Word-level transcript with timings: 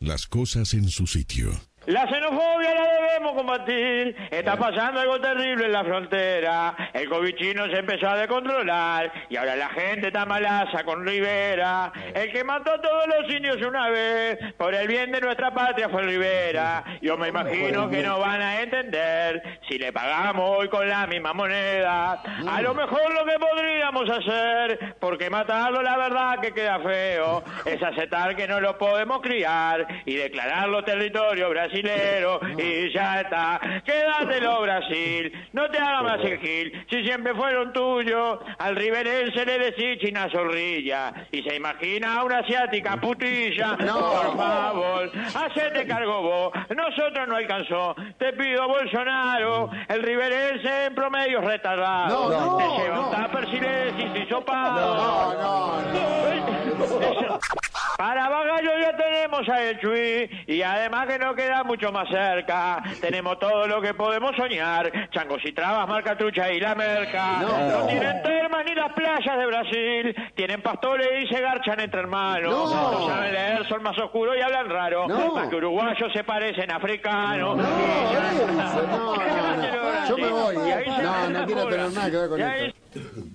Las 0.00 0.28
cosas 0.28 0.74
en 0.74 0.88
su 0.88 1.08
sitio. 1.08 1.50
La 3.18 3.24
debemos 3.24 3.32
combatir. 3.32 4.16
Está 4.30 4.56
pasando 4.56 5.00
algo 5.00 5.20
terrible 5.20 5.66
en 5.66 5.72
la 5.72 5.84
frontera. 5.84 6.74
El 6.92 7.08
covichino 7.08 7.66
se 7.66 7.78
empezó 7.78 8.08
a 8.08 8.16
descontrolar 8.16 9.12
y 9.28 9.36
ahora 9.36 9.56
la 9.56 9.68
gente 9.70 10.08
está 10.08 10.24
malaza 10.24 10.84
con 10.84 11.06
Rivera. 11.06 11.92
El 12.14 12.32
que 12.32 12.44
mató 12.44 12.72
a 12.72 12.80
todos 12.80 13.06
los 13.06 13.32
indios 13.32 13.60
una 13.62 13.88
vez 13.90 14.38
por 14.56 14.74
el 14.74 14.86
bien 14.86 15.10
de 15.12 15.20
nuestra 15.20 15.52
patria 15.52 15.88
fue 15.88 16.02
Rivera. 16.02 16.84
Yo 17.02 17.16
me 17.16 17.28
imagino 17.28 17.90
que 17.90 18.02
no 18.02 18.18
van 18.18 18.40
a 18.40 18.60
entender 18.60 19.60
si 19.68 19.78
le 19.78 19.92
pagamos 19.92 20.58
hoy 20.58 20.68
con 20.68 20.88
la 20.88 21.06
misma 21.06 21.32
moneda. 21.32 22.22
A 22.48 22.62
lo 22.62 22.74
mejor 22.74 23.14
lo 23.14 23.24
que 23.24 23.38
podríamos 23.38 24.08
hacer, 24.10 24.96
porque 25.00 25.30
matarlo 25.30 25.82
la 25.82 25.96
verdad 25.96 26.40
que 26.40 26.52
queda 26.52 26.78
feo, 26.80 27.42
es 27.64 27.82
aceptar 27.82 28.36
que 28.36 28.46
no 28.46 28.60
lo 28.60 28.78
podemos 28.78 29.20
criar 29.20 29.86
y 30.04 30.14
declararlo 30.14 30.84
territorio 30.84 31.48
brasilero 31.50 32.40
y 32.56 32.92
ya 32.92 33.07
está. 33.16 33.60
Quédatelo, 33.84 34.62
Brasil. 34.62 35.32
No 35.52 35.68
te 35.70 35.78
hagas 35.78 36.02
más 36.02 36.20
el 36.24 36.38
gil. 36.38 36.86
Si 36.90 37.04
siempre 37.04 37.34
fueron 37.34 37.72
tuyos, 37.72 38.38
al 38.58 38.76
riverense 38.76 39.44
le 39.44 39.58
decís 39.58 39.98
china 40.00 40.28
zorrilla. 40.30 41.12
Y 41.32 41.42
se 41.42 41.56
imagina 41.56 42.18
a 42.18 42.24
una 42.24 42.38
asiática 42.38 42.96
putilla. 42.96 43.76
Por 43.76 44.36
favor, 44.36 45.10
hacete 45.34 45.86
cargo 45.86 46.22
vos. 46.22 46.52
Nosotros 46.74 47.28
no 47.28 47.36
alcanzó. 47.36 47.94
Te 48.18 48.32
pido, 48.32 48.66
Bolsonaro. 48.68 49.70
El 49.88 50.02
riverense 50.02 50.86
en 50.86 50.94
promedio 50.94 51.40
es 51.40 51.44
retardado. 51.44 52.30
No, 52.30 52.50
no, 52.50 52.56
te 52.56 52.82
lleva 52.82 53.00
un 53.00 53.12
no. 53.12 53.26
tupper 53.26 53.50
silencio 53.50 54.16
y 54.16 54.18
hisopado. 54.22 54.94
No, 54.94 55.82
no, 55.82 55.92
no. 55.92 57.38
Para 57.98 58.28
Tenemos 59.38 59.48
a 59.48 59.70
El 59.70 59.78
Chuy 59.78 60.30
y 60.46 60.62
además 60.62 61.06
que 61.06 61.18
no 61.18 61.34
queda 61.34 61.62
mucho 61.62 61.92
más 61.92 62.08
cerca. 62.08 62.82
Tenemos 63.00 63.38
todo 63.38 63.68
lo 63.68 63.80
que 63.80 63.94
podemos 63.94 64.34
soñar. 64.34 64.90
Changos 65.10 65.40
y 65.44 65.52
trabas, 65.52 65.86
marca 65.86 66.16
trucha 66.16 66.50
y 66.50 66.58
la 66.58 66.74
merca. 66.74 67.40
No, 67.42 67.86
tienen 67.86 68.20
termas 68.22 68.64
ni 68.64 68.74
las 68.74 68.92
playas 68.94 69.38
de 69.38 69.46
Brasil. 69.46 70.16
Tienen 70.34 70.60
pastores 70.60 71.08
y 71.22 71.32
se 71.32 71.40
garchan 71.40 71.78
entre 71.78 72.00
hermanos. 72.00 72.50
No. 72.50 72.92
No, 72.92 73.06
saben 73.06 73.32
leer, 73.32 73.68
son 73.68 73.82
más 73.82 73.96
oscuros 73.98 74.36
y 74.36 74.40
hablan 74.40 74.68
raro. 74.68 75.06
No. 75.06 75.34
Más 75.34 75.48
que 75.48 75.56
uruguayos 75.56 76.12
se 76.12 76.24
parecen 76.24 76.72
africanos. 76.72 77.56
No. 77.56 77.62
No, 77.62 78.86
no. 78.86 80.08
Yo 80.08 80.18
me 80.18 80.30
voy. 80.30 80.56
Y 80.56 80.72
ahí 80.72 80.84
se 80.84 81.02
No, 81.02 81.30
no 81.30 81.46
quiero 81.46 81.68
tener 81.68 81.92
nada 81.92 82.10
que 82.10 82.16
ver 82.16 82.28
con 82.28 82.40
esto. 82.40 82.78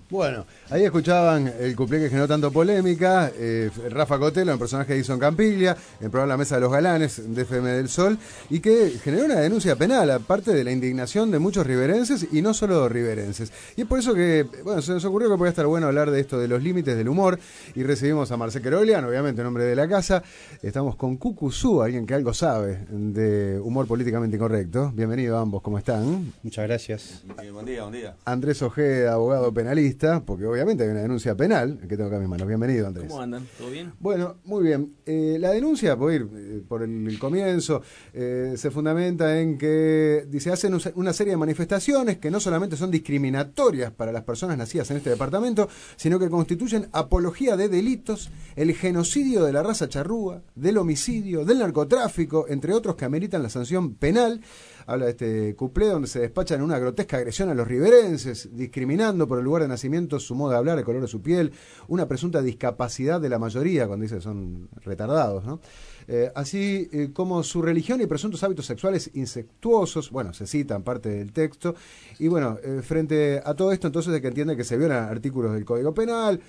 Bueno, 0.10 0.46
ahí 0.74 0.86
escuchaban 0.86 1.54
el 1.60 1.76
cuplé 1.76 2.00
que 2.00 2.10
generó 2.10 2.28
tanto 2.28 2.52
polémica, 2.52 3.32
eh, 3.38 3.70
Rafa 3.92 4.18
Cotelo, 4.18 4.54
el 4.54 4.58
personaje 4.58 4.94
de 4.94 5.00
Edison 5.00 5.20
Campiglia, 5.20 5.78
en 6.02 6.10
programa 6.10 6.34
La 6.34 6.38
Mesa 6.38 6.56
de 6.56 6.62
los 6.62 6.72
Galanes 6.72 7.36
de 7.36 7.44
FM 7.44 7.70
del 7.70 7.90
Sol, 7.90 8.18
y 8.50 8.60
que 8.60 8.90
generó 9.04 9.26
una 9.26 9.36
denuncia 9.36 9.76
penal, 9.76 10.10
aparte 10.10 10.52
de 10.52 10.64
la 10.64 10.72
indignación 10.72 11.30
de 11.30 11.38
muchos 11.38 11.68
riverenses 11.68 12.26
y 12.32 12.42
no 12.42 12.56
solo 12.56 12.90
riverenses. 12.90 13.54
Y 13.76 13.82
es 13.82 13.88
por 13.88 14.00
eso 14.00 14.16
que, 14.16 14.48
bueno, 14.64 14.82
se 14.82 14.94
nos 14.94 15.06
ocurrió 15.06 15.30
que 15.30 15.38
podía 15.38 15.52
estar 15.52 15.68
bueno 15.68 15.86
hablar 15.86 16.10
de 16.10 16.20
esto, 16.20 16.40
de 16.40 16.48
los 16.48 16.64
límites 16.64 16.98
del 16.98 17.08
humor, 17.08 17.38
y 17.76 17.84
recibimos 17.84 18.32
a 18.32 18.38
Marcel 18.38 18.64
Querolian, 18.64 19.06
obviamente 19.06 19.42
en 19.42 19.46
nombre 19.46 19.66
de 19.66 19.76
la 19.76 19.88
casa. 19.88 20.24
Estamos 20.64 20.96
con 20.96 21.18
Cucuzú, 21.18 21.84
alguien 21.84 22.08
que 22.08 22.16
algo 22.16 22.34
sabe 22.34 22.88
de 22.90 23.60
humor 23.60 23.86
políticamente 23.86 24.38
incorrecto. 24.38 24.92
Bienvenido 24.92 25.38
a 25.38 25.42
ambos, 25.42 25.62
¿cómo 25.62 25.78
están? 25.78 26.34
Muchas 26.42 26.66
gracias. 26.66 27.24
Buen 27.54 27.66
día, 27.66 27.84
buen 27.84 27.94
día. 27.94 28.16
Andrés 28.26 28.64
Ojeda, 28.64 29.14
abogado 29.14 29.54
penalista, 29.54 30.24
porque 30.26 30.48
obviamente 30.48 30.63
hay 30.72 30.90
una 30.90 31.02
denuncia 31.02 31.36
penal 31.36 31.80
que 31.82 31.98
tengo 31.98 32.06
acá 32.06 32.16
en 32.16 32.22
mis 32.22 32.30
manos. 32.30 32.48
Bienvenido, 32.48 32.88
Andrés. 32.88 33.08
¿Cómo 33.10 33.22
andan? 33.22 33.46
¿Todo 33.58 33.70
bien? 33.70 33.94
Bueno, 34.00 34.38
muy 34.46 34.64
bien. 34.64 34.96
Eh, 35.06 35.38
la 35.40 35.52
denuncia, 35.52 35.96
voy 35.96 36.14
a 36.14 36.16
ir 36.16 36.30
eh, 36.34 36.64
por 36.68 36.84
el, 36.84 37.08
el 37.08 37.20
comienzo, 37.20 37.82
eh, 38.14 38.54
se 38.56 38.72
fundamenta 38.72 39.40
en 39.40 39.58
que 39.58 40.26
dice 40.30 40.52
hacen 40.52 40.78
una 40.96 41.14
serie 41.14 41.32
de 41.32 41.38
manifestaciones 41.38 42.18
que 42.18 42.32
no 42.32 42.40
solamente 42.40 42.78
son 42.78 42.92
discriminatorias 42.92 43.92
para 43.92 44.12
las 44.12 44.24
personas 44.24 44.58
nacidas 44.58 44.90
en 44.92 44.98
este 44.98 45.10
departamento, 45.10 45.68
sino 45.96 46.18
que 46.18 46.30
constituyen 46.30 46.88
apología 46.94 47.58
de 47.58 47.70
delitos, 47.70 48.30
el 48.56 48.74
genocidio 48.74 49.44
de 49.44 49.54
la 49.54 49.64
raza 49.64 49.90
charrúa, 49.90 50.42
del 50.56 50.78
homicidio, 50.78 51.46
del 51.46 51.60
narcotráfico, 51.60 52.46
entre 52.48 52.74
otros 52.74 52.96
que 52.96 53.06
ameritan 53.06 53.44
la 53.44 53.50
sanción 53.50 53.96
penal. 53.96 54.42
Habla 54.86 55.06
de 55.06 55.12
este 55.12 55.56
cuplé 55.56 55.88
donde 55.88 56.08
se 56.08 56.20
despachan 56.20 56.62
una 56.62 56.80
grotesca 56.80 57.18
agresión 57.18 57.50
a 57.50 57.54
los 57.54 57.68
riverenses, 57.68 58.50
discriminando 58.54 59.28
por 59.28 59.40
el 59.40 59.46
lugar 59.46 59.64
de 59.64 59.68
nacimiento, 59.68 60.20
su 60.20 60.36
modo 60.36 60.52
de 60.52 60.58
hablar, 60.58 60.78
el 60.78 60.86
color 60.86 61.02
de 61.02 61.08
su 61.08 61.22
piel, 61.22 61.52
una 61.88 62.08
presunta 62.08 62.42
discapacidad 62.42 63.22
de 63.22 63.30
la 63.30 63.40
mayoría, 63.40 63.88
cuando 63.88 64.04
dice 64.04 64.22
son 64.22 64.70
retardados, 64.84 65.46
¿no? 65.46 65.60
Eh, 66.08 66.32
así 66.36 66.90
eh, 66.92 67.10
como 67.14 67.44
su 67.44 67.62
religión 67.62 68.02
y 68.02 68.06
presuntos 68.06 68.44
hábitos 68.44 68.66
sexuales 68.66 69.12
insectuosos, 69.14 70.12
bueno, 70.12 70.34
se 70.34 70.48
citan 70.48 70.84
parte 70.84 71.10
del 71.10 71.32
texto, 71.32 71.76
y 72.20 72.28
bueno, 72.28 72.58
eh, 72.64 72.82
frente 72.84 73.42
a 73.44 73.54
todo 73.54 73.72
esto 73.72 73.88
entonces 73.88 74.14
hay 74.14 74.22
que 74.22 74.28
entiende 74.28 74.58
que 74.58 74.64
se 74.64 74.78
violan 74.78 75.10
artículos 75.10 75.54
del 75.54 75.66
Código 75.66 75.94
Penal, 75.94 76.40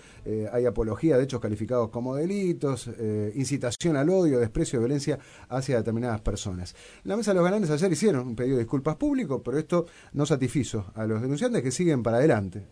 hay 0.52 0.64
apología 0.64 1.18
de 1.18 1.24
hechos 1.24 1.38
calificados 1.38 1.90
como 1.90 2.16
delitos, 2.16 2.88
incitación 3.34 3.96
al 3.96 4.08
odio, 4.08 4.38
desprecio 4.38 4.78
y 4.78 4.80
violencia 4.80 5.18
hacia 5.50 5.76
determinadas 5.76 6.22
personas. 6.22 6.74
La 7.02 7.14
Mesa 7.14 7.32
de 7.32 7.34
los 7.34 7.44
Galanes 7.44 7.70
ayer 7.70 7.92
hicieron 7.92 8.28
un 8.28 8.34
pedido 8.34 8.56
de 8.56 8.62
disculpas 8.62 8.96
público, 8.96 9.42
pero 9.42 9.58
esto 9.58 9.84
no 10.14 10.24
satisfizo 10.24 10.86
a 10.94 11.06
los 11.06 11.20
denunciantes 11.20 11.62
que 11.62 11.70
siguen 11.70 12.02
para 12.02 12.16
adelante. 12.16 12.64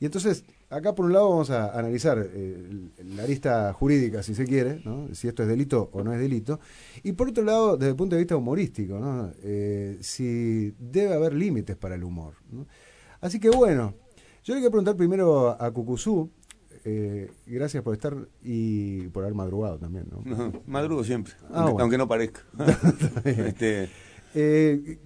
Y 0.00 0.06
entonces, 0.06 0.44
acá 0.72 0.94
por 0.94 1.04
un 1.04 1.12
lado 1.12 1.28
vamos 1.28 1.50
a 1.50 1.78
analizar 1.78 2.26
eh, 2.32 2.88
la 3.04 3.26
lista 3.26 3.72
jurídica, 3.74 4.22
si 4.22 4.34
se 4.34 4.44
quiere, 4.46 4.80
¿no? 4.84 5.14
si 5.14 5.28
esto 5.28 5.42
es 5.42 5.48
delito 5.48 5.90
o 5.92 6.02
no 6.02 6.12
es 6.14 6.18
delito, 6.20 6.60
y 7.02 7.12
por 7.12 7.28
otro 7.28 7.44
lado, 7.44 7.76
desde 7.76 7.90
el 7.90 7.96
punto 7.96 8.16
de 8.16 8.22
vista 8.22 8.36
humorístico, 8.36 8.98
¿no? 8.98 9.30
Eh, 9.42 9.98
si 10.00 10.74
debe 10.78 11.14
haber 11.14 11.34
límites 11.34 11.76
para 11.76 11.94
el 11.94 12.02
humor. 12.04 12.34
¿no? 12.50 12.66
Así 13.20 13.38
que 13.38 13.50
bueno, 13.50 13.94
yo 14.42 14.54
le 14.54 14.60
quiero 14.60 14.70
preguntar 14.70 14.96
primero 14.96 15.50
a 15.50 15.70
Cucuzú, 15.70 16.30
eh, 16.84 17.30
gracias 17.46 17.82
por 17.82 17.94
estar 17.94 18.16
y 18.42 19.08
por 19.08 19.24
haber 19.24 19.34
madrugado 19.34 19.78
también, 19.78 20.06
¿no? 20.10 20.52
Madrugo 20.66 21.04
siempre, 21.04 21.34
Ah, 21.44 21.46
aunque, 21.64 21.72
bueno. 21.72 21.80
aunque 21.82 21.98
no 21.98 22.08
parezca. 22.08 22.40
este, 23.24 23.90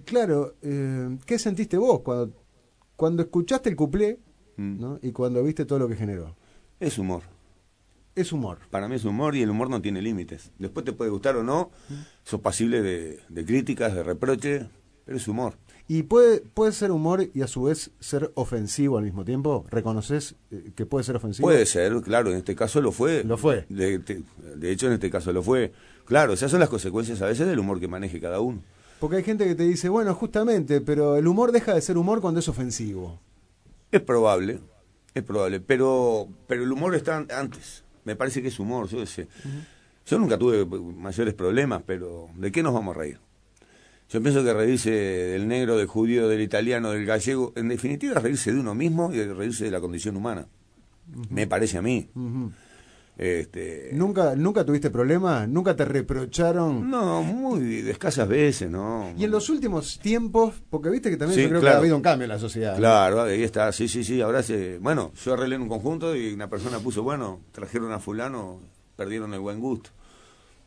claro, 0.05 0.55
¿qué 1.25 1.37
sentiste 1.37 1.77
vos 1.77 1.99
cuando, 1.99 2.33
cuando 2.95 3.21
escuchaste 3.23 3.69
el 3.69 3.75
cuplé 3.75 4.19
mm, 4.57 4.79
¿no? 4.79 4.99
y 5.01 5.11
cuando 5.11 5.43
viste 5.43 5.65
todo 5.65 5.79
lo 5.79 5.87
que 5.87 5.95
generó? 5.95 6.35
es 6.79 6.97
humor. 6.99 7.23
Es 8.15 8.31
humor. 8.33 8.57
Para 8.71 8.87
mí 8.87 8.95
es 8.95 9.05
humor 9.05 9.35
y 9.35 9.43
el 9.43 9.49
humor 9.51 9.69
no 9.69 9.79
tiene 9.81 10.01
límites. 10.01 10.51
Después 10.57 10.83
te 10.85 10.91
puede 10.91 11.11
gustar 11.11 11.35
o 11.37 11.43
no, 11.43 11.69
sos 12.23 12.41
pasible 12.41 12.81
de, 12.81 13.19
de 13.29 13.45
críticas, 13.45 13.93
de 13.93 14.01
reproche, 14.03 14.67
pero 15.05 15.17
es 15.17 15.27
humor. 15.27 15.53
¿Y 15.87 16.03
puede, 16.03 16.41
puede 16.41 16.71
ser 16.71 16.91
humor 16.91 17.29
y 17.33 17.41
a 17.43 17.47
su 17.47 17.63
vez 17.63 17.91
ser 17.99 18.31
ofensivo 18.33 18.97
al 18.97 19.03
mismo 19.05 19.23
tiempo? 19.23 19.65
¿Reconoces 19.69 20.35
eh, 20.51 20.71
que 20.75 20.85
puede 20.87 21.03
ser 21.05 21.15
ofensivo? 21.15 21.47
Puede 21.47 21.65
ser, 21.67 21.93
claro, 22.01 22.31
en 22.31 22.37
este 22.37 22.55
caso 22.55 22.81
lo 22.81 22.91
fue. 22.91 23.23
Lo 23.23 23.37
fue. 23.37 23.65
De, 23.69 23.99
de- 23.99 24.23
de 24.55 24.71
hecho, 24.71 24.87
en 24.87 24.93
este 24.93 25.09
caso 25.11 25.31
lo 25.31 25.43
fue. 25.43 25.71
Claro, 26.05 26.33
esas 26.33 26.49
son 26.51 26.59
las 26.59 26.69
consecuencias 26.69 27.21
a 27.21 27.27
veces 27.27 27.47
del 27.47 27.59
humor 27.59 27.79
que 27.79 27.87
maneje 27.87 28.19
cada 28.19 28.39
uno. 28.41 28.61
Porque 28.99 29.17
hay 29.17 29.23
gente 29.23 29.45
que 29.45 29.53
te 29.55 29.63
dice, 29.63 29.89
bueno, 29.89 30.13
justamente, 30.15 30.81
pero 30.81 31.15
el 31.17 31.27
humor 31.27 31.51
deja 31.51 31.73
de 31.75 31.81
ser 31.81 31.97
humor 31.97 32.19
cuando 32.19 32.39
es 32.39 32.49
ofensivo. 32.49 33.19
Es 33.91 34.01
probable, 34.01 34.59
es 35.13 35.23
probable, 35.23 35.59
pero, 35.59 36.27
pero 36.47 36.63
el 36.63 36.71
humor 36.71 36.95
está 36.95 37.17
an- 37.17 37.27
antes. 37.31 37.83
Me 38.03 38.15
parece 38.15 38.41
que 38.41 38.47
es 38.49 38.59
humor, 38.59 38.87
yo 38.87 39.05
sé. 39.05 39.27
Yo 40.05 40.17
nunca 40.19 40.37
tuve 40.37 40.65
mayores 40.65 41.33
problemas, 41.33 41.83
pero 41.85 42.29
¿de 42.35 42.51
qué 42.51 42.63
nos 42.63 42.73
vamos 42.73 42.95
a 42.95 42.99
reír? 42.99 43.19
Yo 44.09 44.21
pienso 44.21 44.41
que 44.43 44.53
reírse 44.53 44.89
del 44.91 45.47
negro, 45.49 45.75
del 45.77 45.87
judío, 45.87 46.29
del 46.29 46.39
italiano, 46.41 46.91
del 46.91 47.05
gallego, 47.05 47.51
en 47.57 47.67
definitiva 47.67 48.15
es 48.15 48.23
reírse 48.23 48.53
de 48.53 48.59
uno 48.61 48.73
mismo 48.73 49.13
y 49.13 49.21
reírse 49.23 49.65
de 49.65 49.71
la 49.71 49.81
condición 49.81 50.15
humana. 50.15 50.47
Me 51.29 51.45
parece 51.47 51.77
a 51.77 51.81
mí. 51.81 52.09
Este, 53.17 53.89
¿Nunca, 53.93 54.35
¿Nunca 54.35 54.63
tuviste 54.63 54.91
problemas? 54.91 55.49
¿Nunca 55.49 55.75
te 55.75 55.85
reprocharon? 55.85 56.89
no, 56.89 57.23
muy 57.23 57.81
de 57.81 57.91
escasas 57.91 58.27
veces, 58.27 58.69
¿no? 58.69 59.11
Y 59.17 59.23
en 59.23 59.31
los 59.31 59.49
últimos 59.49 59.97
tiempos, 59.99 60.53
porque 60.69 60.89
viste 60.89 61.09
que 61.09 61.17
también 61.17 61.35
Sí, 61.35 61.41
yo 61.43 61.49
creo 61.49 61.59
que 61.61 61.63
claro. 61.65 61.77
ha 61.77 61.79
habido 61.79 61.95
un 61.95 62.03
cambio 62.03 62.25
en 62.25 62.29
la 62.29 62.37
sociedad. 62.39 62.73
¿no? 62.73 62.77
Claro, 62.77 63.21
ahí 63.23 63.41
está, 63.43 63.71
sí, 63.71 63.87
sí, 63.87 64.03
sí, 64.03 64.21
ahora 64.21 64.43
se... 64.43 64.77
Bueno, 64.77 65.11
yo 65.23 65.33
arreglé 65.33 65.55
en 65.55 65.63
un 65.63 65.69
conjunto 65.69 66.15
y 66.15 66.31
una 66.31 66.47
persona 66.47 66.77
puso, 66.79 67.01
bueno, 67.01 67.39
trajeron 67.51 67.91
a 67.91 67.97
fulano, 67.99 68.59
perdieron 68.95 69.33
el 69.33 69.39
buen 69.39 69.59
gusto. 69.59 69.89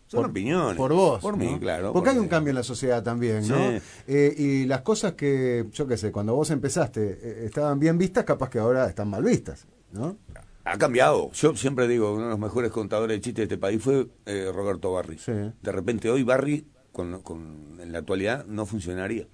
Son 0.08 0.22
Por- 0.22 0.30
opiniones. 0.30 0.76
Por 0.76 0.92
vos. 0.92 1.20
Por 1.22 1.36
mí, 1.36 1.56
claro. 1.60 1.92
Porque 1.92 2.08
por 2.10 2.16
hay 2.16 2.20
un 2.20 2.26
cambio 2.26 2.50
en 2.50 2.56
la 2.56 2.64
sociedad 2.64 3.00
también, 3.00 3.46
¿no? 3.46 3.70
Sí. 3.70 3.78
Eh, 4.08 4.34
y 4.36 4.64
las 4.66 4.80
cosas 4.80 5.12
que, 5.12 5.66
yo 5.72 5.86
qué 5.86 5.96
sé, 5.96 6.10
cuando 6.10 6.34
vos 6.34 6.50
empezaste 6.50 7.16
eh, 7.22 7.42
estaban 7.46 7.78
bien 7.78 7.96
vistas, 7.96 8.25
capaz 8.25 8.50
que 8.50 8.58
ahora 8.58 8.88
están 8.88 9.08
mal 9.08 9.22
vistas, 9.22 9.69
¿no? 9.92 10.16
Ha 10.64 10.76
cambiado. 10.78 11.30
Yo 11.32 11.56
siempre 11.56 11.88
digo, 11.88 12.12
uno 12.14 12.24
de 12.24 12.30
los 12.30 12.38
mejores 12.38 12.70
contadores 12.70 13.16
de 13.16 13.20
chistes 13.20 13.36
de 13.48 13.54
este 13.54 13.58
país 13.58 13.82
fue 13.82 14.08
eh, 14.26 14.50
Roberto 14.54 14.92
Barri. 14.92 15.18
Sí. 15.18 15.32
De 15.32 15.72
repente 15.72 16.10
hoy 16.10 16.22
Barri, 16.22 16.66
con, 16.92 17.22
con- 17.22 17.78
en 17.80 17.92
la 17.92 17.98
actualidad, 17.98 18.44
no 18.46 18.66
funcionaría. 18.66 19.26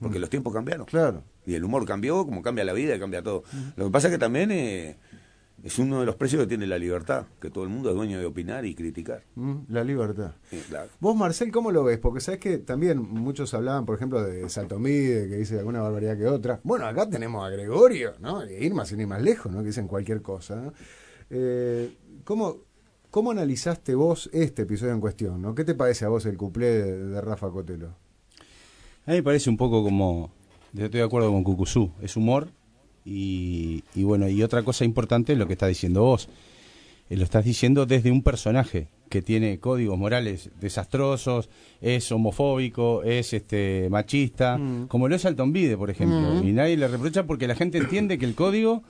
Porque 0.00 0.18
los 0.20 0.30
tiempos 0.30 0.52
cambiaron. 0.54 0.86
Claro. 0.86 1.24
Y 1.44 1.54
el 1.54 1.64
humor 1.64 1.84
cambió, 1.84 2.24
como 2.24 2.40
cambia 2.42 2.64
la 2.64 2.72
vida 2.72 2.94
y 2.94 3.00
cambia 3.00 3.22
todo. 3.22 3.42
Lo 3.76 3.86
que 3.86 3.90
pasa 3.90 4.06
es 4.08 4.12
que 4.12 4.18
también 4.18 4.50
eh, 4.52 4.96
Es 5.62 5.78
uno 5.78 6.00
de 6.00 6.06
los 6.06 6.14
precios 6.14 6.42
que 6.42 6.46
tiene 6.46 6.66
la 6.66 6.78
libertad, 6.78 7.26
que 7.40 7.50
todo 7.50 7.64
el 7.64 7.70
mundo 7.70 7.90
es 7.90 7.96
dueño 7.96 8.18
de 8.18 8.26
opinar 8.26 8.64
y 8.64 8.74
criticar. 8.76 9.24
Mm, 9.34 9.56
La 9.68 9.82
libertad. 9.82 10.32
Sí, 10.50 10.62
claro. 10.68 10.88
Vos, 11.00 11.16
Marcel, 11.16 11.50
¿cómo 11.50 11.72
lo 11.72 11.82
ves? 11.82 11.98
Porque 11.98 12.20
sabes 12.20 12.38
que 12.38 12.58
también 12.58 12.98
muchos 13.00 13.52
hablaban, 13.54 13.84
por 13.84 13.96
ejemplo, 13.96 14.22
de 14.22 14.48
Saltomide, 14.48 15.28
que 15.28 15.36
dice 15.36 15.58
alguna 15.58 15.82
barbaridad 15.82 16.16
que 16.16 16.26
otra. 16.26 16.60
Bueno, 16.62 16.86
acá 16.86 17.08
tenemos 17.10 17.44
a 17.44 17.50
Gregorio, 17.50 18.12
¿no? 18.20 18.42
E 18.42 18.64
Irma 18.64 18.84
sin 18.84 19.00
ir 19.00 19.08
más 19.08 19.20
lejos, 19.20 19.50
¿no? 19.50 19.60
Que 19.60 19.66
dicen 19.66 19.88
cualquier 19.88 20.22
cosa. 20.22 20.56
¿no? 20.56 20.72
Eh, 21.30 21.92
¿cómo, 22.24 22.58
¿Cómo 23.10 23.32
analizaste 23.32 23.94
vos 23.96 24.30
este 24.32 24.62
episodio 24.62 24.92
en 24.92 25.00
cuestión? 25.00 25.42
¿no? 25.42 25.54
¿Qué 25.54 25.64
te 25.64 25.74
parece 25.74 26.04
a 26.04 26.08
vos 26.08 26.24
el 26.26 26.36
cuplé 26.36 26.66
de, 26.66 27.04
de 27.08 27.20
Rafa 27.20 27.50
Cotelo? 27.50 27.88
A 29.06 29.10
mí 29.10 29.16
me 29.16 29.22
parece 29.22 29.50
un 29.50 29.56
poco 29.56 29.82
como, 29.82 30.30
yo 30.72 30.84
estoy 30.84 31.00
de 31.00 31.06
acuerdo 31.06 31.32
con 31.32 31.42
Cucuzú, 31.42 31.90
es 32.00 32.16
humor 32.16 32.48
y, 33.08 33.84
y 33.94 34.04
bueno, 34.04 34.28
y 34.28 34.42
otra 34.42 34.62
cosa 34.62 34.84
importante 34.84 35.32
es 35.32 35.38
lo 35.38 35.46
que 35.46 35.54
estás 35.54 35.68
diciendo 35.68 36.02
vos. 36.02 36.28
Eh, 37.10 37.16
lo 37.16 37.24
estás 37.24 37.44
diciendo 37.44 37.86
desde 37.86 38.10
un 38.10 38.22
personaje 38.22 38.88
que 39.08 39.22
tiene 39.22 39.58
códigos 39.58 39.98
morales 39.98 40.50
desastrosos, 40.60 41.48
es 41.80 42.12
homofóbico, 42.12 43.02
es 43.02 43.32
este 43.32 43.88
machista, 43.90 44.60
como 44.88 45.08
lo 45.08 45.16
es 45.16 45.24
Alton 45.24 45.52
Vide, 45.52 45.78
por 45.78 45.88
ejemplo. 45.88 46.44
Y 46.44 46.52
nadie 46.52 46.76
le 46.76 46.88
reprocha 46.88 47.24
porque 47.24 47.48
la 47.48 47.54
gente 47.54 47.78
entiende 47.78 48.18
que 48.18 48.26
el 48.26 48.34
código 48.34 48.82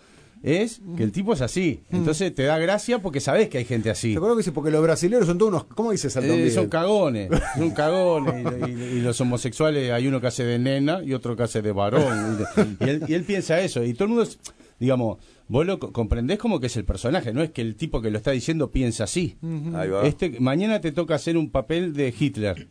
es 0.43 0.81
que 0.97 1.03
el 1.03 1.13
tipo 1.13 1.33
es 1.33 1.41
así. 1.41 1.83
Entonces 1.91 2.35
te 2.35 2.45
da 2.45 2.59
gracia 2.59 3.01
porque 3.01 3.21
sabés 3.21 3.49
que 3.49 3.59
hay 3.59 3.65
gente 3.65 3.91
así. 3.91 4.13
¿Te 4.13 4.17
acuerdas 4.19 4.37
que 4.37 4.41
dice? 4.43 4.53
Porque 4.53 4.71
los 4.71 4.83
brasileños 4.83 5.27
son 5.27 5.39
todos 5.39 5.51
unos. 5.53 5.65
¿Cómo 5.65 5.91
dice 5.93 6.09
Eh, 6.09 6.11
Saltomide? 6.11 6.51
son 6.51 6.69
cagones, 6.69 7.31
son 7.57 7.71
cagones. 7.71 8.47
Y, 8.69 8.71
y- 8.71 8.85
y 8.99 9.01
los 9.01 9.21
homosexuales, 9.21 9.91
hay 9.93 10.07
uno 10.07 10.21
que 10.21 10.27
hace 10.29 10.45
de 10.45 10.59
nena 10.59 11.03
y 11.05 11.15
otro 11.15 11.37
que 11.37 11.43
hace 11.45 11.63
de 11.63 11.73
varón. 11.73 12.39
Y, 12.81 12.85
y 12.85 12.89
él, 12.89 13.03
y 13.09 13.15
él 13.15 13.25
piensa 13.25 13.61
eso. 13.61 13.83
Y 13.85 13.95
todo 13.95 14.05
el 14.05 14.09
mundo, 14.11 14.23
es- 14.25 14.39
digamos, 14.79 15.19
vos 15.49 15.67
lo 15.67 15.79
co- 15.79 15.93
comprendés 15.93 16.39
como 16.39 16.61
que 16.61 16.67
es 16.67 16.77
el 16.77 16.85
personaje, 16.85 17.33
no 17.33 17.43
es 17.43 17.51
que 17.51 17.63
el 17.63 17.75
tipo 17.77 18.01
que 18.01 18.11
lo 18.11 18.19
está 18.19 18.31
diciendo 18.31 18.71
piensa 18.71 19.05
así. 19.05 19.37
Ahí 19.75 19.89
va. 19.89 20.07
Este, 20.07 20.39
mañana 20.41 20.81
te 20.81 20.93
toca 20.93 21.15
hacer 21.15 21.37
un 21.37 21.51
papel 21.51 21.93
de 21.95 22.15
Hitler. 22.19 22.69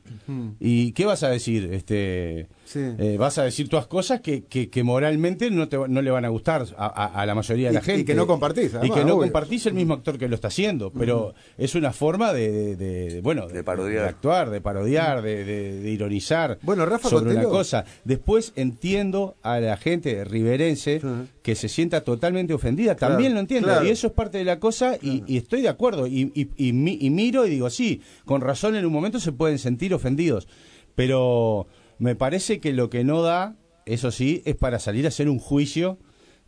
¿Y 0.59 0.91
qué 0.93 1.05
vas 1.05 1.23
a 1.23 1.29
decir? 1.29 1.69
Este, 1.73 2.47
Sí. 2.65 2.79
eh, 2.99 3.15
vas 3.17 3.37
a 3.37 3.43
decir 3.43 3.69
todas 3.69 3.87
cosas 3.87 4.19
que, 4.21 4.43
que, 4.43 4.69
que 4.69 4.83
moralmente 4.83 5.49
no, 5.49 5.69
te, 5.69 5.77
no 5.87 6.01
le 6.01 6.11
van 6.11 6.25
a 6.25 6.29
gustar 6.29 6.65
a, 6.77 6.85
a- 6.87 7.21
a 7.21 7.25
la 7.25 7.33
mayoría 7.33 7.69
de 7.69 7.73
la 7.75 7.79
Y- 7.79 7.83
y 7.83 7.85
gente. 7.85 8.05
que 8.05 8.13
no 8.15 8.27
compartís, 8.27 8.73
Y 8.83 8.89
que 8.91 9.05
no 9.05 9.13
obvio. 9.15 9.19
compartís 9.21 9.65
el 9.67 9.73
mismo 9.73 9.93
actor 9.93 10.17
que 10.17 10.27
lo 10.27 10.35
está 10.35 10.49
haciendo. 10.49 10.91
Pero 10.91 11.33
es 11.57 11.75
una 11.75 11.93
forma 11.93 12.33
de, 12.33 12.75
de- 12.75 12.75
de- 12.75 13.21
bueno, 13.21 13.47
De 13.47 13.63
parodiar. 13.63 14.03
de 14.03 14.09
actuar, 14.09 14.49
de 14.49 14.59
parodiar, 14.61 15.21
de, 15.21 15.45
de- 15.45 15.79
de 15.79 15.89
ironizar 15.91 16.59
Bueno, 16.61 16.85
Rafa 16.85 17.09
sobre 17.09 17.31
una 17.33 17.43
cosa. 17.45 17.85
Después 18.03 18.51
entiendo 18.55 19.37
a 19.43 19.59
la 19.59 19.77
gente 19.77 20.23
riverense 20.25 21.01
que 21.41 21.55
se 21.55 21.69
sienta 21.69 22.01
totalmente 22.01 22.53
ofendida. 22.53 22.66
También 23.13 23.33
lo 23.33 23.39
entiendo. 23.39 23.67
claro. 23.69 23.85
Y 23.87 23.89
eso 23.91 24.07
es 24.07 24.13
parte 24.13 24.37
de 24.37 24.43
la 24.43 24.59
cosa 24.59 24.97
y, 25.01 25.23
y 25.27 25.37
estoy 25.37 25.61
de 25.61 25.69
acuerdo. 25.69 26.07
Y, 26.07 26.31
y- 26.35 26.49
y 26.57 26.73
mi- 26.73 26.97
y 26.99 27.09
miro 27.09 27.45
y 27.45 27.49
digo, 27.49 27.69
sí, 27.69 28.01
con 28.25 28.41
razón 28.41 28.75
en 28.75 28.85
un 28.85 28.91
momento 28.93 29.19
se 29.19 29.31
pueden 29.31 29.57
sentir 29.59 29.93
ofendidos. 29.93 30.47
Pero 30.95 31.67
me 31.99 32.15
parece 32.15 32.59
que 32.59 32.73
lo 32.73 32.89
que 32.89 33.03
no 33.03 33.21
da, 33.21 33.55
eso 33.85 34.11
sí, 34.11 34.41
es 34.45 34.55
para 34.55 34.79
salir 34.79 35.05
a 35.05 35.09
hacer 35.09 35.29
un 35.29 35.39
juicio 35.39 35.97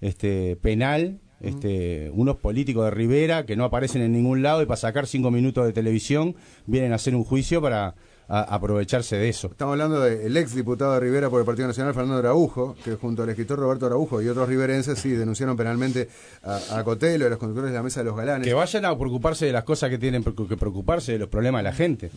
este 0.02 0.56
penal. 0.56 1.20
Este, 1.42 2.12
unos 2.14 2.36
políticos 2.36 2.84
de 2.84 2.92
Rivera 2.92 3.46
que 3.46 3.56
no 3.56 3.64
aparecen 3.64 4.02
en 4.02 4.12
ningún 4.12 4.42
lado 4.42 4.62
y 4.62 4.66
para 4.66 4.76
sacar 4.76 5.08
cinco 5.08 5.32
minutos 5.32 5.66
de 5.66 5.72
televisión 5.72 6.36
vienen 6.66 6.92
a 6.92 6.96
hacer 6.96 7.16
un 7.16 7.24
juicio 7.24 7.62
para 7.62 7.96
a- 8.30 8.56
aprovecharse 8.56 9.18
de 9.18 9.28
eso. 9.28 9.48
Estamos 9.48 9.74
hablando 9.74 10.00
del 10.00 10.36
ex 10.38 10.56
diputado 10.56 10.94
de 10.94 11.00
Rivera 11.02 11.30
por 11.30 11.40
el 11.42 11.46
Partido 11.46 11.68
Nacional, 11.68 11.94
Fernando 11.94 12.18
Araujo, 12.20 12.76
que 12.84 12.96
junto 12.96 13.24
al 13.24 13.30
escritor 13.30 13.60
Roberto 13.60 13.86
Araujo 13.88 14.22
y 14.22 14.28
otros 14.30 14.48
riverenses 14.48 14.98
sí 15.00 15.10
denunciaron 15.12 15.58
penalmente 15.58 16.08
a, 16.44 16.78
a 16.78 16.84
Cotelo 16.84 17.26
y 17.26 17.28
a 17.28 17.30
los 17.32 17.40
conductores 17.40 17.72
de 17.72 17.78
la 17.78 17.84
Mesa 17.84 18.00
de 18.02 18.06
los 18.06 18.16
Galanes. 18.16 18.48
Que 18.48 18.54
vayan 18.54 18.86
a 18.86 18.98
preocuparse 18.98 19.46
de 19.48 19.52
las 19.52 19.64
cosas 19.66 19.90
que 19.90 19.98
tienen 19.98 20.24
que 20.24 20.56
preocuparse, 20.58 21.14
de 21.14 21.20
los 21.20 21.28
problemas 21.30 21.60
de 21.60 21.64
la 21.64 21.74
gente. 21.74 22.12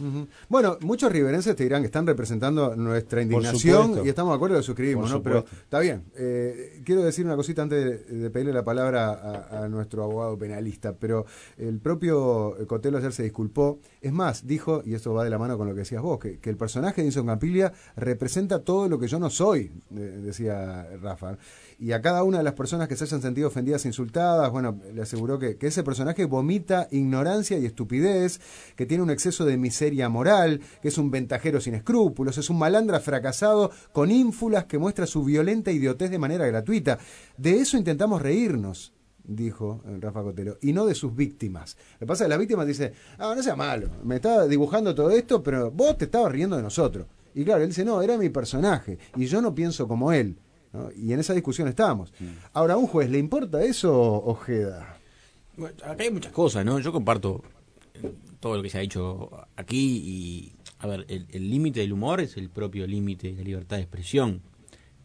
Bueno, 0.49 0.77
muchos 0.83 1.11
riverenses 1.11 1.57
te 1.57 1.65
dirán 1.65 1.83
que 1.83 1.87
están 1.87 2.07
representando 2.07 2.77
nuestra 2.77 3.23
indignación 3.23 4.05
y 4.05 4.09
estamos 4.09 4.33
de 4.33 4.37
acuerdo 4.37 4.57
lo 4.57 4.63
suscribimos, 4.63 5.11
¿no? 5.11 5.23
Pero 5.23 5.45
está 5.65 5.81
bien. 5.81 6.05
Eh, 6.17 6.81
quiero 6.85 7.03
decir 7.03 7.25
una 7.25 7.37
cosita 7.37 7.63
antes 7.63 8.07
de, 8.09 8.17
de 8.17 8.31
pedirle 8.31 8.53
la 8.53 8.65
palabra 8.65 9.11
a, 9.13 9.65
a 9.65 9.69
nuestro 9.69 10.03
abogado 10.05 10.37
penalista, 10.39 10.93
pero 10.99 11.25
el 11.57 11.79
propio 11.79 12.55
Cotelo 12.67 12.99
ayer 12.99 13.13
se 13.13 13.23
disculpó. 13.23 13.79
Es 14.01 14.13
más, 14.13 14.47
dijo, 14.47 14.83
y 14.85 14.95
esto 14.95 15.15
va 15.15 15.25
de 15.25 15.31
la 15.31 15.39
mano 15.39 15.57
con 15.57 15.67
lo 15.69 15.73
que 15.75 15.81
decías 15.81 16.02
vos, 16.03 16.19
que, 16.19 16.39
el 16.43 16.57
personaje 16.57 17.01
de 17.01 17.07
Inson 17.07 17.27
Campiglia 17.27 17.73
representa 17.97 18.59
todo 18.61 18.89
lo 18.89 18.99
que 18.99 19.09
yo 19.09 19.19
no 19.19 19.31
soy, 19.31 19.71
de- 19.91 20.21
decía 20.21 20.87
Rafa. 21.01 21.39
Y 21.79 21.93
a 21.93 22.01
cada 22.01 22.23
una 22.23 22.39
de 22.39 22.45
las 22.45 22.55
personas 22.55 22.87
que 22.87 22.97
se 22.97 23.05
hayan 23.05 23.23
sentido 23.23 23.49
ofendidas 23.49 23.85
e 23.85 23.89
insultadas, 23.89 24.51
bueno, 24.53 24.79
le 24.95 25.03
aseguró 25.03 25.39
que, 25.39 25.57
que 25.57 25.67
ese 25.69 25.83
personaje 25.83 26.27
vomita 26.27 26.87
ignorancia 26.91 27.59
y 27.59 27.67
estupidez, 27.67 28.41
que 28.77 28.87
tiene 28.87 29.03
un 29.03 29.11
exceso 29.11 29.45
de 29.45 29.57
miseria 29.57 30.09
moral, 30.09 30.61
que 30.81 30.89
es 30.89 30.99
un 30.99 31.11
ventajero 31.11 31.61
sin 31.61 31.75
escrúpulos, 31.75 32.39
es 32.39 32.51
un 32.51 32.59
malandra 32.59 33.01
fracasado 33.01 33.71
con 33.93 34.11
ínfulas 34.11 34.67
que 34.67 34.79
muestra 34.79 35.07
su 35.07 35.25
violenta 35.25 35.73
idiotez 35.73 36.11
de 36.11 36.19
manera 36.19 36.47
gratuita. 36.47 36.99
De 37.37 37.61
eso 37.61 37.77
intentamos 37.77 38.23
reírnos 38.23 38.93
dijo 39.25 39.83
eh, 39.87 39.99
Rafa 40.01 40.23
Cotelo, 40.23 40.59
y 40.61 40.73
no 40.73 40.87
de 40.87 40.95
sus 40.95 41.15
víctimas. 41.15 41.77
Lo 41.95 42.01
que 42.01 42.07
pasa 42.07 42.25
es 42.25 42.27
que 42.27 42.31
las 42.31 42.39
víctimas 42.39 42.67
dicen, 42.67 42.93
ah, 43.19 43.33
no 43.37 43.43
sea 43.43 43.57
malo, 43.57 43.89
me 44.05 44.17
estaba 44.17 44.47
dibujando 44.47 44.95
todo 44.95 45.11
esto, 45.11 45.43
pero 45.43 45.71
vos 45.71 45.97
te 45.99 46.07
estabas 46.07 46.33
riendo 46.33 46.57
de 46.57 46.63
nosotros. 46.63 47.07
Y 47.35 47.45
claro, 47.45 47.63
él 47.63 47.69
dice, 47.69 47.85
no, 47.85 48.03
era 48.03 48.19
mi 48.19 48.29
personaje, 48.29 48.99
y 49.17 49.27
yo 49.27 49.41
no 49.41 49.55
pienso 49.55 49.89
como 49.89 50.13
él. 50.13 50.37
¿no? 50.73 50.91
Y 50.93 51.13
en 51.13 51.21
esa 51.21 51.35
discusión 51.35 51.69
estamos. 51.69 52.13
Ahora, 52.53 52.75
¿a 52.75 52.77
un 52.77 52.87
juez 52.87 53.11
le 53.11 53.19
importa 53.19 53.63
eso, 53.63 53.93
Ojeda? 53.95 54.99
Bueno, 55.57 55.77
acá 55.85 56.03
hay 56.03 56.11
muchas 56.11 56.33
cosas, 56.33 56.65
¿no? 56.65 56.79
Yo 56.79 56.93
comparto 56.93 57.43
eh, 57.95 58.13
todo 58.41 58.57
lo 58.57 58.63
que 58.63 58.71
se 58.71 58.79
ha 58.79 58.81
dicho 58.81 59.31
aquí 59.55 60.03
y, 60.05 60.53
a 60.79 60.87
ver, 60.87 61.05
el 61.09 61.51
límite 61.51 61.81
del 61.81 61.93
humor 61.93 62.21
es 62.23 62.37
el 62.39 62.49
propio 62.49 62.87
límite 62.87 63.29
de 63.29 63.37
la 63.37 63.43
libertad 63.43 63.77
de 63.77 63.83
expresión 63.83 64.41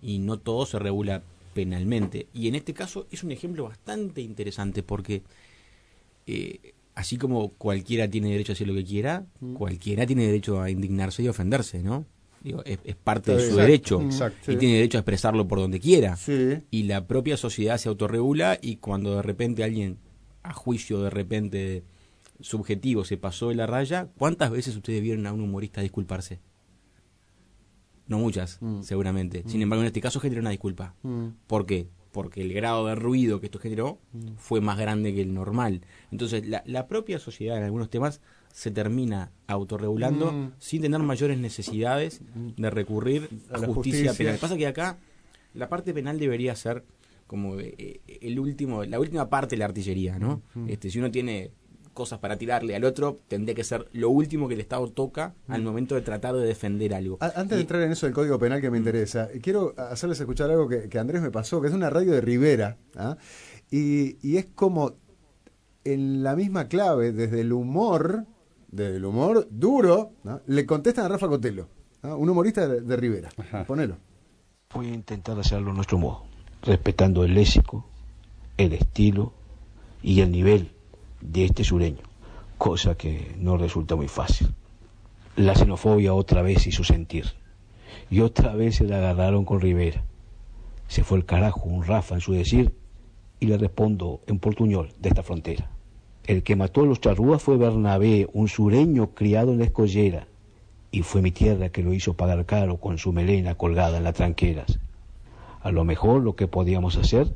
y 0.01 0.19
no 0.19 0.39
todo 0.39 0.65
se 0.65 0.79
regula 0.79 1.23
penalmente. 1.57 2.27
Y 2.33 2.47
en 2.47 2.53
este 2.53 2.73
caso 2.75 3.07
es 3.09 3.23
un 3.23 3.31
ejemplo 3.31 3.63
bastante 3.63 4.21
interesante 4.21 4.83
porque 4.83 5.23
eh, 6.27 6.73
así 6.93 7.17
como 7.17 7.49
cualquiera 7.53 8.07
tiene 8.07 8.29
derecho 8.31 8.51
a 8.51 8.53
hacer 8.53 8.67
lo 8.67 8.75
que 8.75 8.83
quiera, 8.83 9.25
cualquiera 9.55 10.05
tiene 10.05 10.25
derecho 10.27 10.61
a 10.61 10.69
indignarse 10.69 11.23
y 11.23 11.27
a 11.27 11.31
ofenderse, 11.31 11.81
¿no? 11.81 12.05
Digo, 12.43 12.61
es, 12.63 12.77
es 12.83 12.95
parte 12.95 13.31
de 13.31 13.39
su 13.39 13.45
Exacto, 13.45 13.61
derecho 13.61 14.01
exacto. 14.03 14.51
y 14.51 14.57
tiene 14.57 14.75
derecho 14.75 14.99
a 14.99 15.01
expresarlo 15.01 15.47
por 15.47 15.57
donde 15.59 15.79
quiera 15.79 16.15
Sí. 16.15 16.59
y 16.69 16.83
la 16.83 17.07
propia 17.07 17.35
sociedad 17.37 17.77
se 17.79 17.89
autorregula 17.89 18.59
y 18.61 18.75
cuando 18.75 19.15
de 19.15 19.21
repente 19.23 19.63
alguien 19.63 19.97
a 20.43 20.53
juicio 20.53 21.01
de 21.01 21.09
repente 21.09 21.83
subjetivo 22.39 23.03
se 23.03 23.17
pasó 23.17 23.49
de 23.49 23.55
la 23.55 23.65
raya, 23.65 24.09
¿cuántas 24.17 24.51
veces 24.51 24.75
ustedes 24.75 25.01
vieron 25.01 25.25
a 25.25 25.33
un 25.33 25.41
humorista 25.41 25.81
disculparse? 25.81 26.39
No 28.07 28.19
muchas, 28.19 28.59
seguramente. 28.81 29.43
Sin 29.47 29.61
embargo, 29.61 29.81
en 29.83 29.87
este 29.87 30.01
caso 30.01 30.19
generó 30.19 30.41
una 30.41 30.49
disculpa. 30.51 30.93
¿Por 31.47 31.65
qué? 31.65 31.87
Porque 32.11 32.41
el 32.41 32.51
grado 32.53 32.87
de 32.87 32.95
ruido 32.95 33.39
que 33.39 33.45
esto 33.47 33.59
generó 33.59 33.99
fue 34.37 34.61
más 34.61 34.77
grande 34.77 35.13
que 35.13 35.21
el 35.21 35.33
normal. 35.33 35.81
Entonces, 36.11 36.47
la, 36.47 36.63
la 36.65 36.87
propia 36.87 37.19
sociedad 37.19 37.57
en 37.57 37.63
algunos 37.63 37.89
temas 37.89 38.21
se 38.51 38.71
termina 38.71 39.31
autorregulando 39.45 40.31
Mm. 40.31 40.51
sin 40.57 40.81
tener 40.81 40.99
mayores 41.01 41.37
necesidades 41.37 42.21
de 42.55 42.69
recurrir 42.71 43.29
A 43.51 43.55
a, 43.55 43.59
la 43.59 43.67
justicia, 43.67 44.07
justicia. 44.09 44.13
penal. 44.13 44.39
Pasa 44.39 44.57
que 44.57 44.65
acá 44.67 44.97
la 45.53 45.69
parte 45.69 45.93
penal 45.93 46.17
debería 46.17 46.55
ser 46.55 46.83
como 47.27 47.59
eh, 47.59 47.99
el 48.21 48.39
último, 48.39 48.83
la 48.85 48.99
última 48.99 49.29
parte 49.29 49.55
de 49.55 49.59
la 49.59 49.65
artillería, 49.65 50.17
¿no? 50.17 50.41
Este, 50.67 50.89
si 50.89 50.97
uno 50.97 51.11
tiene 51.11 51.51
cosas 51.97 52.19
para 52.19 52.37
tirarle 52.37 52.75
al 52.75 52.83
otro, 52.85 53.19
tendría 53.27 53.55
que 53.55 53.63
ser 53.63 53.87
lo 53.91 54.09
último 54.09 54.47
que 54.47 54.53
el 54.53 54.61
Estado 54.61 54.87
toca 54.91 55.33
al 55.47 55.63
momento 55.63 55.95
de 55.95 56.01
tratar 56.01 56.35
de 56.35 56.45
defender 56.45 56.93
algo. 56.93 57.17
A- 57.19 57.33
Antes 57.35 57.57
de 57.57 57.61
entrar 57.61 57.81
en 57.81 57.91
eso 57.91 58.05
del 58.05 58.13
Código 58.13 58.37
Penal 58.37 58.61
que 58.61 58.69
me 58.69 58.77
interesa, 58.77 59.27
eh, 59.33 59.39
quiero 59.41 59.73
hacerles 59.77 60.19
escuchar 60.19 60.49
algo 60.51 60.67
que, 60.69 60.87
que 60.89 60.99
Andrés 60.99 61.21
me 61.21 61.31
pasó, 61.31 61.59
que 61.61 61.67
es 61.69 61.73
una 61.73 61.89
radio 61.89 62.11
de 62.13 62.21
Rivera, 62.21 62.77
¿ah? 62.95 63.17
y, 63.71 64.17
y 64.21 64.37
es 64.37 64.45
como 64.45 64.93
en 65.83 66.21
la 66.23 66.35
misma 66.35 66.67
clave, 66.67 67.11
desde 67.11 67.41
el 67.41 67.51
humor, 67.53 68.25
desde 68.69 68.97
el 68.97 69.05
humor 69.05 69.47
duro, 69.49 70.11
¿no? 70.23 70.41
le 70.45 70.65
contestan 70.65 71.05
a 71.05 71.07
Rafa 71.09 71.27
Cotelo, 71.27 71.67
¿ah? 72.03 72.15
un 72.15 72.29
humorista 72.29 72.67
de, 72.67 72.81
de 72.81 72.95
Rivera. 72.95 73.29
Ponelo. 73.65 73.97
Voy 74.73 74.87
a 74.87 74.93
intentar 74.93 75.39
hacerlo 75.39 75.71
a 75.71 75.73
nuestro 75.73 75.97
modo, 75.97 76.25
respetando 76.61 77.23
el 77.23 77.33
léxico, 77.33 77.85
el 78.57 78.73
estilo 78.73 79.33
y 80.03 80.19
el 80.21 80.31
nivel 80.31 80.71
de 81.21 81.45
este 81.45 81.63
sureño, 81.63 82.03
cosa 82.57 82.95
que 82.95 83.35
no 83.37 83.57
resulta 83.57 83.95
muy 83.95 84.07
fácil. 84.07 84.53
La 85.35 85.55
xenofobia 85.55 86.13
otra 86.13 86.41
vez 86.41 86.65
hizo 86.67 86.83
sentir, 86.83 87.25
y 88.09 88.21
otra 88.21 88.55
vez 88.55 88.77
se 88.77 88.85
la 88.85 88.97
agarraron 88.97 89.45
con 89.45 89.61
Rivera. 89.61 90.03
Se 90.87 91.03
fue 91.03 91.17
el 91.17 91.25
carajo 91.25 91.61
un 91.65 91.83
Rafa 91.83 92.15
en 92.15 92.21
su 92.21 92.33
decir, 92.33 92.73
y 93.39 93.47
le 93.47 93.57
respondo 93.57 94.21
en 94.27 94.39
portuñol 94.39 94.93
de 94.99 95.09
esta 95.09 95.23
frontera. 95.23 95.69
El 96.25 96.43
que 96.43 96.55
mató 96.55 96.81
a 96.81 96.85
los 96.85 96.99
charrúas 96.99 97.41
fue 97.41 97.57
Bernabé, 97.57 98.27
un 98.33 98.47
sureño 98.47 99.11
criado 99.11 99.51
en 99.51 99.59
la 99.59 99.65
escollera, 99.65 100.27
y 100.91 101.01
fue 101.03 101.21
mi 101.21 101.31
tierra 101.31 101.69
que 101.69 101.83
lo 101.83 101.93
hizo 101.93 102.15
pagar 102.15 102.45
caro 102.45 102.77
con 102.77 102.97
su 102.97 103.13
melena 103.13 103.55
colgada 103.55 103.97
en 103.97 104.03
las 104.03 104.15
tranqueras. 104.15 104.79
A 105.61 105.71
lo 105.71 105.83
mejor 105.83 106.23
lo 106.23 106.35
que 106.35 106.47
podíamos 106.47 106.97
hacer 106.97 107.27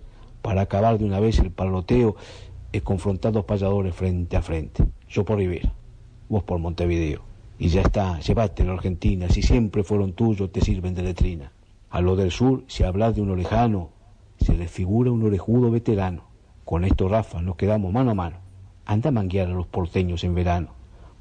para 0.42 0.62
acabar 0.62 0.98
de 0.98 1.06
una 1.06 1.20
vez 1.20 1.40
el 1.40 1.52
paloteo 1.52 2.16
es 2.72 2.82
confrontar 2.84 3.34
dos 3.34 3.46
payadores 3.46 3.94
frente 3.94 4.38
a 4.38 4.42
frente. 4.42 4.86
Yo 5.10 5.26
por 5.26 5.38
Rivera, 5.38 5.74
vos 6.30 6.44
por 6.44 6.60
Montevideo. 6.60 7.22
Y 7.60 7.68
ya 7.68 7.82
está, 7.82 8.20
llévatelo 8.20 8.72
a 8.72 8.76
Argentina, 8.76 9.30
si 9.30 9.42
siempre 9.42 9.84
fueron 9.84 10.14
tuyos 10.14 10.52
te 10.52 10.62
sirven 10.62 10.96
de 10.96 11.04
letrina. 11.04 11.52
A 11.90 12.02
lo 12.02 12.16
del 12.16 12.32
sur, 12.32 12.64
si 12.68 12.84
hablas 12.84 13.16
de 13.16 13.22
uno 13.22 13.36
lejano, 13.36 13.90
se 14.40 14.56
les 14.56 14.72
figura 14.72 15.12
un 15.12 15.24
orejudo 15.24 15.70
veterano. 15.70 16.24
Con 16.66 16.86
esto, 16.86 17.10
Rafa, 17.10 17.42
nos 17.42 17.58
quedamos 17.58 17.92
mano 17.92 18.12
a 18.12 18.16
mano. 18.16 18.38
Anda 18.86 19.10
a 19.10 19.12
manguear 19.12 19.50
a 19.50 19.54
los 19.54 19.68
porteños 19.68 20.24
en 20.24 20.34
verano. 20.34 20.70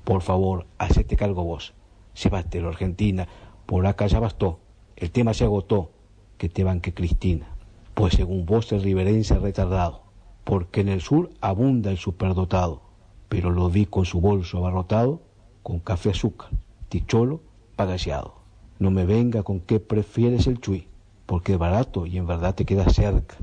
Por 0.04 0.23
favor, 0.23 0.66
hacete 0.78 1.16
cargo 1.16 1.45
vos. 1.45 1.75
Llévatelo 2.23 2.69
a 2.69 2.71
Argentina, 2.71 3.28
por 3.66 3.87
acá 3.87 4.07
ya 4.07 4.21
bastó. 4.21 4.61
El 4.97 5.11
tema 5.11 5.35
se 5.35 5.45
agotó, 5.45 5.90
que 6.38 6.49
te 6.49 6.64
banque 6.64 6.95
Cristina. 6.95 7.49
Pues 7.95 8.14
según 8.14 8.47
vos 8.47 8.71
el 8.73 8.83
riverense 8.83 9.38
retardado, 9.38 10.04
porque 10.50 10.80
en 10.80 10.88
el 10.88 11.00
sur 11.00 11.30
abunda 11.40 11.92
el 11.92 11.97
superdotado, 11.97 12.83
pero 13.28 13.50
lo 13.50 13.71
vi 13.71 13.87
con 13.87 14.04
su 14.04 14.21
bolso 14.21 14.59
abarrotado, 14.59 15.23
con 15.62 15.78
café 15.78 16.11
azúcar, 16.11 16.50
ticholo, 16.88 17.40
pagaseado. 17.76 18.35
No 18.80 18.90
me 18.90 19.07
venga 19.07 19.45
con 19.45 19.61
qué 19.61 19.78
prefieres 19.78 20.49
el 20.49 20.61
chui, 20.61 20.88
porque 21.25 21.52
es 21.52 21.59
barato 21.61 22.04
y 22.04 22.19
en 22.19 22.26
verdad 22.26 22.57
te 22.57 22.64
queda 22.64 22.88
cerca. 22.88 23.37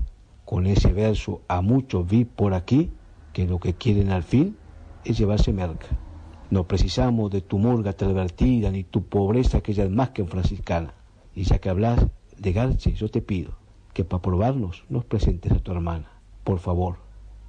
Con 0.43 0.67
ese 0.67 0.91
verso 0.91 1.39
a 1.47 1.61
muchos 1.61 2.05
vi 2.05 2.25
por 2.25 2.53
aquí 2.53 2.91
que 3.31 3.47
lo 3.47 3.57
que 3.61 3.73
quieren 3.73 4.11
al 4.11 4.23
fin 4.23 4.57
es 5.05 5.17
llevarse 5.17 5.53
merca. 5.53 5.87
No 6.49 6.67
precisamos 6.67 7.31
de 7.31 7.39
tu 7.39 7.57
murga 7.57 7.93
pervertida 7.93 8.69
ni 8.69 8.83
tu 8.83 9.03
pobreza 9.03 9.61
que 9.61 9.71
ya 9.71 9.85
es 9.85 9.91
más 9.91 10.09
que 10.09 10.25
franciscana. 10.25 10.93
Y 11.33 11.43
ya 11.43 11.59
que 11.59 11.69
hablas 11.69 12.05
de 12.37 12.51
garche, 12.51 12.91
yo 12.95 13.07
te 13.07 13.21
pido 13.21 13.53
que 13.93 14.03
para 14.03 14.21
probarnos 14.21 14.83
nos 14.89 15.05
presentes 15.05 15.53
a 15.53 15.59
tu 15.59 15.71
hermana. 15.71 16.16
Por 16.47 16.59
favor, 16.59 16.95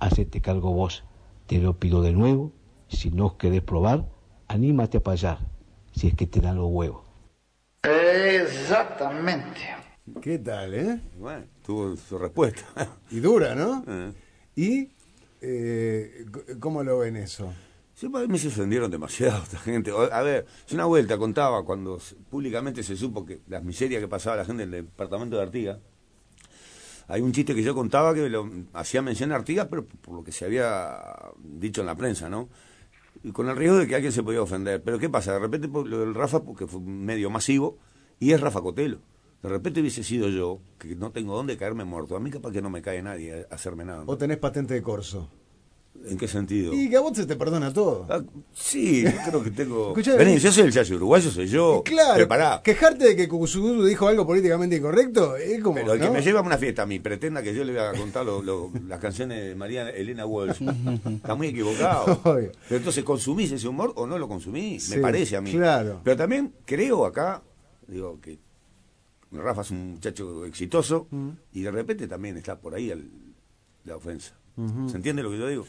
hacete 0.00 0.40
cargo 0.40 0.72
vos. 0.72 1.04
Te 1.46 1.58
lo 1.58 1.78
pido 1.78 2.02
de 2.02 2.10
nuevo. 2.10 2.52
Si 2.88 3.12
no 3.12 3.38
querés 3.38 3.62
probar, 3.62 4.08
anímate 4.48 4.98
a 4.98 5.00
payar, 5.04 5.38
si 5.92 6.08
es 6.08 6.14
que 6.14 6.26
te 6.26 6.40
dan 6.40 6.56
los 6.56 6.68
huevos. 6.68 7.04
Exactamente. 7.84 9.60
¿Qué 10.20 10.40
tal, 10.40 10.74
eh? 10.74 11.00
Bueno, 11.16 11.46
tuvo 11.64 11.96
su 11.96 12.18
respuesta. 12.18 12.64
Y 13.12 13.20
dura, 13.20 13.54
¿no? 13.54 13.84
Eh. 13.86 14.12
¿Y 14.56 14.90
eh, 15.42 16.26
cómo 16.58 16.82
lo 16.82 16.98
ven 16.98 17.14
eso? 17.18 17.52
Sí, 17.94 18.08
para 18.08 18.26
mí 18.26 18.36
se 18.36 18.48
ofendieron 18.48 18.90
demasiado 18.90 19.44
esta 19.44 19.58
gente. 19.58 19.92
A 20.10 20.22
ver, 20.22 20.44
yo 20.66 20.74
una 20.74 20.86
vuelta 20.86 21.16
contaba 21.18 21.64
cuando 21.64 22.00
públicamente 22.28 22.82
se 22.82 22.96
supo 22.96 23.24
que 23.24 23.42
las 23.46 23.62
miserias 23.62 24.00
que 24.00 24.08
pasaba 24.08 24.34
la 24.34 24.44
gente 24.44 24.64
en 24.64 24.74
el 24.74 24.86
departamento 24.86 25.36
de 25.36 25.42
Artigas. 25.42 25.78
Hay 27.08 27.22
un 27.22 27.32
chiste 27.32 27.54
que 27.54 27.62
yo 27.62 27.74
contaba 27.74 28.14
que 28.14 28.28
lo, 28.28 28.48
hacía 28.74 29.00
mención 29.00 29.32
a 29.32 29.36
Artigas, 29.36 29.66
pero 29.68 29.86
por 29.86 30.14
lo 30.14 30.22
que 30.22 30.30
se 30.30 30.44
había 30.44 31.00
dicho 31.42 31.80
en 31.80 31.86
la 31.86 31.96
prensa, 31.96 32.28
¿no? 32.28 32.48
Y 33.24 33.32
con 33.32 33.48
el 33.48 33.56
riesgo 33.56 33.78
de 33.78 33.86
que 33.88 33.94
alguien 33.94 34.12
se 34.12 34.22
podía 34.22 34.42
ofender. 34.42 34.82
Pero 34.82 34.98
¿qué 34.98 35.08
pasa? 35.08 35.32
De 35.32 35.38
repente 35.38 35.68
por 35.68 35.88
lo 35.88 36.00
del 36.00 36.14
Rafa, 36.14 36.44
porque 36.44 36.66
fue 36.66 36.80
un 36.80 37.04
medio 37.04 37.30
masivo, 37.30 37.78
y 38.20 38.32
es 38.32 38.40
Rafa 38.40 38.60
Cotelo. 38.60 39.00
De 39.42 39.48
repente 39.48 39.80
hubiese 39.80 40.02
sido 40.02 40.28
yo, 40.28 40.60
que 40.78 40.96
no 40.96 41.10
tengo 41.10 41.34
dónde 41.34 41.56
caerme 41.56 41.84
muerto. 41.84 42.14
A 42.14 42.20
mí 42.20 42.30
capaz 42.30 42.52
que 42.52 42.60
no 42.60 42.70
me 42.70 42.82
cae 42.82 43.02
nadie 43.02 43.46
a 43.50 43.54
hacerme 43.54 43.84
nada. 43.84 44.04
¿O 44.06 44.18
tenés 44.18 44.36
patente 44.36 44.74
de 44.74 44.82
corso? 44.82 45.30
¿En 46.06 46.16
qué 46.16 46.28
sentido? 46.28 46.72
Y 46.72 46.88
que 46.88 46.96
a 46.96 47.00
vos 47.00 47.14
se 47.16 47.26
te 47.26 47.34
perdona 47.34 47.72
todo. 47.72 48.06
Ah, 48.08 48.22
sí, 48.54 49.02
yo 49.02 49.10
creo 49.28 49.42
que 49.42 49.50
tengo. 49.50 49.92
Vení, 49.94 50.16
vení. 50.16 50.38
yo 50.38 50.52
soy 50.52 50.62
el 50.64 50.72
chayo 50.72 50.94
uruguayo, 50.96 51.28
soy 51.30 51.48
yo. 51.48 51.82
claro, 51.84 52.14
Prepará. 52.14 52.62
quejarte 52.62 53.04
de 53.08 53.16
que 53.16 53.28
Cucuzú 53.28 53.84
dijo 53.84 54.06
algo 54.06 54.24
políticamente 54.24 54.76
incorrecto 54.76 55.36
es 55.36 55.60
como. 55.60 55.74
Pero 55.74 55.94
el 55.94 56.00
que 56.00 56.08
me 56.10 56.22
lleva 56.22 56.38
a 56.38 56.42
una 56.44 56.56
fiesta 56.56 56.82
a 56.82 56.86
mí 56.86 57.00
pretenda 57.00 57.42
que 57.42 57.52
yo 57.52 57.64
le 57.64 57.72
voy 57.72 57.80
a 57.82 57.92
contar 57.92 58.24
lo- 58.24 58.40
lo- 58.42 58.70
las 58.86 59.00
canciones 59.00 59.42
de 59.44 59.54
María 59.56 59.90
Elena 59.90 60.24
Walsh. 60.24 60.62
Está 61.16 61.34
muy 61.34 61.48
equivocado. 61.48 62.20
Obvio. 62.24 62.52
Pero 62.68 62.78
entonces, 62.78 63.02
¿consumís 63.04 63.50
ese 63.50 63.66
humor 63.68 63.92
o 63.96 64.06
no 64.06 64.18
lo 64.18 64.28
consumís? 64.28 64.84
Sí, 64.84 64.96
me 64.96 65.02
parece 65.02 65.36
a 65.36 65.40
mí. 65.40 65.50
claro. 65.50 66.00
Pero 66.04 66.16
también 66.16 66.54
creo 66.64 67.04
acá, 67.06 67.42
digo, 67.88 68.18
que 68.20 68.38
Rafa 69.32 69.60
es 69.62 69.70
un 69.72 69.90
muchacho 69.94 70.44
exitoso 70.46 71.06
Mm. 71.10 71.28
y 71.54 71.62
de 71.62 71.70
repente 71.72 72.06
también 72.08 72.36
está 72.38 72.56
por 72.58 72.74
ahí 72.74 72.90
el- 72.90 73.10
la 73.84 73.96
ofensa. 73.96 74.34
¿Se 74.88 74.96
entiende 74.96 75.22
lo 75.22 75.30
que 75.30 75.38
yo 75.38 75.46
digo? 75.46 75.66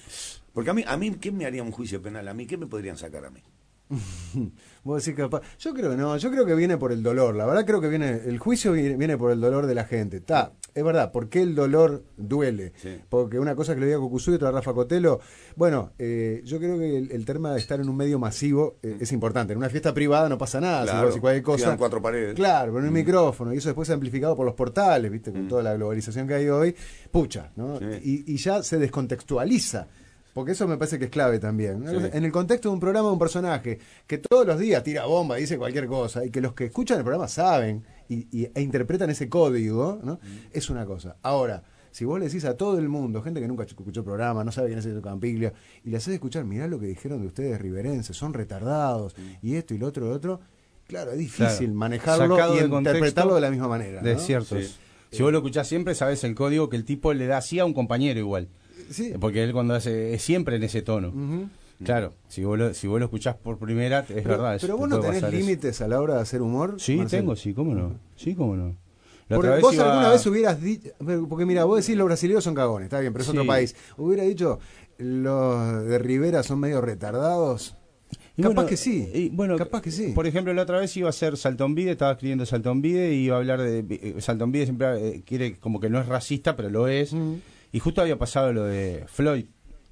Porque 0.54 0.72
a 0.72 0.74
mí, 0.74 0.84
a 0.88 0.98
mí, 0.98 1.12
¿qué 1.22 1.32
me 1.32 1.46
haría 1.46 1.62
un 1.62 1.72
juicio 1.72 2.02
penal? 2.02 2.28
¿A 2.28 2.34
mí 2.34 2.48
qué 2.48 2.58
me 2.58 2.66
podrían 2.66 2.98
sacar 2.98 3.24
a 3.26 3.30
mí? 3.30 3.42
Vos 4.84 5.04
decís 5.04 5.18
capaz. 5.18 5.42
Yo 5.60 5.74
creo 5.74 5.90
que 5.92 5.98
no, 5.98 6.16
yo 6.18 6.32
creo 6.32 6.46
que 6.46 6.56
viene 6.56 6.78
por 6.78 6.92
el 6.92 7.04
dolor. 7.04 7.36
La 7.36 7.46
verdad 7.46 7.66
creo 7.66 7.82
que 7.82 7.90
viene, 7.90 8.22
el 8.26 8.38
juicio 8.40 8.72
viene, 8.72 8.96
viene 8.96 9.18
por 9.18 9.32
el 9.32 9.42
dolor 9.42 9.66
de 9.68 9.76
la 9.76 9.84
gente. 9.86 10.18
Está, 10.18 10.54
es 10.74 10.84
verdad, 10.84 11.12
¿por 11.12 11.28
qué 11.30 11.42
el 11.42 11.54
dolor 11.56 12.04
duele? 12.16 12.74
Sí. 12.78 12.98
Porque 13.10 13.40
una 13.40 13.56
cosa 13.56 13.74
que 13.74 13.82
le 13.82 13.88
diga 13.88 14.00
Cucuzú 14.00 14.32
y 14.32 14.36
otra 14.36 14.50
a 14.50 14.52
Rafa 14.52 14.74
Cotelo. 14.74 15.20
Bueno, 15.56 15.92
eh, 16.00 16.42
yo 16.46 16.60
creo 16.60 16.78
que 16.78 16.98
el, 16.98 17.12
el 17.12 17.26
tema 17.26 17.52
de 17.54 17.60
estar 17.60 17.80
en 17.82 17.90
un 17.90 17.98
medio 17.98 18.20
masivo 18.20 18.78
eh, 18.82 18.98
es 19.00 19.12
importante. 19.12 19.54
En 19.54 19.58
una 19.58 19.70
fiesta 19.70 19.94
privada 19.94 20.30
no 20.30 20.38
pasa 20.38 20.62
nada, 20.62 20.84
si 20.84 20.90
Claro, 20.92 21.08
decís 21.08 21.22
cualquier 21.22 21.44
cosa. 21.44 21.78
cuatro 21.78 22.02
paredes. 22.02 22.36
Claro, 22.36 22.72
pero 22.72 22.80
en 22.84 22.88
un 22.90 22.94
micrófono, 22.94 23.54
y 23.54 23.58
eso 23.58 23.70
después 23.70 23.90
amplificado 23.90 24.36
por 24.36 24.46
los 24.46 24.56
portales, 24.56 25.12
¿viste? 25.12 25.32
Con 25.32 25.48
toda 25.48 25.62
la 25.64 25.74
globalización 25.74 26.28
que 26.28 26.36
hay 26.36 26.48
hoy, 26.48 26.76
pucha, 27.12 27.52
¿no? 27.56 27.80
Sí. 27.80 27.86
Y, 28.28 28.34
y 28.34 28.38
ya 28.38 28.64
se 28.64 28.78
descontextualiza. 28.78 29.88
Porque 30.34 30.52
eso 30.52 30.68
me 30.68 30.78
parece 30.78 31.00
que 31.00 31.06
es 31.06 31.12
clave 31.12 31.40
también. 31.40 31.84
Sí. 31.88 31.96
En 32.14 32.24
el 32.24 32.32
contexto 32.32 32.70
de 32.70 32.74
un 32.74 32.80
programa, 32.80 33.08
de 33.08 33.14
un 33.14 33.20
personaje 33.20 33.80
que 34.08 34.18
todos 34.20 34.46
los 34.46 34.60
días 34.60 34.84
tira 34.84 35.06
bomba, 35.06 35.36
dice 35.38 35.58
cualquier 35.58 35.88
cosa, 35.88 36.24
y 36.26 36.30
que 36.30 36.40
los 36.42 36.54
que 36.54 36.66
escuchan 36.66 36.98
el 37.00 37.04
programa 37.04 37.28
saben 37.28 37.84
y, 38.08 38.28
y- 38.32 38.50
e 38.54 38.62
interpretan 38.62 39.10
ese 39.10 39.28
código, 39.28 40.00
¿no? 40.04 40.20
es 40.52 40.70
una 40.70 40.86
cosa. 40.86 41.18
Ahora, 41.24 41.64
si 41.92 42.06
vos 42.06 42.20
le 42.20 42.26
decís 42.28 42.46
a 42.46 42.56
todo 42.56 42.78
el 42.78 42.88
mundo, 42.88 43.22
gente 43.24 43.42
que 43.42 43.48
nunca 43.48 43.64
escuchó 43.64 44.02
el 44.02 44.06
programa, 44.06 44.44
no 44.44 44.52
sabe 44.52 44.68
quién 44.68 44.80
es 44.80 44.86
el 44.86 45.02
Campiglia, 45.02 45.52
y 45.84 45.90
le 45.90 45.98
haces 45.98 46.14
escuchar, 46.14 46.46
mirá 46.46 46.68
lo 46.68 46.80
que 46.80 46.86
dijeron 46.86 47.20
de 47.22 47.28
ustedes 47.28 47.60
riverenses, 47.60 48.16
son 48.16 48.34
retardados, 48.34 49.16
y 49.42 49.56
esto 49.56 49.74
y 49.74 49.80
lo 49.80 49.88
otro 49.88 50.06
y 50.06 50.10
lo 50.10 50.16
otro, 50.16 50.40
claro, 50.88 51.12
es 51.12 51.18
difícil 51.18 51.58
Claro. 51.58 51.74
manejarlo 51.74 52.36
Sacado 52.36 52.56
y 52.56 52.60
interpretarlo 52.64 53.36
de 53.36 53.42
la 53.42 53.50
misma 53.50 53.68
manera. 53.68 54.02
De 54.02 54.14
¿no? 54.14 54.20
cierto. 54.20 54.60
Sí. 54.62 54.76
Si 55.12 55.24
vos 55.24 55.32
lo 55.32 55.40
escuchás 55.40 55.68
siempre, 55.68 55.96
sabes 55.96 56.24
el 56.24 56.36
código 56.36 56.70
que 56.70 56.78
el 56.78 56.86
tipo 56.86 57.12
le 57.16 57.26
da 57.26 57.38
así 57.38 57.58
a 57.58 57.66
un 57.66 57.74
compañero 57.74 58.20
igual. 58.20 58.48
Sí. 58.90 59.14
Porque 59.20 59.44
él 59.44 59.54
cuando 59.54 59.74
hace, 59.76 60.14
es 60.14 60.22
siempre 60.22 60.56
en 60.56 60.64
ese 60.64 60.82
tono. 60.82 61.14
Claro, 61.84 62.14
si 62.28 62.44
vos, 62.44 62.60
lo, 62.60 62.74
si 62.74 62.88
vos 62.88 63.00
lo 63.00 63.06
escuchás 63.06 63.36
por 63.38 63.58
primera, 63.58 64.00
es 64.00 64.08
Pero, 64.08 64.30
verdad. 64.32 64.58
pero 64.60 64.76
vos 64.78 64.90
no 64.90 65.00
tenés 65.00 65.18
eso. 65.24 65.32
límites 65.32 65.80
a 65.82 65.88
la 65.88 66.02
hora 66.02 66.16
de 66.16 66.22
hacer 66.22 66.42
humor. 66.42 66.76
Sí, 66.78 66.98
Marcelo? 66.98 67.22
tengo, 67.22 67.36
sí, 67.38 67.54
cómo 67.54 67.74
no. 67.74 67.96
Sí, 68.18 68.36
cómo 68.36 68.56
no. 68.58 68.76
La 69.30 69.38
Porque 69.38 69.60
vos 69.62 69.74
iba- 69.76 69.90
alguna 69.92 70.10
vez 70.10 70.26
hubieras 70.26 70.60
dicho, 70.62 70.90
porque 71.30 71.46
mira, 71.46 71.64
vos 71.64 71.80
decís 71.80 71.96
los 71.98 72.06
brasileños 72.08 72.44
son 72.44 72.56
cagones, 72.56 72.88
está 72.88 73.00
bien, 73.00 73.14
pero 73.14 73.22
es 73.22 73.28
Sí. 73.28 73.38
otro 73.38 73.46
país. 73.48 73.76
Hubiera 73.98 74.24
dicho 74.24 74.60
los 74.98 75.86
de 75.86 76.00
Rivera 76.00 76.44
son 76.44 76.60
medio 76.60 76.82
retardados. 76.82 77.76
Y 78.36 78.42
capaz 78.42 78.56
bueno, 78.56 78.70
que 78.70 78.78
sí. 78.78 79.10
y 79.14 79.30
bueno, 79.30 79.56
capaz 79.56 79.82
que 79.82 79.92
sí. 79.92 80.12
Por 80.16 80.26
ejemplo, 80.26 80.54
la 80.54 80.64
otra 80.64 80.80
vez 80.80 80.96
iba 80.98 81.08
a 81.08 81.12
hacer 81.12 81.38
Saltonvide, 81.38 81.92
estaba 81.92 82.14
escribiendo 82.14 82.46
Saltonvide 82.46 83.14
y 83.14 83.26
iba 83.26 83.36
a 83.36 83.40
hablar 83.40 83.62
de. 83.62 83.80
eh, 83.90 84.16
Saltonvide 84.20 84.66
siempre 84.66 85.08
eh, 85.08 85.24
quiere, 85.26 85.58
como 85.60 85.80
que 85.80 85.90
no 85.90 86.00
es 86.02 86.08
racista, 86.08 86.56
pero 86.56 86.70
lo 86.70 86.88
es. 86.88 87.14
Mm. 87.14 87.34
Y 87.72 87.80
justo 87.80 88.02
había 88.02 88.18
pasado 88.18 88.52
lo 88.54 88.64
de 88.66 89.04
Floyd, 89.08 89.46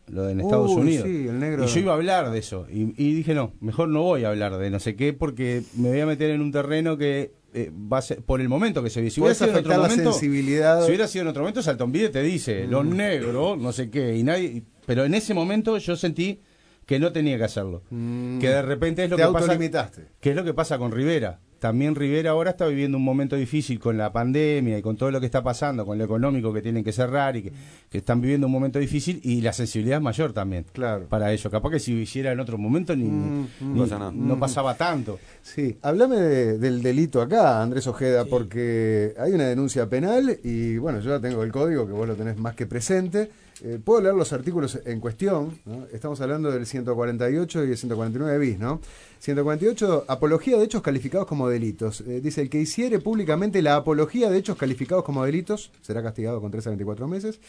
lo 0.07 0.23
de 0.23 0.31
en 0.31 0.39
Estados 0.41 0.71
Uy, 0.71 0.81
Unidos. 0.81 1.05
sí, 1.07 1.27
el 1.27 1.39
negro. 1.39 1.63
Y 1.65 1.67
yo 1.67 1.79
iba 1.79 1.91
a 1.91 1.95
hablar 1.95 2.31
de 2.31 2.39
eso. 2.39 2.65
Y, 2.71 2.93
y 3.01 3.13
dije, 3.13 3.33
no, 3.33 3.53
mejor 3.59 3.89
no 3.89 4.01
voy 4.03 4.23
a 4.23 4.29
hablar 4.29 4.57
de 4.57 4.69
no 4.69 4.79
sé 4.79 4.95
qué, 4.95 5.13
porque 5.13 5.63
me 5.75 5.89
voy 5.89 5.99
a 5.99 6.05
meter 6.05 6.31
en 6.31 6.41
un 6.41 6.51
terreno 6.51 6.97
que 6.97 7.33
eh, 7.53 7.71
va 7.71 7.99
a 7.99 8.01
ser. 8.01 8.21
Por 8.23 8.41
el 8.41 8.49
momento 8.49 8.81
que 8.83 8.89
se 8.89 9.01
vive. 9.01 9.11
Si 9.11 9.21
hubiera 9.21 9.35
sido 9.35 9.51
en 9.51 9.55
otro 9.57 9.71
la 9.71 9.77
momento. 9.79 10.11
sensibilidad. 10.11 10.81
Si 10.81 10.87
hubiera 10.87 11.07
sido 11.07 11.23
en 11.23 11.27
otro 11.29 11.41
momento, 11.43 11.61
Saltonvide 11.61 12.09
te 12.09 12.21
dice, 12.23 12.65
los 12.67 12.85
negros, 12.85 13.57
no 13.59 13.71
sé 13.71 13.89
qué, 13.89 14.15
y 14.15 14.23
nadie. 14.23 14.63
Pero 14.85 15.05
en 15.05 15.13
ese 15.13 15.33
momento 15.33 15.77
yo 15.77 15.95
sentí 15.95 16.41
que 16.85 16.99
no 16.99 17.11
tenía 17.11 17.37
que 17.37 17.43
hacerlo. 17.43 17.83
Que 17.89 18.47
de 18.47 18.61
repente 18.61 19.03
es 19.03 19.09
lo 19.09 19.17
Mm. 19.17 19.19
Te 19.19 19.25
que 19.27 19.69
pasa. 19.69 19.91
¿Qué 20.21 20.29
es 20.29 20.35
lo 20.35 20.43
que 20.45 20.53
pasa 20.53 20.77
con 20.77 20.91
Rivera? 20.91 21.39
También 21.59 21.95
Rivera 21.95 22.31
ahora 22.31 22.51
está 22.51 22.67
viviendo 22.67 22.97
un 22.97 23.03
momento 23.03 23.35
difícil 23.35 23.79
con 23.79 23.97
la 23.97 24.11
pandemia 24.11 24.77
y 24.77 24.81
con 24.81 24.95
todo 24.97 25.09
lo 25.11 25.19
que 25.19 25.25
está 25.25 25.41
pasando, 25.43 25.85
con 25.85 25.97
lo 25.97 26.03
económico 26.03 26.53
que 26.53 26.61
tienen 26.61 26.83
que 26.83 26.91
cerrar 26.91 27.35
y 27.35 27.43
que, 27.43 27.51
que 27.89 27.97
están 27.97 28.21
viviendo 28.21 28.47
un 28.47 28.53
momento 28.53 28.79
difícil 28.79 29.19
y 29.23 29.41
la 29.41 29.53
sensibilidad 29.53 29.97
es 29.97 30.03
mayor 30.03 30.33
también 30.33 30.65
Claro. 30.73 31.05
para 31.07 31.31
ello. 31.33 31.49
Capaz 31.49 31.71
que 31.71 31.79
si 31.79 31.93
hiciera 31.93 32.31
en 32.31 32.39
otro 32.39 32.57
momento 32.57 32.95
ni, 32.95 33.05
Mm, 33.05 33.47
ni- 33.73 33.79
pasa 33.81 33.97
nada. 33.99 34.11
no 34.13 34.39
pasaba 34.39 34.75
tanto. 34.75 35.19
Sí, 35.41 35.77
háblame 35.81 36.17
de- 36.17 36.57
del 36.59 36.81
delito 36.81 37.21
acá, 37.21 37.61
Andrés 37.61 37.87
Ojeda, 37.87 38.25
porque 38.25 39.13
hay 39.17 39.31
una 39.33 39.45
denuncia 39.47 39.89
penal 39.89 40.37
y 40.43 40.77
bueno, 40.77 40.99
yo 40.99 41.09
ya 41.11 41.19
tengo 41.19 41.43
el 41.43 41.51
código 41.51 41.87
que 41.87 41.93
vos 41.93 42.07
lo 42.07 42.15
tenés 42.15 42.37
más 42.37 42.55
que 42.55 42.65
presente. 42.67 43.29
Eh, 43.63 43.79
Puedo 43.83 44.01
leer 44.01 44.15
los 44.15 44.33
artículos 44.33 44.79
en 44.85 44.99
cuestión, 44.99 45.59
¿no? 45.65 45.85
estamos 45.91 46.19
hablando 46.21 46.51
del 46.51 46.65
148 46.65 47.65
y 47.65 47.71
el 47.71 47.77
149 47.77 48.37
bis, 48.39 48.59
¿no? 48.59 48.81
148, 49.19 50.05
apología 50.07 50.57
de 50.57 50.65
hechos 50.65 50.81
calificados 50.81 51.27
como 51.27 51.49
delitos. 51.49 52.01
Eh, 52.01 52.21
dice, 52.21 52.41
el 52.41 52.49
que 52.49 52.59
hiciere 52.59 52.99
públicamente 52.99 53.61
la 53.61 53.75
apología 53.75 54.29
de 54.29 54.37
hechos 54.37 54.57
calificados 54.57 55.03
como 55.03 55.25
delitos 55.25 55.71
será 55.81 56.03
castigado 56.03 56.39
con 56.39 56.51
3 56.51 56.67
a 56.67 56.69
24 56.71 57.07
meses. 57.07 57.39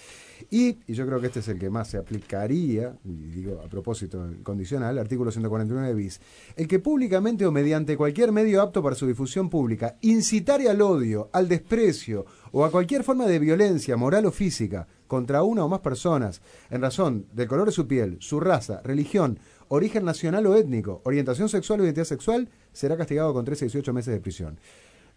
Y, 0.51 0.79
y 0.87 0.95
yo 0.95 1.07
creo 1.07 1.21
que 1.21 1.27
este 1.27 1.41
es 1.41 1.49
el 1.49 1.59
que 1.59 1.69
más 1.69 1.89
se 1.89 1.99
aplicaría, 1.99 2.97
y 3.05 3.11
digo 3.11 3.61
a 3.65 3.69
propósito 3.69 4.25
condicional, 4.43 4.99
artículo 4.99 5.31
149 5.31 5.95
bis. 5.95 6.21
El 6.57 6.69
que 6.69 6.79
públicamente 6.79 7.45
o 7.45 7.53
mediante 7.53 7.97
cualquier 7.97 8.33
medio 8.33 8.63
apto 8.63 8.83
para 8.83 8.97
su 8.97 9.07
difusión 9.07 9.51
pública 9.51 9.97
incitare 10.01 10.69
al 10.69 10.81
odio, 10.81 11.29
al 11.33 11.49
desprecio 11.49 12.25
o 12.53 12.65
a 12.65 12.71
cualquier 12.71 13.05
forma 13.05 13.27
de 13.27 13.39
violencia 13.39 13.97
moral 13.97 14.27
o 14.27 14.31
física 14.31 14.87
contra 15.07 15.43
una 15.43 15.65
o 15.65 15.69
más 15.69 15.81
personas 15.81 16.43
en 16.71 16.83
razón 16.83 17.27
del 17.33 17.49
color 17.49 17.67
de 17.67 17.73
su 17.73 17.87
piel, 17.87 18.17
su 18.21 18.41
raza, 18.41 18.81
religión, 18.83 19.39
origen 19.69 20.05
nacional 20.05 20.47
o 20.47 20.57
étnico, 20.57 21.01
orientación 21.05 21.49
sexual 21.49 21.81
o 21.81 21.85
identidad 21.85 22.05
sexual, 22.05 22.49
será 22.73 22.97
castigado 22.97 23.33
con 23.33 23.45
13 23.45 23.65
a 23.65 23.69
18 23.69 23.93
meses 23.93 24.15
de 24.15 24.21
prisión. 24.21 24.59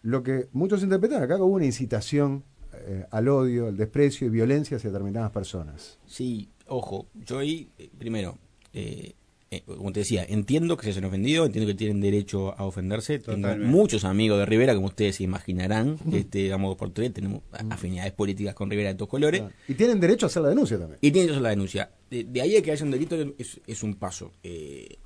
Lo 0.02 0.22
que 0.22 0.48
muchos 0.52 0.82
interpretan 0.82 1.22
acá 1.22 1.38
como 1.38 1.54
una 1.54 1.64
incitación 1.64 2.44
eh, 2.72 3.06
al 3.10 3.28
odio, 3.28 3.68
al 3.68 3.76
desprecio 3.76 4.26
y 4.26 4.30
violencia 4.30 4.76
hacia 4.76 4.90
determinadas 4.90 5.30
personas. 5.30 5.98
Sí, 6.06 6.50
ojo, 6.66 7.06
yo 7.14 7.38
ahí, 7.38 7.70
eh, 7.78 7.90
primero, 7.96 8.38
eh, 8.72 9.14
eh, 9.54 9.62
como 9.66 9.92
te 9.92 10.00
decía, 10.00 10.24
entiendo 10.28 10.76
que 10.76 10.84
se 10.84 10.90
hayan 10.90 11.04
ofendido, 11.04 11.44
entiendo 11.44 11.68
que 11.70 11.74
tienen 11.74 12.00
derecho 12.00 12.58
a 12.58 12.64
ofenderse. 12.64 13.18
Tengo 13.18 13.54
muchos 13.58 14.04
amigos 14.04 14.38
de 14.38 14.46
Rivera, 14.46 14.74
como 14.74 14.86
ustedes 14.86 15.16
se 15.16 15.24
imaginarán, 15.24 15.98
este, 16.12 16.48
damos 16.48 16.76
por 16.76 16.90
tres, 16.90 17.12
tenemos 17.12 17.42
afinidades 17.70 18.12
políticas 18.12 18.54
con 18.54 18.70
Rivera 18.70 18.88
de 18.90 18.94
todos 18.96 19.08
colores. 19.10 19.42
Y 19.68 19.74
tienen 19.74 20.00
derecho 20.00 20.26
a 20.26 20.28
hacer 20.28 20.42
la 20.42 20.48
denuncia 20.48 20.78
también. 20.78 20.98
Y 21.02 21.10
tiene 21.10 21.26
que 21.26 21.32
hacer 21.32 21.42
la 21.42 21.50
denuncia. 21.50 21.90
De, 22.10 22.24
de 22.24 22.40
ahí 22.40 22.56
a 22.56 22.62
que 22.62 22.72
haya 22.72 22.84
un 22.84 22.90
delito 22.90 23.16
es, 23.38 23.60
es 23.66 23.82
un 23.82 23.94
paso. 23.94 24.32
Eh, 24.42 24.96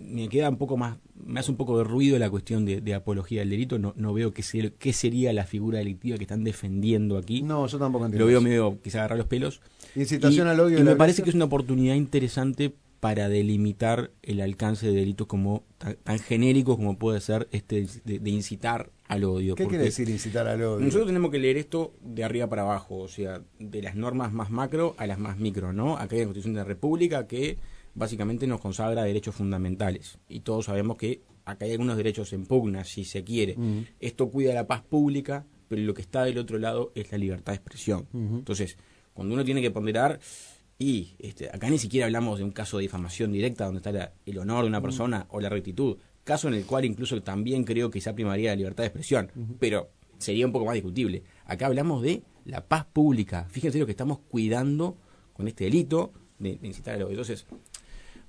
me 0.00 0.28
queda 0.28 0.48
un 0.50 0.56
poco 0.58 0.76
más, 0.76 0.96
me 1.24 1.38
hace 1.40 1.50
un 1.50 1.56
poco 1.56 1.78
de 1.78 1.84
ruido 1.84 2.18
la 2.18 2.28
cuestión 2.28 2.64
de, 2.64 2.80
de 2.80 2.94
apología 2.94 3.40
del 3.40 3.50
delito. 3.50 3.78
No, 3.78 3.94
no 3.96 4.12
veo 4.12 4.32
qué, 4.34 4.42
ser- 4.42 4.72
qué 4.74 4.92
sería 4.92 5.32
la 5.32 5.44
figura 5.44 5.78
delictiva 5.78 6.16
que 6.18 6.24
están 6.24 6.44
defendiendo 6.44 7.16
aquí. 7.16 7.42
No, 7.42 7.66
yo 7.66 7.78
tampoco 7.78 8.04
entiendo. 8.06 8.24
Lo 8.24 8.30
veo 8.30 8.40
medio 8.40 8.78
quizá 8.82 8.98
agarrar 8.98 9.18
los 9.18 9.28
pelos. 9.28 9.60
Incitación 9.94 10.46
Y- 10.46 10.50
al 10.50 10.60
odio. 10.60 10.78
Y 10.78 10.82
me 10.82 10.96
parece 10.96 11.22
que 11.22 11.30
es 11.30 11.34
una 11.36 11.44
oportunidad 11.46 11.94
interesante 11.94 12.72
para 13.02 13.28
delimitar 13.28 14.12
el 14.22 14.40
alcance 14.40 14.86
de 14.86 14.92
delitos 14.92 15.26
como 15.26 15.64
tan, 15.76 15.96
tan 16.04 16.20
genéricos 16.20 16.76
como 16.76 17.00
puede 17.00 17.20
ser 17.20 17.48
este 17.50 17.84
de, 18.04 18.20
de 18.20 18.30
incitar 18.30 18.92
al 19.08 19.24
odio. 19.24 19.56
¿Qué 19.56 19.66
quiere 19.66 19.82
decir 19.82 20.08
incitar 20.08 20.46
al 20.46 20.62
odio? 20.62 20.84
Nosotros 20.84 21.08
tenemos 21.08 21.32
que 21.32 21.40
leer 21.40 21.56
esto 21.56 21.94
de 22.00 22.22
arriba 22.22 22.48
para 22.48 22.62
abajo, 22.62 22.98
o 22.98 23.08
sea, 23.08 23.42
de 23.58 23.82
las 23.82 23.96
normas 23.96 24.32
más 24.32 24.52
macro 24.52 24.94
a 24.98 25.08
las 25.08 25.18
más 25.18 25.36
micro, 25.36 25.72
¿no? 25.72 25.96
Acá 25.96 26.14
hay 26.14 26.20
una 26.20 26.26
Constitución 26.26 26.54
de 26.54 26.60
la 26.60 26.64
República 26.64 27.26
que 27.26 27.58
básicamente 27.92 28.46
nos 28.46 28.60
consagra 28.60 29.02
derechos 29.02 29.34
fundamentales 29.34 30.20
y 30.28 30.38
todos 30.38 30.66
sabemos 30.66 30.96
que 30.96 31.22
acá 31.44 31.64
hay 31.64 31.72
algunos 31.72 31.96
derechos 31.96 32.32
en 32.32 32.46
pugna, 32.46 32.84
si 32.84 33.04
se 33.04 33.24
quiere. 33.24 33.56
Esto 33.98 34.30
cuida 34.30 34.54
la 34.54 34.68
paz 34.68 34.80
pública, 34.80 35.44
pero 35.66 35.82
lo 35.82 35.92
que 35.92 36.02
está 36.02 36.22
del 36.22 36.38
otro 36.38 36.56
lado 36.56 36.92
es 36.94 37.10
la 37.10 37.18
libertad 37.18 37.50
de 37.50 37.56
expresión. 37.56 38.06
Entonces, 38.12 38.78
cuando 39.12 39.34
uno 39.34 39.44
tiene 39.44 39.60
que 39.60 39.72
ponderar, 39.72 40.20
y 40.78 41.14
este, 41.18 41.48
acá 41.48 41.70
ni 41.70 41.78
siquiera 41.78 42.06
hablamos 42.06 42.38
de 42.38 42.44
un 42.44 42.50
caso 42.50 42.78
de 42.78 42.82
difamación 42.82 43.32
directa 43.32 43.64
donde 43.66 43.78
está 43.78 43.92
la- 43.92 44.12
el 44.26 44.38
honor 44.38 44.62
de 44.64 44.68
una 44.68 44.80
persona 44.80 45.26
o 45.30 45.40
la 45.40 45.48
rectitud, 45.48 45.96
caso 46.24 46.48
en 46.48 46.54
el 46.54 46.64
cual 46.66 46.84
incluso 46.84 47.20
también 47.22 47.64
creo 47.64 47.90
que 47.90 48.00
se 48.00 48.12
primaría 48.12 48.50
la 48.50 48.56
libertad 48.56 48.82
de 48.84 48.88
expresión, 48.88 49.30
pero 49.60 49.90
sería 50.18 50.46
un 50.46 50.52
poco 50.52 50.64
más 50.66 50.74
discutible. 50.74 51.22
Acá 51.44 51.66
hablamos 51.66 52.02
de 52.02 52.22
la 52.44 52.64
paz 52.66 52.84
pública. 52.92 53.46
Fíjense 53.50 53.78
lo 53.78 53.86
que 53.86 53.92
estamos 53.92 54.18
cuidando 54.28 54.96
con 55.32 55.46
este 55.48 55.64
delito 55.64 56.12
de, 56.38 56.56
de 56.56 56.66
incitar 56.68 56.94
al 56.94 57.02
odio. 57.02 57.10
Entonces, 57.12 57.46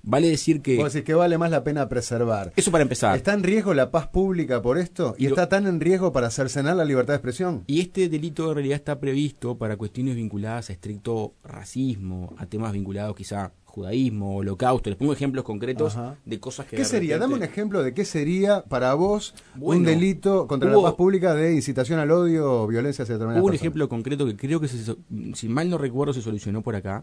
vale 0.03 0.29
decir 0.29 0.62
que... 0.62 0.77
Vos 0.77 0.93
decís 0.93 1.05
que 1.05 1.13
vale 1.15 1.38
más 1.38 1.50
la 1.50 1.63
pena 1.63 1.89
preservar. 1.89 2.53
Eso 2.55 2.69
para 2.72 2.83
empezar. 2.83 3.15
¿Está 3.17 3.33
en 3.33 3.41
riesgo 3.43 3.74
la 3.74 3.89
paz 3.89 4.07
pública 4.07 4.62
por 4.62 4.77
esto? 4.77 5.15
¿Y 5.17 5.24
Y 5.25 5.27
lo- 5.29 5.36
está 5.36 5.50
tan 5.50 5.65
en 5.65 5.79
riesgo 5.79 6.12
para 6.12 6.29
cercenar 6.29 6.75
la 6.75 6.86
libertad 6.86 7.13
de 7.13 7.17
expresión? 7.17 7.63
Y 7.67 7.79
este 7.81 8.10
delito 8.10 8.50
en 8.50 8.55
realidad 8.55 8.75
está 8.75 9.00
previsto 9.00 9.57
para 9.57 9.75
cuestiones 9.77 10.15
vinculadas 10.15 10.69
a 10.69 10.74
estricto 10.74 11.33
racismo, 11.43 12.33
a 12.38 12.45
temas 12.45 12.72
vinculados 12.74 13.15
quizá 13.15 13.45
a 13.45 13.51
judaísmo, 13.65 14.36
holocausto. 14.36 14.91
Les 14.91 14.98
pongo 15.00 15.13
ejemplos 15.13 15.43
concretos 15.43 15.95
Ajá. 15.98 16.15
de 16.25 16.39
cosas 16.39 16.67
que... 16.67 16.75
¿Qué 16.75 16.86
sería? 16.86 17.17
Dame 17.17 17.33
un 17.33 17.41
ejemplo 17.41 17.81
de 17.81 17.95
qué 17.95 18.05
sería 18.05 18.63
para 18.65 18.93
vos 18.93 19.33
un 19.60 19.83
delito 19.83 20.45
contra 20.45 20.69
hubo- 20.69 20.83
la 20.83 20.89
paz 20.89 20.95
pública 20.95 21.33
de 21.33 21.55
incitación 21.55 21.98
al 21.98 22.12
odio 22.12 22.51
o 22.63 22.67
violencia 22.67 23.01
hacia 23.01 23.15
determinadas 23.15 23.41
Hubo 23.41 23.48
un 23.48 23.51
personas. 23.53 23.62
ejemplo 23.63 23.89
concreto 23.89 24.27
que 24.27 24.36
creo 24.36 24.60
que, 24.60 24.67
se 24.67 24.95
si 25.33 25.50
mal 25.50 25.72
no 25.72 25.79
recuerdo, 25.79 26.13
se 26.13 26.22
solucionó 26.22 26.62
por 26.62 26.75
acá, 26.75 27.01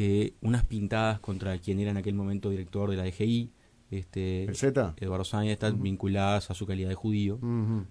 que 0.00 0.32
unas 0.40 0.64
pintadas 0.64 1.20
contra 1.20 1.58
quien 1.58 1.78
era 1.78 1.90
en 1.90 1.98
aquel 1.98 2.14
momento 2.14 2.48
director 2.48 2.90
de 2.90 2.96
la 2.96 3.04
DGI, 3.04 3.50
este, 3.90 4.44
¿El 4.44 4.56
Z? 4.56 4.94
Eduardo 4.96 5.26
Sáenz, 5.26 5.52
están 5.52 5.82
vinculadas 5.82 6.50
a 6.50 6.54
su 6.54 6.66
calidad 6.66 6.88
de 6.88 6.94
judío, 6.94 7.38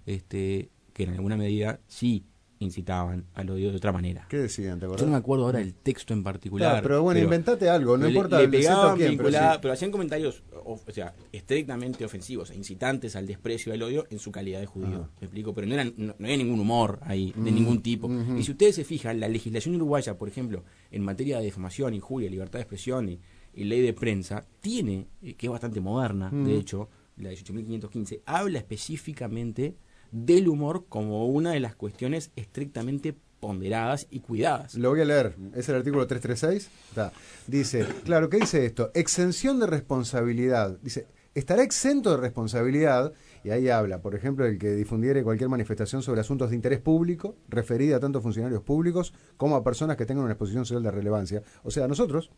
este, 0.06 0.70
que 0.92 1.04
en 1.04 1.10
alguna 1.10 1.36
medida 1.36 1.78
sí 1.86 2.24
incitaban 2.60 3.24
al 3.34 3.48
odio 3.50 3.70
de 3.70 3.76
otra 3.78 3.90
manera. 3.90 4.26
¿Qué 4.28 4.36
decían? 4.36 4.78
¿Te 4.78 4.86
Yo 4.86 4.94
no 5.06 5.12
me 5.12 5.16
acuerdo 5.16 5.46
ahora 5.46 5.58
del 5.60 5.72
texto 5.74 6.12
en 6.12 6.22
particular. 6.22 6.70
Claro, 6.72 6.82
pero 6.86 7.02
bueno, 7.02 7.18
inventate 7.20 7.68
algo, 7.70 7.96
no 7.96 8.04
le- 8.04 8.10
importa 8.10 8.38
le 8.38 8.48
pegaban 8.48 8.96
quién, 8.98 9.16
pero 9.16 9.30
sí. 9.30 9.36
pero 9.62 9.72
hacían 9.72 9.90
comentarios, 9.90 10.42
o, 10.64 10.74
o 10.86 10.92
sea, 10.92 11.14
estrictamente 11.32 12.04
ofensivos, 12.04 12.50
e 12.50 12.56
incitantes 12.56 13.16
al 13.16 13.26
desprecio 13.26 13.72
y 13.72 13.76
al 13.76 13.82
odio 13.82 14.06
en 14.10 14.18
su 14.18 14.30
calidad 14.30 14.60
de 14.60 14.66
judío. 14.66 14.88
Ajá. 14.88 15.10
¿Me 15.20 15.24
explico? 15.26 15.54
Pero 15.54 15.66
no, 15.66 15.74
eran, 15.74 15.94
no, 15.96 16.14
no 16.18 16.26
había 16.26 16.36
ningún 16.36 16.60
humor 16.60 16.98
ahí, 17.02 17.32
de 17.34 17.50
ningún 17.50 17.80
tipo. 17.82 18.10
Y 18.36 18.42
si 18.42 18.50
ustedes 18.52 18.74
se 18.74 18.84
fijan, 18.84 19.18
la 19.20 19.28
legislación 19.28 19.74
uruguaya, 19.76 20.18
por 20.18 20.28
ejemplo, 20.28 20.62
en 20.90 21.02
materia 21.02 21.38
de 21.38 21.44
difamación, 21.46 21.94
injuria, 21.94 22.28
libertad 22.28 22.58
de 22.58 22.62
expresión 22.64 23.08
y, 23.08 23.18
y 23.54 23.64
ley 23.64 23.80
de 23.80 23.94
prensa, 23.94 24.44
tiene, 24.60 25.06
eh, 25.22 25.32
que 25.34 25.46
es 25.46 25.50
bastante 25.50 25.80
moderna, 25.80 26.30
de 26.30 26.56
hecho, 26.58 26.90
la 27.16 27.30
18.515, 27.32 28.20
habla 28.26 28.58
específicamente 28.58 29.76
del 30.12 30.48
humor 30.48 30.86
como 30.88 31.26
una 31.26 31.52
de 31.52 31.60
las 31.60 31.76
cuestiones 31.76 32.30
estrictamente 32.36 33.14
ponderadas 33.40 34.06
y 34.10 34.20
cuidadas. 34.20 34.74
Lo 34.74 34.90
voy 34.90 35.00
a 35.00 35.04
leer. 35.04 35.34
Es 35.54 35.68
el 35.68 35.76
artículo 35.76 36.06
336. 36.06 36.70
Está. 36.90 37.12
Dice, 37.46 37.86
claro, 38.04 38.28
¿qué 38.28 38.36
dice 38.36 38.66
esto? 38.66 38.90
Exención 38.94 39.58
de 39.58 39.66
responsabilidad. 39.66 40.78
Dice, 40.82 41.06
estará 41.34 41.62
exento 41.62 42.10
de 42.10 42.18
responsabilidad, 42.18 43.12
y 43.42 43.50
ahí 43.50 43.70
habla, 43.70 44.02
por 44.02 44.14
ejemplo, 44.14 44.44
el 44.44 44.58
que 44.58 44.72
difundiere 44.72 45.22
cualquier 45.22 45.48
manifestación 45.48 46.02
sobre 46.02 46.20
asuntos 46.20 46.50
de 46.50 46.56
interés 46.56 46.80
público, 46.80 47.36
referida 47.48 47.96
a 47.96 48.00
tanto 48.00 48.18
a 48.18 48.22
funcionarios 48.22 48.62
públicos 48.62 49.14
como 49.36 49.56
a 49.56 49.64
personas 49.64 49.96
que 49.96 50.04
tengan 50.04 50.24
una 50.24 50.34
exposición 50.34 50.66
social 50.66 50.82
de 50.82 50.90
relevancia. 50.90 51.42
O 51.62 51.70
sea, 51.70 51.88
nosotros, 51.88 52.30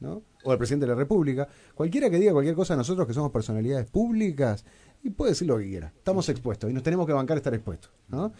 ¿no? 0.00 0.22
O 0.44 0.52
al 0.52 0.58
presidente 0.58 0.86
de 0.86 0.92
la 0.92 0.98
República. 0.98 1.46
Cualquiera 1.74 2.10
que 2.10 2.18
diga 2.18 2.32
cualquier 2.32 2.54
cosa 2.54 2.74
a 2.74 2.76
nosotros 2.76 3.06
que 3.06 3.14
somos 3.14 3.30
personalidades 3.30 3.86
públicas, 3.86 4.64
y 5.02 5.10
puede 5.10 5.32
decir 5.32 5.48
lo 5.48 5.58
que 5.58 5.66
quiera. 5.66 5.92
Estamos 5.96 6.28
expuestos 6.28 6.70
y 6.70 6.74
nos 6.74 6.82
tenemos 6.82 7.06
que 7.06 7.12
bancar 7.12 7.36
estar 7.36 7.54
expuestos, 7.54 7.90
¿no? 8.08 8.32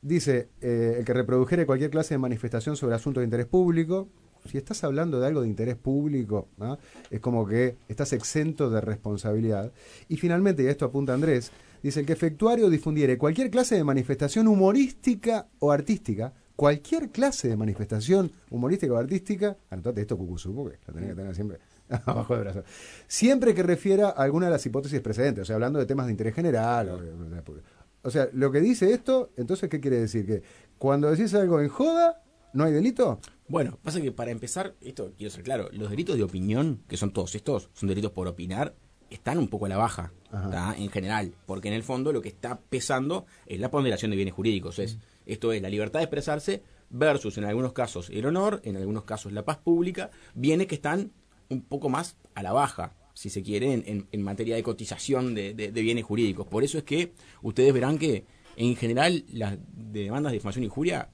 Dice, 0.00 0.50
eh, 0.60 0.96
el 0.98 1.04
que 1.04 1.12
reprodujere 1.12 1.66
cualquier 1.66 1.90
clase 1.90 2.14
de 2.14 2.18
manifestación 2.18 2.76
sobre 2.76 2.94
asuntos 2.94 3.22
de 3.22 3.24
interés 3.24 3.46
público, 3.46 4.08
si 4.44 4.58
estás 4.58 4.84
hablando 4.84 5.18
de 5.20 5.26
algo 5.26 5.40
de 5.40 5.48
interés 5.48 5.76
público, 5.76 6.48
¿no? 6.58 6.78
es 7.10 7.20
como 7.20 7.46
que 7.46 7.76
estás 7.88 8.12
exento 8.12 8.68
de 8.68 8.82
responsabilidad. 8.82 9.72
Y 10.08 10.16
finalmente, 10.18 10.62
y 10.62 10.66
a 10.66 10.70
esto 10.70 10.84
apunta 10.84 11.14
Andrés, 11.14 11.50
dice, 11.82 12.00
el 12.00 12.06
que 12.06 12.12
efectuario 12.12 12.68
difundiere 12.68 13.16
cualquier 13.16 13.50
clase 13.50 13.76
de 13.76 13.84
manifestación 13.84 14.46
humorística 14.46 15.48
o 15.58 15.72
artística, 15.72 16.34
cualquier 16.56 17.10
clase 17.10 17.48
de 17.48 17.56
manifestación 17.56 18.32
humorística 18.50 18.92
o 18.92 18.96
artística, 18.96 19.56
anotate 19.70 20.02
esto, 20.02 20.16
Cucuzú, 20.16 20.54
porque 20.54 20.78
lo 20.86 20.92
tenés 20.94 21.10
que 21.10 21.16
tener 21.16 21.34
siempre 21.34 21.58
abajo 22.06 22.34
del 22.34 22.44
brazo, 22.44 22.64
siempre 23.06 23.54
que 23.54 23.62
refiera 23.62 24.08
a 24.08 24.22
alguna 24.22 24.46
de 24.46 24.52
las 24.52 24.66
hipótesis 24.66 25.00
precedentes, 25.00 25.42
o 25.42 25.44
sea, 25.44 25.54
hablando 25.56 25.78
de 25.78 25.86
temas 25.86 26.06
de 26.06 26.12
interés 26.12 26.34
general. 26.34 26.88
O, 26.90 28.08
o 28.08 28.10
sea, 28.10 28.28
lo 28.32 28.52
que 28.52 28.60
dice 28.60 28.92
esto, 28.92 29.30
entonces, 29.36 29.68
¿qué 29.68 29.80
quiere 29.80 29.98
decir? 29.98 30.26
Que 30.26 30.42
cuando 30.78 31.10
decís 31.10 31.34
algo 31.34 31.60
en 31.60 31.68
joda, 31.68 32.22
¿no 32.52 32.64
hay 32.64 32.72
delito? 32.72 33.20
Bueno, 33.48 33.78
pasa 33.82 34.00
que 34.00 34.12
para 34.12 34.30
empezar, 34.30 34.74
esto 34.80 35.12
quiero 35.16 35.30
ser 35.30 35.42
claro, 35.42 35.68
los 35.72 35.90
delitos 35.90 36.16
de 36.16 36.22
opinión, 36.22 36.82
que 36.88 36.96
son 36.96 37.12
todos 37.12 37.34
estos, 37.34 37.70
son 37.74 37.88
delitos 37.88 38.12
por 38.12 38.28
opinar, 38.28 38.74
están 39.10 39.38
un 39.38 39.48
poco 39.48 39.66
a 39.66 39.68
la 39.68 39.76
baja, 39.76 40.12
en 40.76 40.90
general, 40.90 41.34
porque 41.46 41.68
en 41.68 41.74
el 41.74 41.82
fondo 41.82 42.12
lo 42.12 42.20
que 42.20 42.28
está 42.28 42.58
pesando 42.58 43.26
es 43.46 43.60
la 43.60 43.70
ponderación 43.70 44.10
de 44.10 44.16
bienes 44.16 44.34
jurídicos, 44.34 44.78
es, 44.78 44.98
esto 45.26 45.52
es 45.52 45.60
la 45.62 45.68
libertad 45.68 46.00
de 46.00 46.04
expresarse 46.04 46.62
versus 46.90 47.38
en 47.38 47.44
algunos 47.44 47.72
casos 47.72 48.10
el 48.10 48.26
honor, 48.26 48.60
en 48.64 48.76
algunos 48.76 49.04
casos 49.04 49.32
la 49.32 49.44
paz 49.44 49.58
pública, 49.58 50.10
bienes 50.34 50.66
que 50.66 50.74
están 50.76 51.12
un 51.48 51.62
poco 51.62 51.88
más 51.88 52.16
a 52.34 52.42
la 52.42 52.52
baja, 52.52 52.94
si 53.14 53.30
se 53.30 53.42
quiere, 53.42 53.72
en, 53.72 53.82
en- 53.86 54.08
en 54.10 54.22
materia 54.22 54.56
de 54.56 54.62
cotización 54.62 55.34
de, 55.34 55.54
de- 55.54 55.70
de 55.72 55.82
bienes 55.82 56.04
jurídicos. 56.04 56.46
Por 56.46 56.64
eso 56.64 56.78
es 56.78 56.84
que 56.84 57.12
ustedes 57.42 57.72
verán 57.72 57.98
que 57.98 58.24
en 58.56 58.76
general 58.76 59.24
las 59.32 59.56
demandas 59.72 60.32
de 60.32 60.38
difamación 60.38 60.62
e 60.62 60.66
injuria 60.66 61.10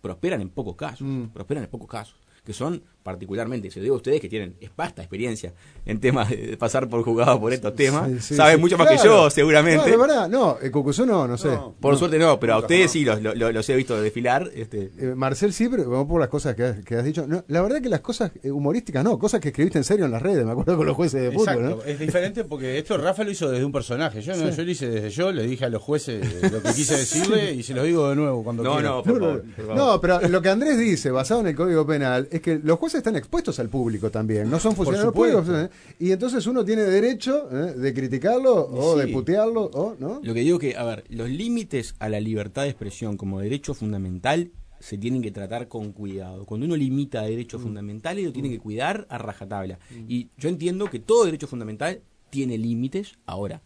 prosperan 0.00 0.40
en 0.40 0.50
pocos 0.50 0.76
casos, 0.76 1.06
Mm. 1.06 1.26
prosperan 1.28 1.64
en 1.64 1.70
pocos 1.70 1.88
casos, 1.88 2.16
que 2.44 2.52
son 2.52 2.82
particularmente, 3.08 3.70
se 3.70 3.78
lo 3.80 3.84
digo 3.84 3.94
a 3.94 3.96
ustedes 3.96 4.20
que 4.20 4.28
tienen 4.28 4.54
vasta 4.76 5.00
experiencia 5.00 5.54
en 5.86 5.98
temas 5.98 6.28
de 6.28 6.56
pasar 6.58 6.88
por 6.90 7.02
jugado 7.02 7.40
por 7.40 7.52
estos 7.54 7.74
temas, 7.74 8.06
Sí, 8.10 8.20
sí, 8.20 8.34
saben 8.36 8.56
sí. 8.56 8.60
mucho 8.60 8.76
más 8.76 8.86
que 8.88 8.98
yo, 9.02 9.30
seguramente. 9.30 9.78
No, 9.86 9.90
de 9.90 9.96
verdad, 9.96 10.28
no, 10.28 10.58
el 10.60 10.70
Cucuzú 10.70 11.06
no, 11.06 11.26
no 11.26 11.38
sé. 11.38 11.48
por 11.80 11.96
suerte 11.96 12.18
no, 12.18 12.38
pero 12.38 12.54
a 12.54 12.58
ustedes 12.58 12.90
sí 12.90 13.04
los, 13.04 13.22
los- 13.22 13.34
los 13.54 13.68
he 13.70 13.76
visto 13.76 13.98
desfilar. 14.00 14.50
Este, 14.54 14.90
Eh, 14.98 15.14
Marcel 15.16 15.54
sí, 15.54 15.68
pero 15.70 15.88
vamos 15.88 16.06
por 16.06 16.20
las 16.20 16.28
cosas 16.28 16.54
que 16.54 16.64
has, 16.64 16.84
que 16.84 16.96
has 16.96 17.04
dicho. 17.04 17.26
No, 17.26 17.42
la 17.48 17.62
verdad 17.62 17.80
que 17.80 17.88
las 17.88 18.00
cosas 18.00 18.30
eh, 18.42 18.50
humorísticas 18.50 19.02
no, 19.02 19.18
cosas 19.18 19.40
que 19.40 19.48
escribiste 19.48 19.78
en 19.78 19.84
serio 19.84 20.04
en 20.04 20.10
las 20.10 20.20
redes, 20.20 20.44
me 20.44 20.52
acuerdo 20.52 20.76
con 20.76 20.86
los 20.86 20.94
jueces 20.94 21.22
de 21.22 21.30
fútbol, 21.32 21.48
Exacto, 21.64 21.76
¿no? 21.76 21.90
es 21.90 21.98
diferente 21.98 22.44
porque 22.44 22.76
esto 22.78 22.98
Rafa 22.98 23.24
lo 23.24 23.30
hizo 23.30 23.48
desde 23.50 23.64
un 23.64 23.72
personaje. 23.72 24.20
Yo 24.20 24.36
no, 24.36 24.50
yo 24.50 24.62
lo 24.64 24.70
hice 24.70 24.88
desde 24.90 25.08
yo, 25.10 25.32
le 25.32 25.44
dije 25.44 25.64
a 25.64 25.70
los 25.70 25.82
jueces 25.82 26.52
lo 26.52 26.62
que 26.62 26.72
quise 26.74 26.96
decirle 26.98 27.52
y 27.54 27.62
se 27.62 27.72
los 27.74 27.84
digo 27.86 28.08
de 28.10 28.16
nuevo 28.16 28.44
cuando 28.44 28.62
no, 28.62 28.72
quieran. 28.74 28.92
no, 28.92 29.02
por 29.02 29.18
favor, 29.18 29.42
por 29.56 29.66
favor. 29.66 29.76
no, 29.76 30.00
pero 30.00 30.20
lo 30.28 30.42
que 30.42 30.48
Andrés 30.50 30.78
dice, 30.78 31.10
basado 31.10 31.40
en 31.40 31.46
el 31.48 31.54
Código 31.56 31.86
Penal, 31.86 32.28
es 32.30 32.40
que 32.42 32.58
los 32.62 32.78
jueces 32.78 32.97
están 32.98 33.16
expuestos 33.16 33.58
al 33.58 33.68
público 33.68 34.10
también, 34.10 34.48
no 34.50 34.58
son 34.60 34.74
funcionarios 34.76 35.12
públicos, 35.12 35.46
¿eh? 35.50 35.68
y 35.98 36.12
entonces 36.12 36.46
uno 36.46 36.64
tiene 36.64 36.82
derecho 36.82 37.48
¿eh? 37.50 37.72
de 37.74 37.94
criticarlo 37.94 38.68
o 38.70 38.94
Sí. 38.98 39.06
de 39.06 39.12
putearlo, 39.12 39.64
o, 39.64 39.96
¿no? 39.98 40.20
Lo 40.22 40.34
que 40.34 40.40
digo 40.40 40.58
que, 40.58 40.76
a 40.76 40.84
ver, 40.84 41.04
los 41.08 41.28
límites 41.28 41.94
a 41.98 42.08
la 42.08 42.20
libertad 42.20 42.62
de 42.62 42.68
expresión 42.68 43.16
como 43.16 43.40
derecho 43.40 43.74
fundamental 43.74 44.50
se 44.80 44.96
tienen 44.96 45.22
que 45.22 45.32
tratar 45.32 45.66
con 45.66 45.92
cuidado. 45.92 46.46
Cuando 46.46 46.66
uno 46.66 46.76
limita 46.76 47.22
derechos 47.22 47.62
fundamentales, 47.62 48.24
lo 48.24 48.32
tiene 48.32 48.48
que 48.48 48.60
cuidar 48.60 49.06
a 49.10 49.18
rajatabla. 49.18 49.80
Y 50.06 50.28
yo 50.36 50.48
entiendo 50.48 50.88
que 50.88 51.00
todo 51.00 51.24
derecho 51.24 51.48
fundamental 51.48 52.02
tiene 52.30 52.56
límites. 52.58 53.18
Ahora, 53.26 53.60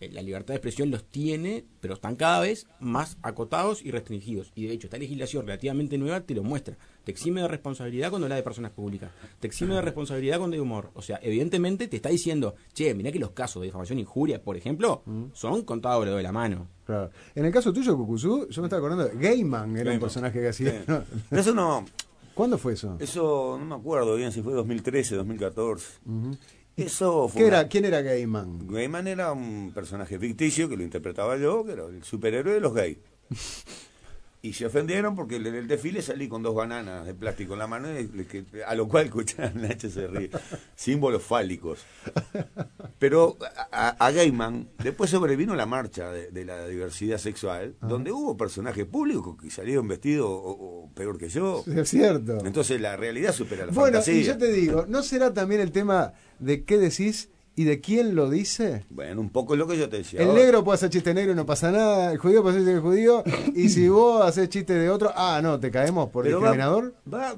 eh, 0.00 0.10
la 0.12 0.20
libertad 0.20 0.48
de 0.52 0.56
expresión 0.56 0.90
los 0.90 1.04
tiene, 1.04 1.64
pero 1.80 1.94
están 1.94 2.16
cada 2.16 2.40
vez 2.40 2.66
más 2.80 3.16
acotados 3.22 3.82
y 3.82 3.92
restringidos. 3.92 4.52
Y 4.54 4.66
de 4.66 4.74
hecho, 4.74 4.88
esta 4.88 4.98
legislación 4.98 5.46
relativamente 5.46 5.96
nueva 5.96 6.20
te 6.20 6.34
lo 6.34 6.42
muestra. 6.42 6.76
Te 7.04 7.10
exime 7.10 7.40
de 7.42 7.48
responsabilidad 7.48 8.10
cuando 8.10 8.26
habla 8.26 8.36
de 8.36 8.42
personas 8.42 8.70
públicas. 8.70 9.10
Te 9.40 9.46
exime 9.48 9.74
de 9.74 9.82
responsabilidad 9.82 10.38
cuando 10.38 10.54
hay 10.54 10.60
humor. 10.60 10.90
O 10.94 11.02
sea, 11.02 11.18
evidentemente 11.22 11.88
te 11.88 11.96
está 11.96 12.08
diciendo, 12.10 12.54
che, 12.72 12.94
mirá 12.94 13.10
que 13.10 13.18
los 13.18 13.30
casos 13.32 13.60
de 13.60 13.66
difamación 13.66 13.98
e 13.98 14.02
injuria, 14.02 14.42
por 14.42 14.56
ejemplo, 14.56 15.02
son 15.32 15.62
contados 15.62 16.06
de 16.06 16.22
la 16.22 16.32
mano. 16.32 16.68
Claro. 16.86 17.10
En 17.34 17.44
el 17.44 17.52
caso 17.52 17.72
tuyo, 17.72 17.96
Cucuzú, 17.96 18.48
yo 18.48 18.62
me 18.62 18.66
estaba 18.66 18.78
acordando, 18.78 19.04
de 19.04 19.14
Gayman 19.16 19.70
era 19.72 19.80
un 19.80 19.84
Gaiman. 19.86 20.00
personaje 20.00 20.40
que 20.40 20.48
hacía. 20.48 20.70
Sí. 20.86 20.92
Pero 21.30 21.40
eso 21.42 21.54
no, 21.54 21.84
¿Cuándo 22.34 22.56
fue 22.58 22.74
eso? 22.74 22.96
eso 23.00 23.56
no 23.58 23.64
me 23.64 23.74
acuerdo 23.74 24.14
bien 24.16 24.30
si 24.32 24.40
fue 24.42 24.52
2013, 24.54 25.16
2014. 25.16 25.86
Eso 26.76 27.28
fue 27.28 27.40
¿Qué 27.42 27.46
una- 27.48 27.58
era, 27.60 27.68
¿Quién 27.68 27.84
era 27.84 28.00
Gayman? 28.00 28.66
Gaiman 28.68 29.06
era 29.06 29.32
un 29.32 29.72
personaje 29.74 30.18
ficticio 30.18 30.68
que 30.68 30.76
lo 30.76 30.82
interpretaba 30.82 31.36
yo, 31.36 31.64
que 31.64 31.72
era 31.72 31.84
el 31.84 32.02
superhéroe 32.02 32.54
de 32.54 32.60
los 32.60 32.72
gays. 32.72 32.98
Y 34.44 34.54
se 34.54 34.66
ofendieron 34.66 35.14
porque 35.14 35.36
en 35.36 35.46
el 35.46 35.68
desfile 35.68 36.02
salí 36.02 36.26
con 36.28 36.42
dos 36.42 36.52
bananas 36.54 37.06
de 37.06 37.14
plástico 37.14 37.52
en 37.52 37.60
la 37.60 37.68
mano, 37.68 37.88
que- 38.28 38.44
a 38.66 38.74
lo 38.74 38.88
cual 38.88 39.04
escuchaban 39.06 39.62
Nacho 39.62 39.88
se 39.88 40.08
ríe. 40.08 40.30
Símbolos 40.74 41.22
fálicos. 41.22 41.78
Pero 42.98 43.36
a, 43.70 43.88
a- 44.04 44.10
Gaiman 44.10 44.68
después 44.82 45.10
sobrevino 45.10 45.54
la 45.54 45.66
marcha 45.66 46.10
de, 46.10 46.30
de 46.30 46.44
la 46.44 46.66
diversidad 46.66 47.18
sexual, 47.18 47.76
donde 47.80 48.12
hubo 48.12 48.36
personajes 48.36 48.84
públicos 48.84 49.36
que 49.40 49.50
salieron 49.50 49.86
vestidos 49.88 50.26
o- 50.28 50.86
o 50.86 50.90
peor 50.94 51.18
que 51.18 51.28
yo. 51.28 51.64
Es 51.74 51.88
cierto. 51.90 52.44
Entonces 52.44 52.80
la 52.80 52.96
realidad 52.96 53.32
supera 53.32 53.66
la 53.66 53.72
Bueno, 53.72 53.98
fantasía. 53.98 54.20
y 54.20 54.24
yo 54.24 54.38
te 54.38 54.50
digo, 54.52 54.86
¿no 54.88 55.02
será 55.02 55.32
también 55.32 55.60
el 55.60 55.72
tema 55.72 56.14
de 56.38 56.64
qué 56.64 56.78
decís 56.78 57.28
y 57.54 57.64
de 57.64 57.80
quién 57.80 58.14
lo 58.14 58.30
dice? 58.30 58.84
Bueno, 58.90 59.20
un 59.20 59.30
poco 59.30 59.54
es 59.54 59.58
lo 59.58 59.66
que 59.66 59.76
yo 59.78 59.88
te 59.88 59.98
decía. 59.98 60.20
El 60.22 60.28
ahora. 60.30 60.40
negro 60.42 60.64
puede 60.64 60.76
hacer 60.76 60.90
chiste 60.90 61.12
negro 61.14 61.32
y 61.32 61.36
no 61.36 61.44
pasa 61.46 61.70
nada, 61.70 62.12
el 62.12 62.18
judío 62.18 62.42
puede 62.42 62.56
hacer 62.56 62.66
chiste 62.68 62.80
judío, 62.80 63.22
y 63.54 63.68
si 63.68 63.88
vos 63.88 64.24
haces 64.24 64.48
chiste 64.48 64.74
de 64.74 64.88
otro, 64.90 65.10
ah, 65.14 65.40
no, 65.42 65.60
te 65.60 65.70
caemos 65.70 66.08
por 66.10 66.24
va- 66.24 66.28
discriminador. 66.30 66.94
va- 67.12 67.36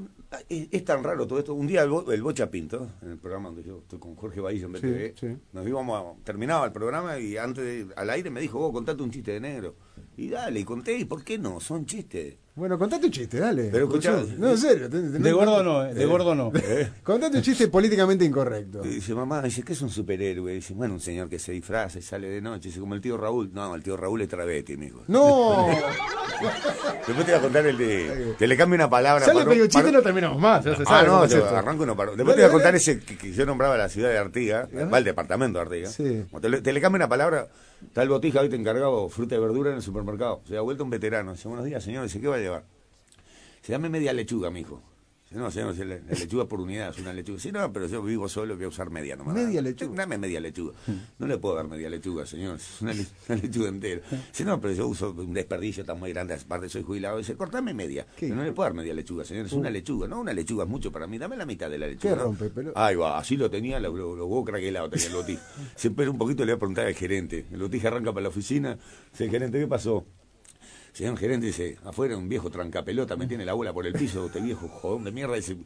es, 0.48 0.66
es 0.72 0.84
tan 0.84 1.04
raro 1.04 1.26
todo 1.28 1.38
esto. 1.38 1.54
Un 1.54 1.66
día 1.68 1.82
el, 1.82 1.90
Bo- 1.90 2.10
el 2.10 2.20
Bocha 2.22 2.50
Pinto, 2.50 2.88
en 3.02 3.10
el 3.12 3.18
programa 3.18 3.50
donde 3.50 3.62
yo 3.62 3.78
estoy 3.78 4.00
con 4.00 4.16
Jorge 4.16 4.40
Bahía 4.40 4.64
en 4.64 4.72
BTV, 4.72 5.14
Sí, 5.18 5.26
sí. 5.28 5.36
nos 5.52 5.66
íbamos 5.66 6.00
a, 6.18 6.24
terminaba 6.24 6.66
el 6.66 6.72
programa 6.72 7.18
y 7.20 7.36
antes 7.36 7.64
de- 7.64 7.94
al 7.94 8.10
aire 8.10 8.30
me 8.30 8.40
dijo, 8.40 8.58
vos 8.58 8.72
contate 8.72 9.00
un 9.02 9.10
chiste 9.12 9.30
de 9.32 9.40
negro. 9.40 9.76
Y 10.16 10.28
dale, 10.28 10.60
y 10.60 10.64
conté, 10.64 10.96
¿y 10.98 11.04
por 11.04 11.22
qué 11.24 11.38
no? 11.38 11.60
Son 11.60 11.86
chistes. 11.86 12.36
Bueno, 12.56 12.78
contate 12.78 13.06
un 13.06 13.10
chiste, 13.10 13.40
dale. 13.40 13.64
Pero 13.72 13.86
escuchá- 13.86 14.22
no, 14.38 14.50
en 14.50 14.58
serio. 14.58 14.88
te- 14.88 15.00
te- 15.00 15.18
De 15.18 15.32
gordo 15.32 15.60
no, 15.64 15.84
eh, 15.86 15.92
de 15.92 16.06
gordo 16.06 16.36
no. 16.36 16.52
Contate 17.02 17.38
un 17.38 17.42
chiste 17.42 17.66
políticamente 17.66 18.24
incorrecto. 18.24 18.80
Y 18.84 18.88
dice, 18.90 19.12
mamá, 19.12 19.42
dice, 19.42 19.64
¿qué 19.64 19.72
es 19.72 19.82
un 19.82 19.90
superhéroe? 19.90 20.52
dice, 20.52 20.72
bueno, 20.72 20.94
un 20.94 21.00
señor 21.00 21.28
que 21.28 21.40
se 21.40 21.50
disfraza 21.50 21.98
y 21.98 22.02
sale 22.02 22.28
de 22.30 22.40
noche. 22.40 22.68
Dice, 22.68 22.78
como 22.78 22.94
el 22.94 23.00
tío 23.00 23.16
Raúl. 23.16 23.50
No, 23.52 23.74
el 23.74 23.82
tío 23.82 23.96
Raúl 23.96 24.20
es 24.22 24.28
travesti, 24.28 24.76
mijo. 24.76 25.02
No, 25.08 25.66
Después 27.06 27.26
te 27.26 27.32
voy 27.32 27.38
a 27.38 27.42
contar 27.42 27.66
el 27.66 27.76
de... 27.76 28.34
Que 28.38 28.46
le 28.46 28.56
cambie 28.56 28.76
una 28.76 28.88
palabra. 28.88 29.24
sale 29.24 29.40
para- 29.40 29.50
pero 29.50 29.62
un 29.64 29.68
chiste 29.68 29.78
para- 29.82 29.88
y 29.90 29.92
no 29.92 30.02
terminamos 30.02 30.40
más. 30.40 30.64
Ya 30.64 30.76
se 30.76 30.82
Ah, 30.82 30.86
sabe 30.86 31.08
no, 31.08 31.24
es 31.24 31.32
yo 31.32 31.44
arranco 31.48 31.82
y 31.82 31.86
no 31.86 31.96
paro. 31.96 32.12
Después 32.16 32.36
Dale, 32.36 32.36
te 32.36 32.42
voy 32.42 32.44
a 32.44 32.46
dale. 32.46 32.52
contar 32.52 32.74
ese 32.76 33.00
que, 33.00 33.18
que 33.18 33.32
yo 33.32 33.44
nombraba 33.46 33.76
la 33.76 33.88
ciudad 33.88 34.10
de 34.10 34.18
Artigas, 34.18 34.68
va 34.92 34.98
el 34.98 35.04
departamento 35.04 35.58
de 35.58 35.62
Artigas. 35.64 35.92
Sí. 35.92 36.24
Como 36.30 36.40
Te, 36.40 36.48
le- 36.48 36.60
te 36.62 36.72
le 36.72 36.80
cambia 36.80 36.98
una 36.98 37.08
palabra, 37.08 37.48
está 37.84 38.02
el 38.02 38.08
botija 38.08 38.38
ahorita 38.38 38.56
encargado 38.56 39.08
fruta 39.08 39.34
y 39.34 39.38
verdura 39.38 39.70
en 39.70 39.76
el 39.76 39.82
supermercado. 39.82 40.40
Se 40.46 40.54
da 40.54 40.60
vuelta 40.60 40.82
un 40.84 40.90
veterano. 40.90 41.32
Dice, 41.32 41.48
buenos 41.48 41.66
días, 41.66 41.82
señor. 41.82 42.04
Dice, 42.04 42.20
¿qué 42.20 42.28
va 42.28 42.36
a 42.36 42.38
llevar? 42.44 42.64
Se 43.62 43.72
dame 43.72 43.88
media 43.88 44.12
lechuga, 44.12 44.50
mijo. 44.50 44.82
Dice, 45.24 45.36
no, 45.40 45.50
señor, 45.50 45.74
la, 45.78 45.86
la 45.96 46.18
lechuga 46.18 46.44
por 46.46 46.60
unidad 46.60 46.90
es 46.90 46.98
una 46.98 47.14
lechuga. 47.14 47.38
Sí, 47.40 47.50
no, 47.50 47.72
pero 47.72 47.86
yo 47.86 48.02
vivo 48.02 48.28
solo, 48.28 48.56
voy 48.56 48.66
a 48.66 48.68
usar 48.68 48.90
media 48.90 49.16
nomás. 49.16 49.34
Media 49.34 49.62
lechuga. 49.62 49.94
Dame 49.96 50.18
media 50.18 50.38
lechuga. 50.38 50.74
No 51.18 51.26
le 51.26 51.38
puedo 51.38 51.54
dar 51.56 51.66
media 51.66 51.88
lechuga, 51.88 52.26
señor. 52.26 52.56
Es 52.56 52.82
una, 52.82 52.92
le- 52.92 53.06
una 53.30 53.38
lechuga 53.40 53.68
entera. 53.70 54.02
Dice, 54.28 54.44
no, 54.44 54.60
pero 54.60 54.74
yo 54.74 54.86
uso 54.86 55.12
un 55.12 55.32
desperdicio 55.32 55.82
tan 55.82 55.98
muy 55.98 56.12
grande, 56.12 56.34
aparte 56.34 56.68
soy 56.68 56.82
jubilado. 56.82 57.16
Dice, 57.16 57.36
cortame 57.36 57.72
media. 57.72 58.04
¿Qué? 58.16 58.26
Pero 58.26 58.34
no 58.36 58.44
le 58.44 58.52
puedo 58.52 58.66
dar 58.68 58.74
media 58.74 58.92
lechuga, 58.92 59.24
señor. 59.24 59.46
Es 59.46 59.54
una 59.54 59.70
lechuga. 59.70 60.06
No, 60.06 60.20
una 60.20 60.34
lechuga 60.34 60.64
es 60.64 60.70
mucho 60.70 60.92
para 60.92 61.06
mí. 61.06 61.16
Dame 61.16 61.38
la 61.38 61.46
mitad 61.46 61.70
de 61.70 61.78
la 61.78 61.86
lechuga. 61.86 62.12
¿Qué 62.14 62.18
¿no? 62.18 62.24
rompepelo? 62.26 62.72
Ahí 62.76 62.94
va, 62.94 63.16
así 63.18 63.38
lo 63.38 63.50
tenía, 63.50 63.80
los 63.80 63.94
lo, 63.94 64.14
los 64.14 64.26
huevos 64.28 64.44
craquelados 64.44 64.90
tenía 64.90 65.06
el 65.06 65.14
botija. 65.14 65.42
Se 65.74 65.88
espera 65.88 66.10
un 66.10 66.18
poquito, 66.18 66.44
le 66.44 66.52
voy 66.52 66.56
a 66.56 66.60
preguntar 66.60 66.86
al 66.86 66.94
gerente. 66.94 67.46
El 67.50 67.60
botija 67.62 67.88
arranca 67.88 68.12
para 68.12 68.24
la 68.24 68.28
oficina. 68.28 68.78
Dice, 69.10 69.30
gerente, 69.30 69.58
¿qué 69.58 69.66
pasó? 69.66 70.04
Señor 70.94 71.18
gerente 71.18 71.46
dice, 71.46 71.76
afuera 71.84 72.16
un 72.16 72.28
viejo 72.28 72.50
trancapelota 72.50 73.16
me 73.16 73.26
tiene 73.26 73.44
la 73.44 73.52
bola 73.52 73.72
por 73.72 73.84
el 73.84 73.94
piso, 73.94 74.26
este 74.26 74.40
viejo 74.40 74.68
jodón 74.68 75.02
de 75.02 75.10
mierda, 75.10 75.34
dice, 75.34 75.56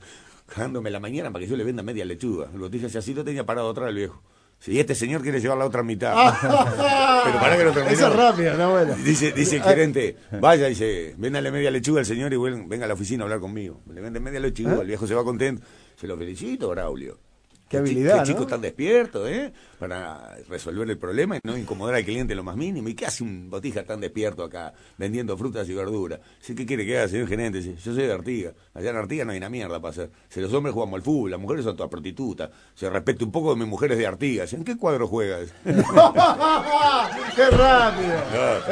cagándome 0.47 0.91
la 0.91 1.01
mañana 1.01 1.31
para 1.31 1.45
que 1.45 1.51
yo 1.51 1.55
le 1.55 1.65
venda 1.65 1.83
media 1.83 2.07
lechuga. 2.07 2.47
Botija 2.47 2.87
dice, 2.87 2.97
así 2.97 3.13
lo 3.13 3.23
tenía 3.23 3.45
parado 3.45 3.69
atrás 3.69 3.91
el 3.91 3.97
viejo. 3.97 4.23
Sí, 4.59 4.73
y 4.73 4.81
este 4.81 4.95
señor 4.95 5.21
quiere 5.21 5.39
llevar 5.39 5.59
la 5.59 5.67
otra 5.67 5.83
mitad. 5.83 6.15
Pero 7.25 7.39
para 7.41 7.59
que 7.59 7.65
no 7.65 7.73
termine. 7.73 7.95
Esa 7.95 8.09
es 8.09 8.17
rápida, 8.17 8.55
no 8.55 8.71
buena. 8.71 8.95
Dice, 8.95 9.33
dice 9.33 9.57
el 9.57 9.63
gerente, 9.63 10.17
vaya, 10.41 10.67
dice, 10.67 11.15
véndale 11.19 11.53
media 11.53 11.71
lechuga 11.71 12.01
al 12.01 12.07
señor 12.07 12.33
y 12.33 12.37
venga 12.39 12.87
a 12.87 12.89
la 12.89 12.95
oficina 12.95 13.23
a 13.23 13.27
hablar 13.27 13.41
conmigo. 13.41 13.83
Le 13.93 14.01
vende 14.01 14.21
media 14.21 14.41
lechuga, 14.41 14.81
el 14.81 14.87
viejo 14.87 15.07
se 15.07 15.15
va 15.15 15.25
contento. 15.25 15.63
Se 15.95 16.07
lo 16.07 16.17
felicito, 16.17 16.71
Braulio. 16.71 17.19
Qué 17.69 17.77
habilidad, 17.77 18.21
Qué 18.21 18.29
chico 18.29 18.41
¿no? 18.41 18.47
tan 18.47 18.61
despierto, 18.63 19.29
¿eh? 19.29 19.53
Para 19.79 20.37
resolver 20.49 20.89
el 20.89 20.97
problema 20.99 21.37
y 21.37 21.41
no 21.45 21.57
incomodar 21.57 21.95
al 21.97 22.05
cliente 22.05 22.35
lo 22.35 22.43
más 22.43 22.57
mínimo. 22.57 22.89
¿Y 22.89 22.95
qué 22.95 23.07
hace 23.07 23.23
un 23.23 23.51
botija 23.51 23.85
tan 23.85 24.01
despierto 24.01 24.43
acá 24.43 24.73
vendiendo 24.97 25.37
frutas 25.37 25.69
y 25.69 25.75
verduras? 25.75 26.21
¿qué 26.47 26.67
quiere 26.67 26.85
que 26.87 26.99
haga, 26.99 27.09
señor 27.09 27.29
gerente? 27.29 27.61
Yo 27.63 27.95
soy 27.95 28.07
de 28.07 28.13
Artigas. 28.13 28.55
Allá 28.75 28.91
en 28.91 28.97
Artigas 28.97 29.27
no 29.27 29.33
hay 29.33 29.39
una 29.39 29.51
mierda 29.51 29.81
para 29.81 29.91
hacer. 29.91 30.11
Si 30.29 30.41
los 30.41 30.53
hombres 30.55 30.73
jugamos 30.75 30.97
al 30.97 31.03
fútbol, 31.03 31.31
las 31.31 31.41
mujeres 31.41 31.65
son 31.65 31.77
todas 31.77 31.91
prostitutas. 31.91 32.51
Se 32.75 32.89
respete 32.91 33.23
un 33.25 33.31
poco 33.33 33.51
de 33.55 33.61
mis 33.61 33.69
mujeres 33.69 33.99
de 33.99 34.07
Artigas. 34.07 34.53
¿En 34.55 34.65
qué 34.65 34.77
cuadro 34.77 35.07
juegas? 35.07 35.53
¡Qué 35.65 37.51
rápido! 37.51 38.15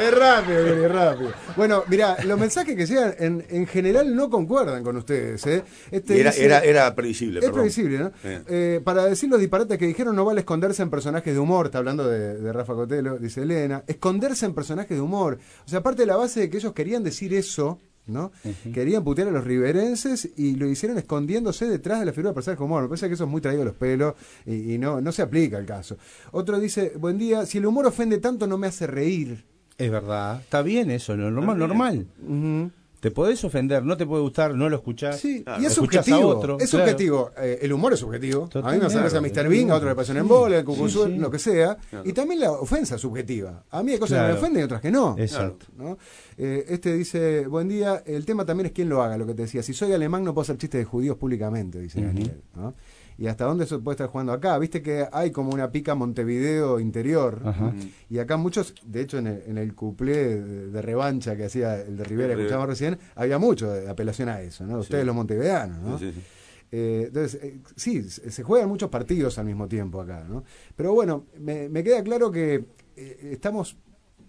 Es 0.01 0.17
rápido, 0.17 0.67
es 0.85 0.91
rápido. 0.91 1.31
Bueno, 1.55 1.83
mira, 1.87 2.17
los 2.25 2.39
mensajes 2.39 2.75
que 2.75 2.85
llegan 2.85 3.15
en, 3.19 3.45
en 3.49 3.67
general 3.67 4.15
no 4.15 4.29
concuerdan 4.29 4.83
con 4.83 4.97
ustedes. 4.97 5.45
¿eh? 5.47 5.63
Este 5.91 6.19
Era, 6.19 6.31
dice- 6.31 6.45
era, 6.45 6.59
era 6.59 6.95
previsible, 6.95 7.39
Es 7.39 7.45
perdón. 7.45 7.59
previsible, 7.61 7.97
¿no? 7.99 8.11
Sí. 8.21 8.29
Eh, 8.47 8.81
para 8.87 9.03
decir 9.03 9.29
los 9.29 9.41
disparates 9.41 9.77
que 9.77 9.85
dijeron, 9.85 10.15
no 10.15 10.23
vale 10.23 10.39
esconderse 10.39 10.81
en 10.81 10.89
personajes 10.89 11.33
de 11.33 11.39
humor. 11.41 11.65
Está 11.65 11.79
hablando 11.79 12.07
de, 12.07 12.37
de 12.37 12.53
Rafa 12.53 12.73
Cotelo, 12.73 13.17
dice 13.17 13.41
Elena. 13.41 13.83
Esconderse 13.85 14.45
en 14.45 14.53
personajes 14.53 14.95
de 14.95 15.01
humor. 15.01 15.39
O 15.65 15.69
sea, 15.69 15.79
aparte 15.79 16.03
de 16.03 16.05
la 16.05 16.15
base 16.15 16.39
de 16.39 16.49
que 16.49 16.55
ellos 16.55 16.71
querían 16.71 17.03
decir 17.03 17.33
eso, 17.33 17.79
¿no? 18.05 18.31
Querían 18.73 19.03
putear 19.03 19.27
a 19.27 19.31
los 19.31 19.43
riverenses 19.43 20.29
y 20.37 20.55
lo 20.55 20.69
hicieron 20.69 20.97
escondiéndose 20.97 21.65
detrás 21.65 21.99
de 21.99 22.05
la 22.05 22.13
figura 22.13 22.29
de 22.29 22.35
personajes 22.35 22.59
de 22.59 22.63
humor. 22.65 22.83
Me 22.83 22.87
parece 22.87 23.09
que 23.09 23.15
eso 23.15 23.25
es 23.25 23.29
muy 23.29 23.41
traído 23.41 23.63
a 23.63 23.65
los 23.65 23.75
pelos 23.75 24.13
y, 24.45 24.75
y 24.75 24.77
no, 24.77 25.01
no 25.01 25.11
se 25.11 25.21
aplica 25.21 25.57
el 25.57 25.65
caso. 25.65 25.97
Otro 26.31 26.57
dice, 26.57 26.93
buen 26.97 27.17
día, 27.17 27.45
si 27.45 27.57
el 27.57 27.65
humor 27.65 27.87
ofende 27.87 28.19
tanto 28.19 28.47
no 28.47 28.57
me 28.57 28.67
hace 28.67 28.87
reír. 28.87 29.43
Es 29.77 29.91
verdad, 29.91 30.39
está 30.39 30.61
bien 30.61 30.91
eso, 30.91 31.17
lo 31.17 31.29
normal, 31.29 31.59
normal. 31.59 32.07
Ujú. 32.25 32.71
Te 32.99 33.11
podés 33.11 33.43
ofender, 33.43 33.83
no 33.83 33.95
te 33.95 34.05
puede 34.05 34.23
gustar, 34.23 34.55
no 34.55 34.69
lo 34.69 34.75
escuchás. 34.77 35.19
Sí, 35.19 35.43
Claro. 35.43 35.61
y 35.61 35.65
es 35.67 35.73
subjetivo. 35.73 36.17
a 36.17 36.25
otro, 36.25 36.57
es 36.59 36.69
claro. 36.69 36.85
subjetivo. 36.85 37.31
Eh, 37.37 37.59
el 37.61 37.73
humor 37.73 37.93
es 37.93 37.99
subjetivo. 37.99 38.49
a 38.55 38.71
mí 38.71 38.79
me 38.79 38.85
hace 38.85 38.97
gracia 38.97 39.21
Mr. 39.21 39.47
Bean, 39.47 39.69
a 39.71 39.75
otro 39.75 39.89
le 39.89 39.95
pasó 39.95 40.13
en 40.13 40.27
bola, 40.27 40.57
el 40.57 40.65
sí. 40.89 41.17
lo 41.17 41.29
que 41.29 41.39
sea. 41.39 41.77
Y 42.03 42.13
también 42.13 42.39
la 42.39 42.51
ofensa 42.51 42.95
es 42.95 43.01
subjetiva. 43.01 43.63
A 43.69 43.83
mí 43.83 43.91
hay 43.91 43.99
cosas 43.99 44.21
que 44.21 44.33
me 44.33 44.39
ofenden 44.39 44.61
y 44.61 44.65
otras 44.65 44.81
que 44.81 44.91
no. 44.91 45.15
Exacto. 45.17 45.67
¿no? 45.77 45.97
Eh, 46.37 46.65
este 46.69 46.93
dice, 46.93 47.45
buen 47.47 47.67
día, 47.67 48.03
el 48.05 48.25
tema 48.25 48.45
también 48.45 48.67
es 48.67 48.71
quién 48.71 48.89
lo 48.89 49.01
haga, 49.03 49.17
lo 49.17 49.25
que 49.27 49.33
te 49.33 49.43
decía. 49.43 49.61
Si 49.61 49.73
soy 49.73 49.93
alemán 49.93 50.23
no 50.23 50.33
puedo 50.33 50.43
hacer 50.43 50.57
chistes 50.57 50.79
de 50.79 50.85
judíos 50.85 51.17
públicamente, 51.17 51.79
dice 51.79 52.01
Daniel. 52.01 52.41
¿no? 52.55 52.73
Y 53.17 53.27
hasta 53.27 53.45
dónde 53.45 53.65
se 53.65 53.79
puede 53.79 53.95
estar 53.95 54.07
jugando 54.07 54.31
acá. 54.31 54.57
Viste 54.59 54.81
que 54.81 55.07
hay 55.11 55.31
como 55.31 55.51
una 55.51 55.71
pica 55.71 55.95
Montevideo 55.95 56.79
interior. 56.79 57.41
Ajá. 57.43 57.73
Y 58.09 58.19
acá 58.19 58.37
muchos, 58.37 58.75
de 58.85 59.01
hecho 59.01 59.17
en 59.17 59.27
el, 59.27 59.43
en 59.47 59.57
el 59.57 59.73
cuplé 59.73 60.39
de, 60.39 60.67
de 60.69 60.81
revancha 60.81 61.35
que 61.35 61.45
hacía 61.45 61.81
el 61.81 61.97
de 61.97 62.03
Rivera, 62.03 62.29
que 62.29 62.35
Rivera. 62.35 62.41
escuchamos 62.43 62.67
recién, 62.67 62.99
había 63.15 63.39
mucho 63.39 63.71
de 63.71 63.89
apelación 63.89 64.29
a 64.29 64.41
eso, 64.41 64.65
¿no? 64.67 64.77
Ustedes 64.79 65.05
los 65.05 65.15
montevideanos, 65.15 65.79
¿no? 65.81 65.97
Sí, 65.97 66.11
sí, 66.11 66.19
sí. 66.19 66.25
Eh, 66.71 67.05
entonces, 67.07 67.41
eh, 67.41 67.59
sí, 67.75 68.03
se 68.03 68.29
se 68.29 68.43
juegan 68.43 68.67
muchos 68.69 68.89
partidos 68.89 69.39
al 69.39 69.45
mismo 69.45 69.67
tiempo 69.67 70.01
acá, 70.01 70.25
¿no? 70.27 70.43
Pero 70.75 70.93
bueno, 70.93 71.25
me, 71.39 71.69
me 71.69 71.81
queda 71.83 72.03
claro 72.03 72.29
que 72.29 72.65
eh, 72.97 73.29
estamos, 73.31 73.77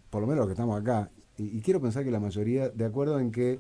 por 0.09 0.20
lo 0.22 0.29
menos 0.29 0.38
los 0.42 0.46
que 0.46 0.53
estamos 0.53 0.81
acá, 0.81 1.11
y, 1.37 1.59
y 1.59 1.61
quiero 1.61 1.81
pensar 1.81 2.05
que 2.05 2.11
la 2.11 2.20
mayoría 2.20 2.68
de 2.68 2.85
acuerdo 2.85 3.18
en 3.18 3.33
que 3.33 3.59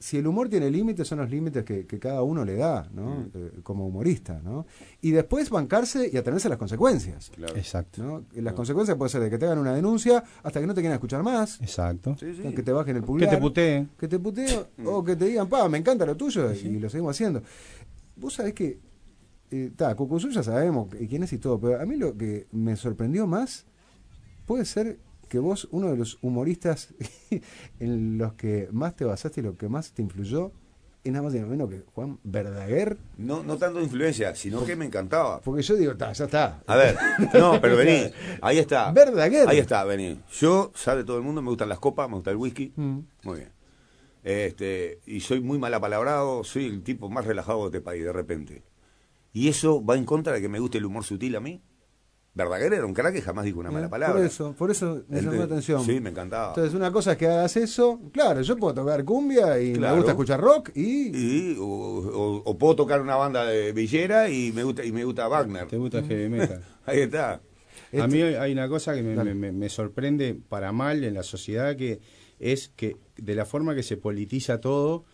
si 0.00 0.16
el 0.16 0.26
humor 0.28 0.48
tiene 0.48 0.70
límites, 0.70 1.08
son 1.08 1.18
los 1.18 1.28
límites 1.28 1.64
que, 1.64 1.84
que 1.84 1.98
cada 1.98 2.22
uno 2.22 2.44
le 2.44 2.54
da, 2.54 2.88
¿no? 2.92 3.26
Eh, 3.34 3.60
como 3.64 3.86
humorista, 3.86 4.40
¿no? 4.44 4.64
Y 5.00 5.10
después 5.10 5.50
bancarse 5.50 6.08
y 6.12 6.16
atenerse 6.16 6.46
a 6.46 6.50
las 6.50 6.58
consecuencias. 6.58 7.30
Claro. 7.34 7.56
Exacto. 7.56 8.02
¿no? 8.04 8.24
Y 8.32 8.40
Las 8.40 8.54
consecuencias 8.54 8.96
pueden 8.96 9.10
ser 9.10 9.22
de 9.22 9.30
que 9.30 9.38
te 9.38 9.46
hagan 9.46 9.58
una 9.58 9.74
denuncia 9.74 10.22
hasta 10.42 10.60
que 10.60 10.66
no 10.68 10.74
te 10.74 10.82
quieran 10.82 10.94
escuchar 10.94 11.24
más, 11.24 11.60
Exacto. 11.60 12.16
Sí, 12.18 12.32
sí. 12.34 12.54
que 12.54 12.62
te 12.62 12.70
bajen 12.70 12.94
el 12.96 13.02
Que 13.02 13.06
pulgar, 13.06 13.30
te 13.30 13.38
puteen. 13.38 13.90
que 13.98 14.06
te 14.06 14.18
puteen, 14.20 14.60
o 14.84 15.02
que 15.02 15.16
te 15.16 15.24
digan, 15.24 15.48
pa, 15.48 15.68
me 15.68 15.78
encanta 15.78 16.06
lo 16.06 16.16
tuyo, 16.16 16.52
y 16.52 16.78
lo 16.78 16.88
seguimos 16.88 17.16
haciendo. 17.16 17.42
Vos 18.14 18.34
sabés 18.34 18.54
que, 18.54 18.78
está, 19.50 19.96
Cucuzú 19.96 20.30
ya 20.30 20.44
sabemos 20.44 20.88
quién 21.08 21.24
es 21.24 21.32
y 21.32 21.38
todo, 21.38 21.58
pero 21.58 21.80
a 21.80 21.86
mí 21.86 21.96
lo 21.96 22.16
que 22.16 22.46
me 22.52 22.76
sorprendió 22.76 23.26
más 23.26 23.66
puede 24.46 24.64
ser 24.64 24.98
que 25.28 25.38
vos, 25.38 25.68
uno 25.70 25.90
de 25.90 25.96
los 25.96 26.18
humoristas 26.22 26.94
en 27.80 28.18
los 28.18 28.34
que 28.34 28.68
más 28.72 28.96
te 28.96 29.04
basaste 29.04 29.40
y 29.40 29.44
lo 29.44 29.56
que 29.56 29.68
más 29.68 29.92
te 29.92 30.02
influyó, 30.02 30.52
es 31.04 31.12
nada 31.12 31.22
más 31.22 31.34
y 31.34 31.38
nada 31.38 31.48
menos 31.48 31.70
que 31.70 31.84
Juan 31.94 32.18
Verdaguer, 32.24 32.98
No, 33.16 33.42
no 33.42 33.56
tanto 33.56 33.80
influencia, 33.80 34.34
sino 34.34 34.64
que 34.64 34.76
me 34.76 34.84
encantaba. 34.84 35.40
porque 35.40 35.62
yo 35.62 35.76
digo, 35.76 35.96
ta, 35.96 36.12
ya 36.12 36.24
está. 36.24 36.62
A 36.66 36.76
ver, 36.76 36.96
no, 37.34 37.60
pero 37.60 37.76
vení, 37.76 38.12
ahí 38.42 38.58
está. 38.58 38.90
Verdaguer. 38.92 39.48
Ahí 39.48 39.58
está, 39.58 39.84
vení. 39.84 40.20
Yo, 40.32 40.72
sabe 40.74 41.04
todo 41.04 41.16
el 41.16 41.22
mundo, 41.22 41.40
me 41.40 41.48
gustan 41.48 41.68
las 41.68 41.78
copas, 41.78 42.08
me 42.08 42.16
gusta 42.16 42.30
el 42.30 42.36
whisky. 42.36 42.72
Mm. 42.76 42.98
Muy 43.22 43.36
bien. 43.36 43.52
Este, 44.24 45.00
y 45.06 45.20
soy 45.20 45.40
muy 45.40 45.58
mal 45.58 45.72
apalabrado, 45.72 46.44
soy 46.44 46.66
el 46.66 46.82
tipo 46.82 47.08
más 47.08 47.24
relajado 47.24 47.60
de 47.60 47.78
este 47.78 47.80
país, 47.80 48.04
de 48.04 48.12
repente. 48.12 48.62
Y 49.32 49.48
eso 49.48 49.84
va 49.84 49.96
en 49.96 50.04
contra 50.04 50.32
de 50.32 50.40
que 50.40 50.48
me 50.48 50.58
guste 50.58 50.78
el 50.78 50.84
humor 50.84 51.04
sutil 51.04 51.36
a 51.36 51.40
mí. 51.40 51.62
Verdaguer 52.34 52.72
era 52.72 52.86
un 52.86 52.94
crack 52.94 53.14
que 53.14 53.22
jamás 53.22 53.44
dijo 53.44 53.58
una 53.58 53.70
mala 53.70 53.86
Eh, 53.86 53.88
palabra. 53.88 54.16
Por 54.16 54.24
eso, 54.24 54.52
por 54.56 54.70
eso 54.70 55.02
me 55.08 55.20
llamó 55.20 55.36
la 55.38 55.44
atención. 55.44 55.84
Sí, 55.84 55.98
me 56.00 56.10
encantaba. 56.10 56.48
Entonces, 56.50 56.72
una 56.74 56.92
cosa 56.92 57.12
es 57.12 57.18
que 57.18 57.26
hagas 57.26 57.56
eso. 57.56 57.98
Claro, 58.12 58.40
yo 58.42 58.56
puedo 58.56 58.74
tocar 58.74 59.04
cumbia 59.04 59.58
y 59.60 59.72
Claro. 59.72 59.94
me 59.94 60.00
gusta 60.00 60.12
escuchar 60.12 60.40
rock 60.40 60.70
y. 60.76 61.08
Y, 61.16 61.56
o, 61.58 61.64
o- 61.64 62.42
o 62.44 62.58
puedo 62.58 62.76
tocar 62.76 63.00
una 63.00 63.16
banda 63.16 63.44
de 63.44 63.72
villera 63.72 64.28
y 64.30 64.52
me 64.52 64.62
gusta 64.62 64.84
y 64.84 64.92
me 64.92 65.04
gusta 65.04 65.26
Wagner. 65.26 65.66
Te 65.66 65.76
gusta 65.78 66.02
heavy 66.02 66.28
metal. 66.28 66.62
Ahí 66.86 67.00
está. 67.00 67.40
Este- 67.90 68.02
A 68.02 68.06
mí 68.06 68.20
hay 68.22 68.52
una 68.52 68.68
cosa 68.68 68.94
que 68.94 69.02
me, 69.02 69.14
Dale. 69.14 69.34
me- 69.34 69.50
me 69.50 69.68
sorprende 69.68 70.38
para 70.48 70.70
mal 70.70 71.02
en 71.02 71.14
la 71.14 71.22
sociedad 71.24 71.74
que 71.76 72.00
es 72.38 72.68
que 72.68 72.96
de 73.16 73.34
la 73.34 73.46
forma 73.46 73.74
que 73.74 73.82
se 73.82 73.96
politiza 73.96 74.60
todo, 74.60 75.04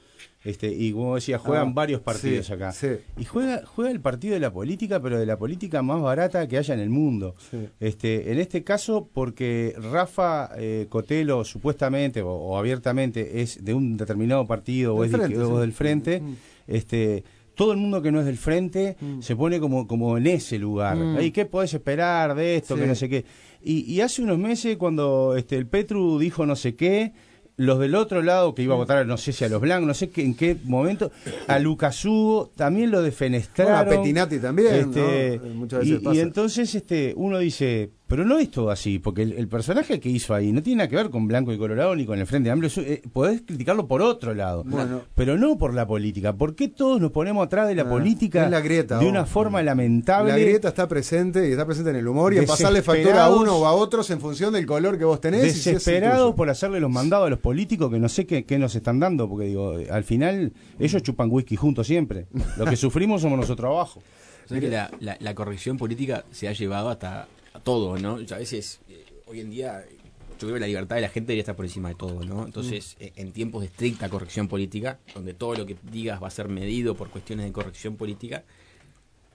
este, 0.45 0.69
y 0.73 0.93
como 0.93 1.15
decía, 1.15 1.39
juegan 1.39 1.69
Ah, 1.69 1.73
varios 1.75 2.01
partidos 2.03 2.47
sí, 2.47 2.53
acá. 2.53 2.73
sí. 2.73 2.89
Y 3.19 3.25
juega, 3.25 3.63
juega 3.65 3.91
el 3.91 4.01
partido 4.01 4.35
de 4.35 4.41
la 4.41 4.53
política, 4.53 5.01
pero 5.01 5.19
de 5.19 5.27
la 5.27 5.39
política 5.39 5.83
más 5.83 6.03
barata 6.03 6.47
que 6.49 6.59
haya 6.59 6.75
en 6.75 6.81
el 6.81 6.91
mundo. 6.91 7.35
Sí. 7.51 7.69
Este, 7.81 8.31
en 8.33 8.39
este 8.39 8.63
caso, 8.63 9.09
porque 9.13 9.75
Rafa 9.93 10.51
eh, 10.57 10.87
Cotelo 10.89 11.45
supuestamente 11.45 12.21
o, 12.23 12.31
o 12.31 12.59
abiertamente 12.59 13.41
es 13.41 13.65
de 13.65 13.73
un 13.75 13.97
determinado 13.97 14.47
partido 14.47 14.95
o, 14.97 15.03
Del 15.03 15.07
es 15.07 15.13
de- 15.13 15.19
frente, 15.27 15.39
o 15.43 15.55
sí. 15.55 15.61
del 15.61 15.73
frente, 15.73 16.21
Mm. 16.21 16.35
este, 16.67 17.25
todo 17.55 17.71
el 17.73 17.79
mundo 17.79 18.03
que 18.03 18.11
no 18.11 18.19
es 18.21 18.27
del 18.27 18.37
frente 18.37 18.97
Mm. 19.01 19.21
se 19.23 19.37
pone 19.37 19.61
como, 19.61 19.87
como 19.87 20.19
en 20.19 20.27
ese 20.27 20.59
lugar. 20.59 20.97
Mm. 20.97 21.21
¿Y 21.23 21.31
qué 21.31 21.47
podés 21.47 21.73
esperar 21.73 22.35
de 22.35 22.57
esto? 22.57 22.75
Que 22.77 22.87
no 22.87 22.95
sé 22.95 23.09
qué. 23.09 23.25
Y, 23.63 23.81
y 23.91 24.01
hace 24.03 24.21
unos 24.23 24.39
meses, 24.39 24.77
cuando 24.77 25.37
este, 25.37 25.57
el 25.57 25.67
Petru 25.67 26.19
dijo 26.19 26.45
no 26.45 26.55
sé 26.57 26.75
qué, 26.75 27.13
los 27.57 27.79
del 27.79 27.95
otro 27.95 28.23
lado, 28.23 28.55
que 28.55 28.63
iba 28.63 28.75
a 28.75 28.77
votar, 28.79 29.07
no 29.07 29.17
sé 29.17 29.33
si 29.33 29.45
a 29.45 29.49
los 29.49 29.61
blancos, 29.61 29.87
no 29.87 29.95
sé 29.95 30.11
qué, 30.11 30.23
en 30.23 30.35
qué 30.35 30.57
momento, 30.65 31.13
a 31.47 31.59
Lucas 31.59 32.05
Hugo 32.05 32.51
también 32.57 32.91
lo 32.91 33.01
defenestraron. 33.03 33.87
Bueno, 33.87 33.93
a 33.93 34.03
Pettinati 34.03 34.39
también, 34.39 34.75
Este, 34.75 35.41
¿no? 35.43 35.55
Muchas 35.55 35.85
y, 35.87 35.91
veces 35.93 36.03
y 36.03 36.05
pasa. 36.05 36.21
entonces 36.21 36.75
este, 36.75 37.13
uno 37.17 37.39
dice, 37.39 37.91
pero 38.07 38.25
no 38.25 38.39
es 38.39 38.51
todo 38.51 38.71
así, 38.71 38.99
porque 38.99 39.23
el, 39.23 39.33
el 39.33 39.49
personaje 39.49 39.99
que 39.99 40.11
hizo 40.11 40.35
ahí 40.35 40.53
no 40.53 40.63
tiene 40.63 40.79
nada 40.79 40.89
que 40.89 40.97
ver 40.97 41.09
con 41.11 41.27
Blanco 41.27 41.53
y 41.53 41.59
Colorado 41.59 41.97
ni 41.97 42.05
con 42.05 42.19
el 42.19 42.27
Frente 42.27 42.51
Amplio. 42.51 42.67
Eso, 42.69 42.83
eh, 42.83 43.01
podés 43.13 43.41
criticarlo 43.43 43.87
por 43.89 44.03
otro 44.03 44.35
lado, 44.35 44.63
Bueno. 44.65 45.01
pero 45.15 45.39
no 45.39 45.57
por 45.57 45.73
la 45.73 45.87
política. 45.87 46.35
¿Por 46.35 46.55
qué 46.55 46.69
todos 46.69 47.01
nos 47.01 47.13
ponemos 47.13 47.47
atrás 47.47 47.67
de 47.67 47.75
la 47.75 47.83
Ah, 47.83 47.89
política 47.89 48.49
la 48.51 48.61
grieta, 48.61 48.99
de 48.99 49.07
oh. 49.07 49.09
una 49.09 49.25
forma 49.25 49.63
lamentable? 49.63 50.33
La 50.33 50.39
grieta 50.39 50.69
está 50.69 50.87
presente 50.87 51.49
y 51.49 51.53
está 51.53 51.65
presente 51.65 51.91
en 51.91 51.97
el 51.97 52.07
humor 52.07 52.35
y 52.35 52.39
en 52.39 52.47
pasarle 52.47 52.83
factura 52.83 53.25
a 53.25 53.35
uno 53.35 53.57
o 53.57 53.65
a 53.67 53.73
otros 53.73 54.11
en 54.11 54.21
función 54.21 54.53
del 54.53 54.67
color 54.67 54.99
que 54.99 55.05
vos 55.05 55.21
tenés. 55.21 55.41
si 55.55 55.71
desesperados 55.73 56.35
por 56.35 56.51
hacerle 56.51 56.81
los 56.81 56.91
mandados 56.91 57.27
a 57.27 57.31
los 57.31 57.39
políticos 57.39 57.91
que 57.91 57.99
no 57.99 58.09
sé 58.11 58.27
qué, 58.27 58.45
qué 58.45 58.59
nos 58.59 58.75
están 58.75 59.01
dando, 59.01 59.29
porque 59.29 59.47
digo, 59.47 59.79
eh, 59.79 59.89
al 59.91 60.05
final 60.05 60.53
ellos 60.79 61.03
chupan 61.03 61.29
whisky 61.31 61.57
juntos 61.57 61.87
siempre. 61.87 62.27
Lo 62.59 62.67
que 62.67 62.77
sufrimos 62.77 63.23
somos 63.23 63.39
nosotros 63.39 63.71
abajo. 63.71 64.03
O 64.45 64.49
sea 64.49 64.61
que 64.61 64.69
la, 64.69 64.91
la- 65.01 65.17
la 65.21 65.35
corrección 65.35 65.79
política 65.79 66.25
se 66.31 66.49
ha 66.49 66.53
llevado 66.53 66.91
hasta 66.91 67.27
a 67.55 67.61
todo, 67.61 67.97
¿no? 67.97 68.17
A 68.17 68.39
veces, 68.39 68.81
eh, 68.89 69.05
hoy 69.27 69.41
en 69.41 69.49
día, 69.49 69.85
yo 70.33 70.39
creo 70.39 70.55
que 70.55 70.61
la 70.61 70.67
libertad 70.67 70.97
de 70.97 71.03
la 71.03 71.09
gente 71.09 71.29
debería 71.29 71.43
estar 71.43 71.57
por 71.57 71.65
encima 71.65 71.89
de 71.89 71.95
todo, 71.95 72.25
¿no? 72.25 72.45
Entonces, 72.45 72.97
eh, 72.99 73.13
en 73.17 73.33
tiempos 73.33 73.63
de 73.63 73.69
estricta 73.69 74.09
corrección 74.09 74.49
política, 74.49 74.99
donde 75.15 75.33
todo 75.33 75.55
lo 75.55 75.65
que 75.65 75.77
digas 75.91 76.23
va 76.23 76.27
a 76.27 76.31
ser 76.31 76.49
medido 76.49 76.97
por 76.97 77.09
cuestiones 77.11 77.47
de 77.47 77.53
corrección 77.53 77.97
política, 77.97 78.45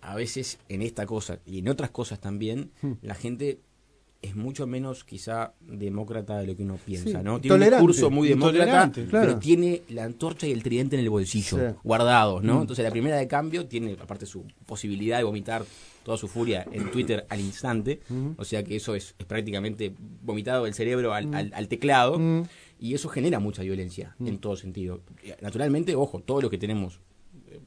a 0.01 0.15
veces 0.15 0.59
en 0.67 0.81
esta 0.81 1.05
cosa 1.05 1.39
y 1.45 1.59
en 1.59 1.69
otras 1.69 1.89
cosas 1.91 2.19
también, 2.19 2.71
la 3.01 3.15
gente 3.15 3.59
es 4.21 4.35
mucho 4.35 4.67
menos 4.67 5.03
quizá 5.05 5.53
demócrata 5.61 6.39
de 6.39 6.47
lo 6.47 6.55
que 6.55 6.63
uno 6.63 6.77
piensa, 6.85 7.19
Sí, 7.19 7.23
¿no? 7.23 7.39
Tiene 7.39 7.55
un 7.65 7.69
discurso 7.71 8.09
muy 8.09 8.27
demócrata, 8.27 8.91
claro. 8.91 9.07
pero 9.11 9.39
tiene 9.39 9.83
la 9.89 10.03
antorcha 10.03 10.45
y 10.45 10.51
el 10.51 10.61
tridente 10.61 10.97
en 10.97 11.01
el 11.03 11.09
bolsillo, 11.09 11.57
Sí. 11.57 11.75
guardados, 11.83 12.43
¿no? 12.43 12.59
Entonces 12.61 12.83
la 12.83 12.91
primera 12.91 13.15
de 13.17 13.27
cambio 13.27 13.65
tiene, 13.67 13.95
aparte 14.01 14.25
su 14.25 14.43
posibilidad 14.65 15.17
de 15.19 15.23
vomitar 15.23 15.63
toda 16.03 16.17
su 16.17 16.27
furia 16.27 16.65
en 16.71 16.91
Twitter 16.91 17.25
al 17.29 17.39
instante, 17.39 18.01
o 18.37 18.43
sea 18.43 18.63
que 18.63 18.75
eso 18.75 18.93
es, 18.95 19.15
es 19.17 19.25
prácticamente 19.25 19.93
vomitado 20.23 20.65
del 20.65 20.73
cerebro 20.73 21.13
al, 21.13 21.33
al- 21.33 21.51
al 21.53 21.67
teclado, 21.69 22.19
Mm. 22.19 22.43
y 22.81 22.93
eso 22.95 23.07
genera 23.09 23.39
mucha 23.39 23.61
violencia 23.61 24.15
en 24.19 24.37
todo 24.39 24.55
sentido. 24.57 25.01
Naturalmente, 25.41 25.95
ojo, 25.95 26.19
todo 26.19 26.41
lo 26.41 26.49
que 26.49 26.57
tenemos 26.57 26.99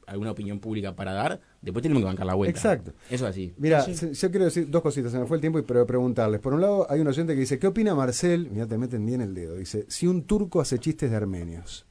alguna 0.07 0.31
opinión 0.31 0.59
pública 0.59 0.95
para 0.95 1.13
dar, 1.13 1.39
después 1.61 1.81
tenemos 1.83 2.01
que 2.01 2.05
bancar 2.05 2.25
la 2.25 2.33
vuelta. 2.35 2.57
Exacto. 2.57 2.91
Eso 3.09 3.25
es 3.25 3.31
así. 3.31 3.53
Mira, 3.57 3.81
se- 3.83 4.13
yo 4.13 4.29
quiero 4.31 4.45
decir 4.45 4.69
dos 4.69 4.81
cositas, 4.81 5.11
se 5.11 5.19
me 5.19 5.25
fue 5.25 5.37
el 5.37 5.41
tiempo 5.41 5.59
y 5.59 5.63
pero 5.63 5.85
preguntarles. 5.85 6.39
Por 6.39 6.53
un 6.53 6.61
lado, 6.61 6.85
hay 6.89 6.99
un 7.01 7.07
oyente 7.07 7.33
que 7.33 7.39
dice, 7.41 7.59
¿qué 7.59 7.67
opina 7.67 7.95
Marcel? 7.95 8.49
Mira, 8.51 8.67
te 8.67 8.77
meten 8.77 9.05
bien 9.05 9.21
el 9.21 9.33
dedo. 9.33 9.55
Dice, 9.55 9.85
si 9.87 10.07
un 10.07 10.23
turco 10.23 10.61
hace 10.61 10.79
chistes 10.79 11.09
de 11.11 11.15
armenios. 11.17 11.85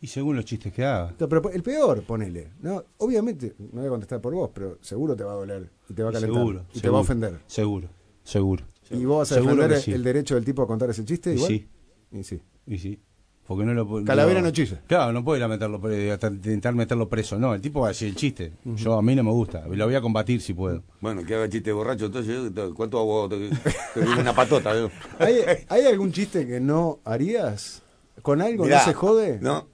Y 0.00 0.08
según 0.08 0.36
los 0.36 0.44
chistes 0.44 0.72
que 0.72 0.84
haga. 0.84 1.14
No, 1.18 1.28
pero 1.28 1.50
el 1.50 1.62
peor, 1.62 2.02
ponele. 2.02 2.52
¿no? 2.60 2.84
Obviamente, 2.98 3.54
no 3.58 3.80
voy 3.80 3.86
a 3.86 3.90
contestar 3.90 4.20
por 4.20 4.34
vos, 4.34 4.50
pero 4.52 4.78
seguro 4.82 5.16
te 5.16 5.24
va 5.24 5.32
a 5.32 5.36
doler 5.36 5.70
y 5.88 5.94
te 5.94 6.02
va 6.02 6.10
a 6.10 6.12
calentar 6.12 6.36
Seguro. 6.38 6.60
y 6.60 6.72
te 6.74 6.80
seguro, 6.80 6.92
va 6.92 6.98
a 6.98 7.02
ofender. 7.02 7.40
Seguro, 7.46 7.88
seguro. 8.22 8.64
¿Y 8.90 9.04
vos 9.04 9.18
vas 9.20 9.32
a 9.32 9.34
Seguro 9.36 9.54
defender 9.56 9.80
sí. 9.80 9.92
el 9.92 10.04
derecho 10.04 10.34
del 10.36 10.44
tipo 10.44 10.62
a 10.62 10.66
contar 10.66 10.90
ese 10.90 11.04
chiste? 11.04 11.30
Y 11.32 11.36
Igual? 11.36 11.48
sí. 11.48 11.68
Y 12.12 12.22
sí. 12.24 12.42
Y 12.66 12.78
sí. 12.78 13.00
Porque 13.46 13.64
no 13.64 13.74
lo 13.74 14.04
Calavera 14.04 14.42
no 14.42 14.50
chilla. 14.50 14.80
Claro, 14.88 15.12
no 15.12 15.22
puede 15.24 15.38
ir 15.38 15.44
a 15.44 15.48
meterlo, 15.48 15.80
intentar 15.92 16.74
meterlo 16.74 17.08
preso. 17.08 17.38
No, 17.38 17.54
el 17.54 17.60
tipo 17.60 17.80
va 17.80 17.86
a 17.86 17.90
decir 17.90 18.08
el 18.08 18.16
chiste. 18.16 18.52
Yo 18.64 18.94
a 18.94 19.02
mí 19.02 19.14
no 19.14 19.22
me 19.22 19.30
gusta. 19.30 19.64
Lo 19.68 19.86
voy 19.86 19.94
a 19.94 20.00
combatir 20.00 20.40
si 20.40 20.52
puedo. 20.52 20.82
Bueno, 21.00 21.24
que 21.24 21.34
haga 21.34 21.48
chiste 21.48 21.70
borracho, 21.70 22.06
entonces, 22.06 22.52
yo, 22.52 22.74
¿cuánto 22.74 22.98
hago? 22.98 23.28
Te, 23.28 23.50
te 23.94 24.00
doy 24.00 24.18
una 24.18 24.34
patota. 24.34 24.74
yo. 24.74 24.90
¿Hay, 25.20 25.36
hay 25.68 25.86
algún 25.86 26.10
chiste 26.10 26.46
que 26.46 26.58
no 26.58 26.98
harías? 27.04 27.82
¿Con 28.22 28.42
algo 28.42 28.64
Mirá, 28.64 28.78
no 28.78 28.84
se 28.84 28.94
jode? 28.94 29.38
No, 29.40 29.68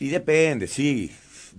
y 0.00 0.08
depende, 0.08 0.66
sí. 0.66 1.12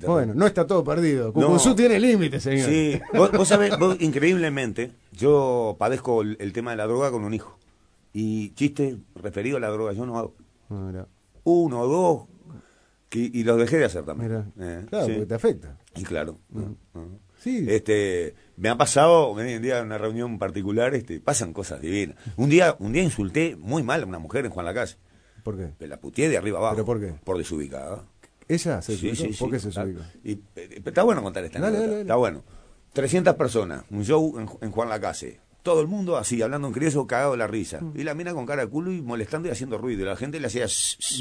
Bueno, 0.06 0.34
no 0.34 0.46
está 0.48 0.68
todo 0.68 0.84
perdido. 0.84 1.28
No. 1.28 1.48
Cucuzú 1.48 1.76
tiene 1.76 2.00
límites, 2.00 2.44
señor. 2.44 2.68
Sí, 2.68 3.00
vos, 3.14 3.32
vos 3.32 3.48
sabés, 3.48 3.78
vos, 3.78 3.96
increíblemente, 4.02 4.92
yo 5.14 5.76
padezco 5.80 6.24
el, 6.24 6.36
el 6.42 6.52
tema 6.52 6.72
de 6.72 6.78
la 6.78 6.88
droga 6.88 7.12
con 7.12 7.24
un 7.24 7.34
hijo. 7.34 7.58
Y 8.12 8.50
chiste 8.56 8.98
referido 9.16 9.58
a 9.58 9.60
la 9.60 9.70
droga, 9.70 9.94
yo 9.94 10.06
no 10.06 10.18
hago. 10.18 10.34
Ah, 10.70 10.84
mirá, 10.88 11.08
Uno 11.44 11.82
o 11.82 11.88
dos, 11.88 12.28
que- 13.10 13.30
y 13.34 13.44
los 13.44 13.58
dejé 13.58 13.78
de 13.78 13.86
hacer 13.86 14.04
también. 14.06 14.52
Eh, 14.60 14.86
claro, 14.90 15.06
sí. 15.06 15.12
porque 15.14 15.26
te 15.28 15.34
afecta. 15.36 15.78
Y 15.96 16.04
claro. 16.04 16.40
no. 16.50 16.76
Sí. 17.40 17.66
Este, 17.68 18.36
me 18.56 18.70
ha 18.70 18.78
pasado, 18.78 19.28
hoy 19.32 19.52
en 19.52 19.62
día 19.62 19.80
en 19.80 19.88
una 19.88 19.98
reunión 19.98 20.40
particular, 20.40 20.96
este, 20.96 21.20
pasan 21.20 21.52
cosas 21.52 21.82
divinas. 21.82 22.16
Un 22.38 22.50
día, 22.50 22.76
un 22.80 22.94
día 22.94 23.04
insulté 23.04 23.58
muy 23.58 23.84
mal 23.84 24.02
a 24.04 24.06
una 24.06 24.18
mujer 24.20 24.46
en 24.46 24.52
Juan 24.52 24.66
la 24.66 24.74
Calle. 24.74 24.96
¿Por 25.44 25.58
qué? 25.58 25.74
Me 25.78 25.88
la 25.88 26.00
puteé 26.00 26.30
de 26.30 26.38
arriba 26.38 26.60
abajo. 26.60 26.76
¿Pero 26.76 26.86
por 26.86 27.02
qué? 27.02 27.14
Por 27.24 27.38
desubicada. 27.38 28.06
¿Ella 28.48 28.82
se 28.82 28.96
Sí, 28.96 29.14
sí, 29.14 29.26
¿Por 29.38 29.50
sí, 29.50 29.52
qué 29.52 29.60
se 29.60 29.68
desubicó? 29.68 30.02
Y, 30.24 30.32
eh, 30.56 30.82
está 30.86 31.04
bueno 31.04 31.22
contar 31.22 31.44
esta 31.44 31.60
Dale, 31.60 31.68
anécdota, 31.78 31.82
dale, 31.82 31.92
dale. 31.92 32.02
Está 32.04 32.16
bueno. 32.16 32.44
300 32.94 33.36
personas, 33.36 33.84
un 33.90 34.06
show 34.06 34.40
en, 34.40 34.48
en 34.62 34.72
Juan 34.72 34.88
Lacase. 34.88 35.42
Todo 35.64 35.82
el 35.82 35.88
mundo 35.88 36.18
así, 36.18 36.42
hablando 36.42 36.68
en 36.68 36.74
criollo, 36.74 37.08
cagado 37.08 37.32
de 37.32 37.38
la 37.38 37.48
risa. 37.48 37.80
Mm. 37.82 37.94
Y 37.96 38.04
la 38.04 38.14
mina 38.14 38.34
con 38.34 38.46
cara 38.46 38.64
de 38.64 38.70
culo 38.70 38.92
y 38.92 39.02
molestando 39.02 39.48
y 39.48 39.52
haciendo 39.52 39.78
ruido. 39.78 40.02
Y 40.02 40.06
la 40.06 40.16
gente 40.16 40.40
le 40.40 40.48
hacía... 40.48 40.68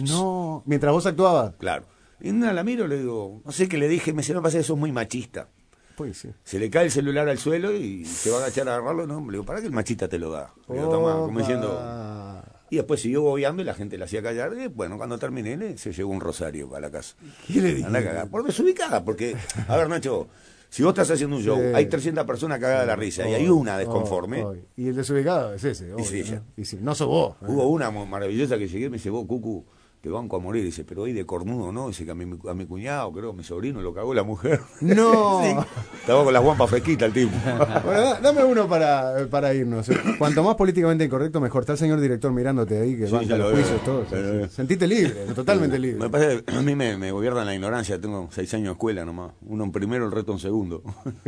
No, 0.08 0.62
mientras 0.66 0.92
vos 0.92 1.06
actuabas. 1.06 1.54
Claro. 1.58 1.84
Y 2.20 2.30
una 2.30 2.52
la 2.52 2.64
miro, 2.64 2.86
le 2.86 2.98
digo, 2.98 3.40
no 3.44 3.52
sé 3.52 3.68
qué 3.68 3.78
le 3.78 3.88
dije, 3.88 4.12
me 4.12 4.22
se 4.22 4.34
me 4.34 4.40
pasa 4.42 4.58
que 4.58 4.64
sos 4.64 4.76
muy 4.76 4.92
machista. 4.92 5.48
Pues 5.96 6.18
sí. 6.18 6.30
Se 6.42 6.58
le 6.58 6.70
cae 6.70 6.86
el 6.86 6.90
celular 6.90 7.28
al 7.28 7.38
suelo 7.38 7.72
y 7.72 8.04
se 8.04 8.30
va 8.30 8.38
a 8.38 8.40
agachar 8.40 8.68
a 8.68 8.74
agarrarlo. 8.74 9.06
No, 9.06 9.24
le 9.26 9.32
digo, 9.32 9.44
¿para 9.44 9.60
qué 9.60 9.66
el 9.66 9.72
machista 9.72 10.08
te 10.08 10.18
lo 10.18 10.30
da? 10.30 10.52
Le 10.68 10.74
digo, 10.74 10.88
toma, 10.90 11.14
como 11.14 11.38
diciendo... 11.38 12.42
Y 12.70 12.76
después 12.76 13.02
siguió 13.02 13.20
bobeando 13.20 13.60
y 13.60 13.66
la 13.66 13.74
gente 13.74 13.98
le 13.98 14.04
hacía 14.04 14.22
callar. 14.22 14.54
Y 14.58 14.68
bueno, 14.68 14.96
cuando 14.96 15.18
terminé, 15.18 15.76
se 15.76 15.92
llevó 15.92 16.10
un 16.10 16.20
rosario 16.20 16.70
para 16.70 16.80
la 16.80 16.90
casa. 16.90 17.14
¿Qué 17.46 17.60
le 17.60 17.74
dije? 17.74 17.86
Anda 17.86 17.98
a 17.98 18.02
cagar. 18.04 18.28
Por 18.30 18.44
desubicada, 18.44 19.04
porque, 19.04 19.36
a 19.68 19.76
ver, 19.76 19.90
Nacho, 19.90 20.28
si 20.74 20.82
vos 20.82 20.92
estás 20.92 21.10
haciendo 21.10 21.36
un 21.36 21.42
show, 21.42 21.58
Sí. 21.58 21.66
hay 21.74 21.84
300 21.86 22.24
personas 22.24 22.58
cagadas 22.58 22.80
de 22.82 22.86
la 22.86 22.96
risa 22.96 23.28
y 23.28 23.34
hay 23.34 23.46
una 23.48 23.76
desconforme. 23.76 24.42
Oh, 24.42 24.52
oh. 24.52 24.56
Y 24.74 24.88
el 24.88 24.96
desubicado 24.96 25.52
es 25.52 25.62
ese. 25.64 25.92
obvio, 25.92 26.04
sí, 26.06 26.20
¿no? 26.20 26.24
ya. 26.30 26.42
Y 26.56 26.64
sí, 26.64 26.78
no 26.80 26.94
sos 26.94 27.08
vos. 27.08 27.36
Hubo 27.46 27.66
una 27.68 27.90
mo- 27.90 28.06
maravillosa 28.06 28.56
que 28.56 28.66
llegué 28.68 28.86
y 28.86 28.88
me 28.88 28.96
dice, 28.96 29.10
vos, 29.10 29.26
Cucu, 29.26 29.66
te 30.02 30.08
banco 30.10 30.36
a 30.36 30.40
morir. 30.40 30.64
Dice, 30.64 30.84
pero 30.84 31.02
hoy 31.02 31.12
de 31.12 31.24
cornudo, 31.24 31.72
¿no? 31.72 31.88
Dice 31.88 32.04
que 32.04 32.10
a 32.10 32.14
mi, 32.14 32.24
a 32.48 32.54
mi 32.54 32.66
cuñado, 32.66 33.10
creo, 33.12 33.30
a 33.30 33.32
mi 33.32 33.44
sobrino, 33.44 33.80
lo 33.80 33.94
cagó 33.94 34.12
la 34.12 34.24
mujer. 34.24 34.60
No. 34.80 35.40
Sí. 35.42 35.56
Estaba 36.00 36.24
con 36.24 36.32
las 36.32 36.42
guampas 36.42 36.68
fresquitas 36.68 37.06
el 37.06 37.12
tipo. 37.14 37.32
Bueno, 37.84 38.00
da- 38.00 38.20
dame 38.20 38.44
uno 38.44 38.68
para, 38.68 39.26
para 39.30 39.54
irnos. 39.54 39.88
Cuanto 40.18 40.42
más 40.42 40.56
políticamente 40.56 41.04
incorrecto, 41.04 41.40
mejor. 41.40 41.62
Está 41.62 41.72
el 41.72 41.78
señor 41.78 42.00
director 42.00 42.32
mirándote 42.32 42.78
ahí, 42.80 42.96
que 42.96 43.06
Sí, 43.06 43.16
ya 43.26 43.36
los 43.38 43.52
juicios, 43.52 43.82
todo. 43.84 44.04
Ya 44.10 44.16
lo 44.18 44.32
veo. 44.32 44.48
Sentite 44.48 44.86
libre, 44.86 45.12
totalmente 45.34 45.78
libre. 45.78 45.98
Me 46.00 46.10
parece 46.10 46.42
a 46.52 46.60
mí 46.60 46.74
me, 46.74 46.96
me 46.98 47.12
gobierna 47.12 47.44
la 47.44 47.54
ignorancia. 47.54 48.00
Tengo 48.00 48.28
seis 48.32 48.52
años 48.54 48.66
de 48.66 48.72
escuela 48.72 49.04
nomás. 49.04 49.32
Uno 49.46 49.64
en 49.64 49.72
primero, 49.72 50.04
el 50.06 50.12
resto 50.12 50.32
en 50.32 50.38
segundo. 50.40 50.82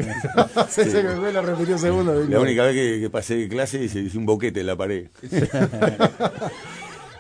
Sí, 0.69 0.83
que 0.83 1.09
fue, 1.21 1.33
lo 1.33 1.43
repitió 1.43 1.79
segundo. 1.79 2.15
La 2.29 2.41
única 2.41 2.65
vez 2.65 2.75
que, 2.75 3.01
que 3.01 3.11
pasé 3.11 3.49
clase 3.49 3.83
hice, 3.85 4.01
hice 4.01 4.19
un 4.19 4.27
boquete 4.27 4.61
en 4.61 4.67
la 4.67 4.77
pared. 4.77 5.07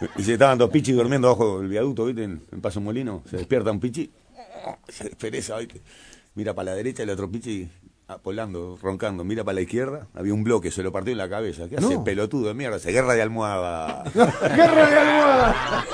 y 0.17 0.23
se 0.23 0.35
estaban 0.35 0.59
dos 0.59 0.71
pichis 0.71 0.97
durmiendo 0.97 1.29
abajo 1.29 1.61
del 1.61 1.69
viaducto, 1.69 2.07
¿viste? 2.07 2.25
En, 2.25 2.43
en 2.53 2.61
Paso 2.61 2.81
Molino. 2.81 3.23
Se 3.29 3.37
despierta 3.37 3.71
un 3.71 3.81
pichi. 3.81 4.11
Se 4.89 5.05
despereza, 5.05 5.59
¿viste? 5.59 5.81
Mira 6.35 6.55
para 6.55 6.71
la 6.71 6.77
derecha 6.77 7.03
el 7.03 7.11
otro 7.11 7.31
pichi 7.31 7.69
apolando, 8.09 8.79
roncando. 8.83 9.25
Mira 9.25 9.45
para 9.45 9.57
la 9.57 9.61
izquierda. 9.63 10.07
Había 10.15 10.35
un 10.35 10.45
bloque, 10.45 10.71
se 10.71 10.83
lo 10.83 10.93
partió 10.93 11.13
en 11.13 11.19
la 11.19 11.29
cabeza. 11.29 11.69
¿Qué 11.69 11.77
hace? 11.77 11.95
No. 11.95 12.05
Pelotudo 12.05 12.49
de 12.49 12.55
mierda. 12.55 12.79
Se 12.79 12.91
guerra 12.91 13.15
de 13.15 13.23
almohada. 13.23 14.05
¡Guerra 14.15 14.91
de 14.91 14.99
almohada! 14.99 15.87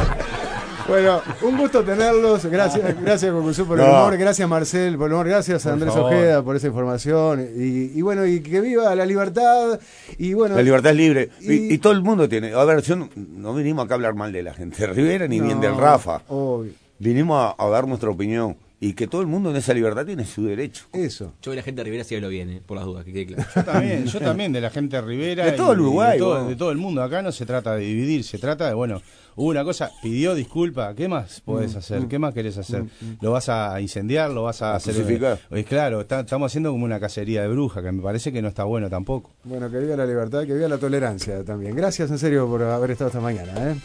Bueno, 0.91 1.21
un 1.43 1.57
gusto 1.57 1.85
tenerlos. 1.85 2.45
Gracias, 2.47 3.01
gracias 3.01 3.33
Concurso 3.33 3.65
por 3.65 3.79
el 3.79 3.87
No. 3.87 3.93
humor. 3.93 4.17
Gracias 4.17 4.49
Marcel 4.49 4.97
por 4.99 5.07
el 5.07 5.13
humor. 5.13 5.29
Gracias 5.29 5.65
a 5.65 5.73
Andrés. 5.73 5.95
Ojeda 5.95 6.43
por 6.43 6.57
esa 6.57 6.67
información. 6.67 7.47
Y, 7.57 7.97
y 7.97 8.03
bueno, 8.03 8.27
y 8.27 8.41
que 8.41 8.61
viva 8.61 8.93
la 8.97 9.07
libertad. 9.07 9.79
Y 10.19 10.35
bueno, 10.35 10.57
La 10.57 10.63
libertad 10.63 10.91
es 10.91 10.97
libre. 10.97 11.29
Y, 11.41 11.79
todo 11.79 11.93
el 11.93 12.03
mundo 12.03 12.29
tiene. 12.29 12.53
A 12.55 12.65
ver, 12.65 12.83
yo 12.83 12.97
no, 12.97 13.09
no 13.15 13.55
vinimos 13.55 13.85
acá 13.85 13.95
a 13.95 13.97
hablar 13.97 14.15
mal 14.15 14.33
de 14.33 14.43
la 14.43 14.53
gente 14.53 14.79
de 14.85 14.87
Rivera 14.93 15.29
ni 15.29 15.39
bien 15.41 15.61
del 15.61 15.77
Rafa. 15.77 16.23
obvio. 16.29 16.73
Vinimos 16.99 17.55
a, 17.57 17.63
a 17.65 17.69
dar 17.69 17.87
nuestra 17.87 18.11
opinión. 18.11 18.57
Y 18.83 18.95
que 18.95 19.07
todo 19.07 19.21
el 19.21 19.27
mundo 19.27 19.51
en 19.51 19.57
esa 19.57 19.75
libertad 19.75 20.07
tiene 20.07 20.25
su 20.25 20.43
derecho. 20.45 20.87
Eso. 20.95 21.35
Yo 21.43 21.53
y 21.53 21.57
la 21.57 21.63
gente 21.63 21.81
de 21.81 21.85
Rivera 21.85 22.03
sí 22.03 22.15
hablo 22.15 22.31
bien, 22.31 22.49
eh, 22.49 22.63
por 22.65 22.79
las 22.79 22.87
dudas, 22.87 23.05
que 23.05 23.13
quede 23.13 23.27
claro. 23.27 23.45
Yo 23.55 23.63
también, 23.65 24.07
yo 24.07 24.19
también, 24.21 24.53
de 24.55 24.61
la 24.63 24.71
gente 24.71 24.97
de 24.97 25.03
Rivera. 25.03 25.45
De 25.45 25.53
todo 25.53 25.73
el 25.73 25.81
Uruguay, 25.81 26.13
De 26.13 26.57
todo, 26.57 26.69
de 26.69 26.73
el 26.73 26.79
mundo. 26.79 27.03
Acá 27.03 27.21
no 27.21 27.31
se 27.31 27.45
trata 27.45 27.75
de 27.77 27.85
dividir, 27.85 28.25
se 28.25 28.39
trata 28.39 28.69
de, 28.69 28.73
bueno, 28.75 29.03
hubo 29.37 29.49
una 29.51 29.65
cosa, 29.65 29.91
pidió 30.03 30.35
disculpa, 30.35 30.95
¿qué 30.95 31.09
más 31.09 31.41
Mm, 31.41 31.45
podés 31.45 31.77
hacer? 31.77 32.09
¿Qué 32.09 32.19
más 32.19 32.33
querés 32.33 32.57
hacer? 32.57 32.85
¿Lo 33.21 33.33
vas 33.33 33.51
a 33.51 33.79
incendiar? 33.83 34.31
¿Lo 34.31 34.45
vas 34.45 34.63
a, 34.63 34.73
A 34.73 34.77
hacer? 34.77 34.95
crucificar. 34.95 35.39
Eh, 35.51 35.65
claro, 35.65 36.01
está- 36.01 36.21
estamos 36.21 36.51
haciendo 36.51 36.71
como 36.73 36.87
una 36.87 36.99
cacería 36.99 37.43
de 37.43 37.49
bruja, 37.49 37.83
que 37.83 37.93
me 37.93 38.03
parece 38.03 38.33
que 38.33 38.41
no 38.41 38.49
está 38.49 38.65
bueno 38.65 38.89
tampoco. 38.89 39.31
Bueno, 39.45 39.71
que 39.71 39.79
viva 39.79 39.95
la 39.95 40.07
libertad, 40.07 40.47
que 40.47 40.55
viva 40.55 40.69
la 40.69 40.79
tolerancia 40.79 41.45
también. 41.45 41.77
Gracias 41.77 42.11
en 42.11 42.19
serio 42.19 42.47
por 42.49 42.63
haber 42.63 42.93
estado 42.93 43.09
esta 43.09 43.21
mañana. 43.21 43.53
¿eh? 43.73 43.77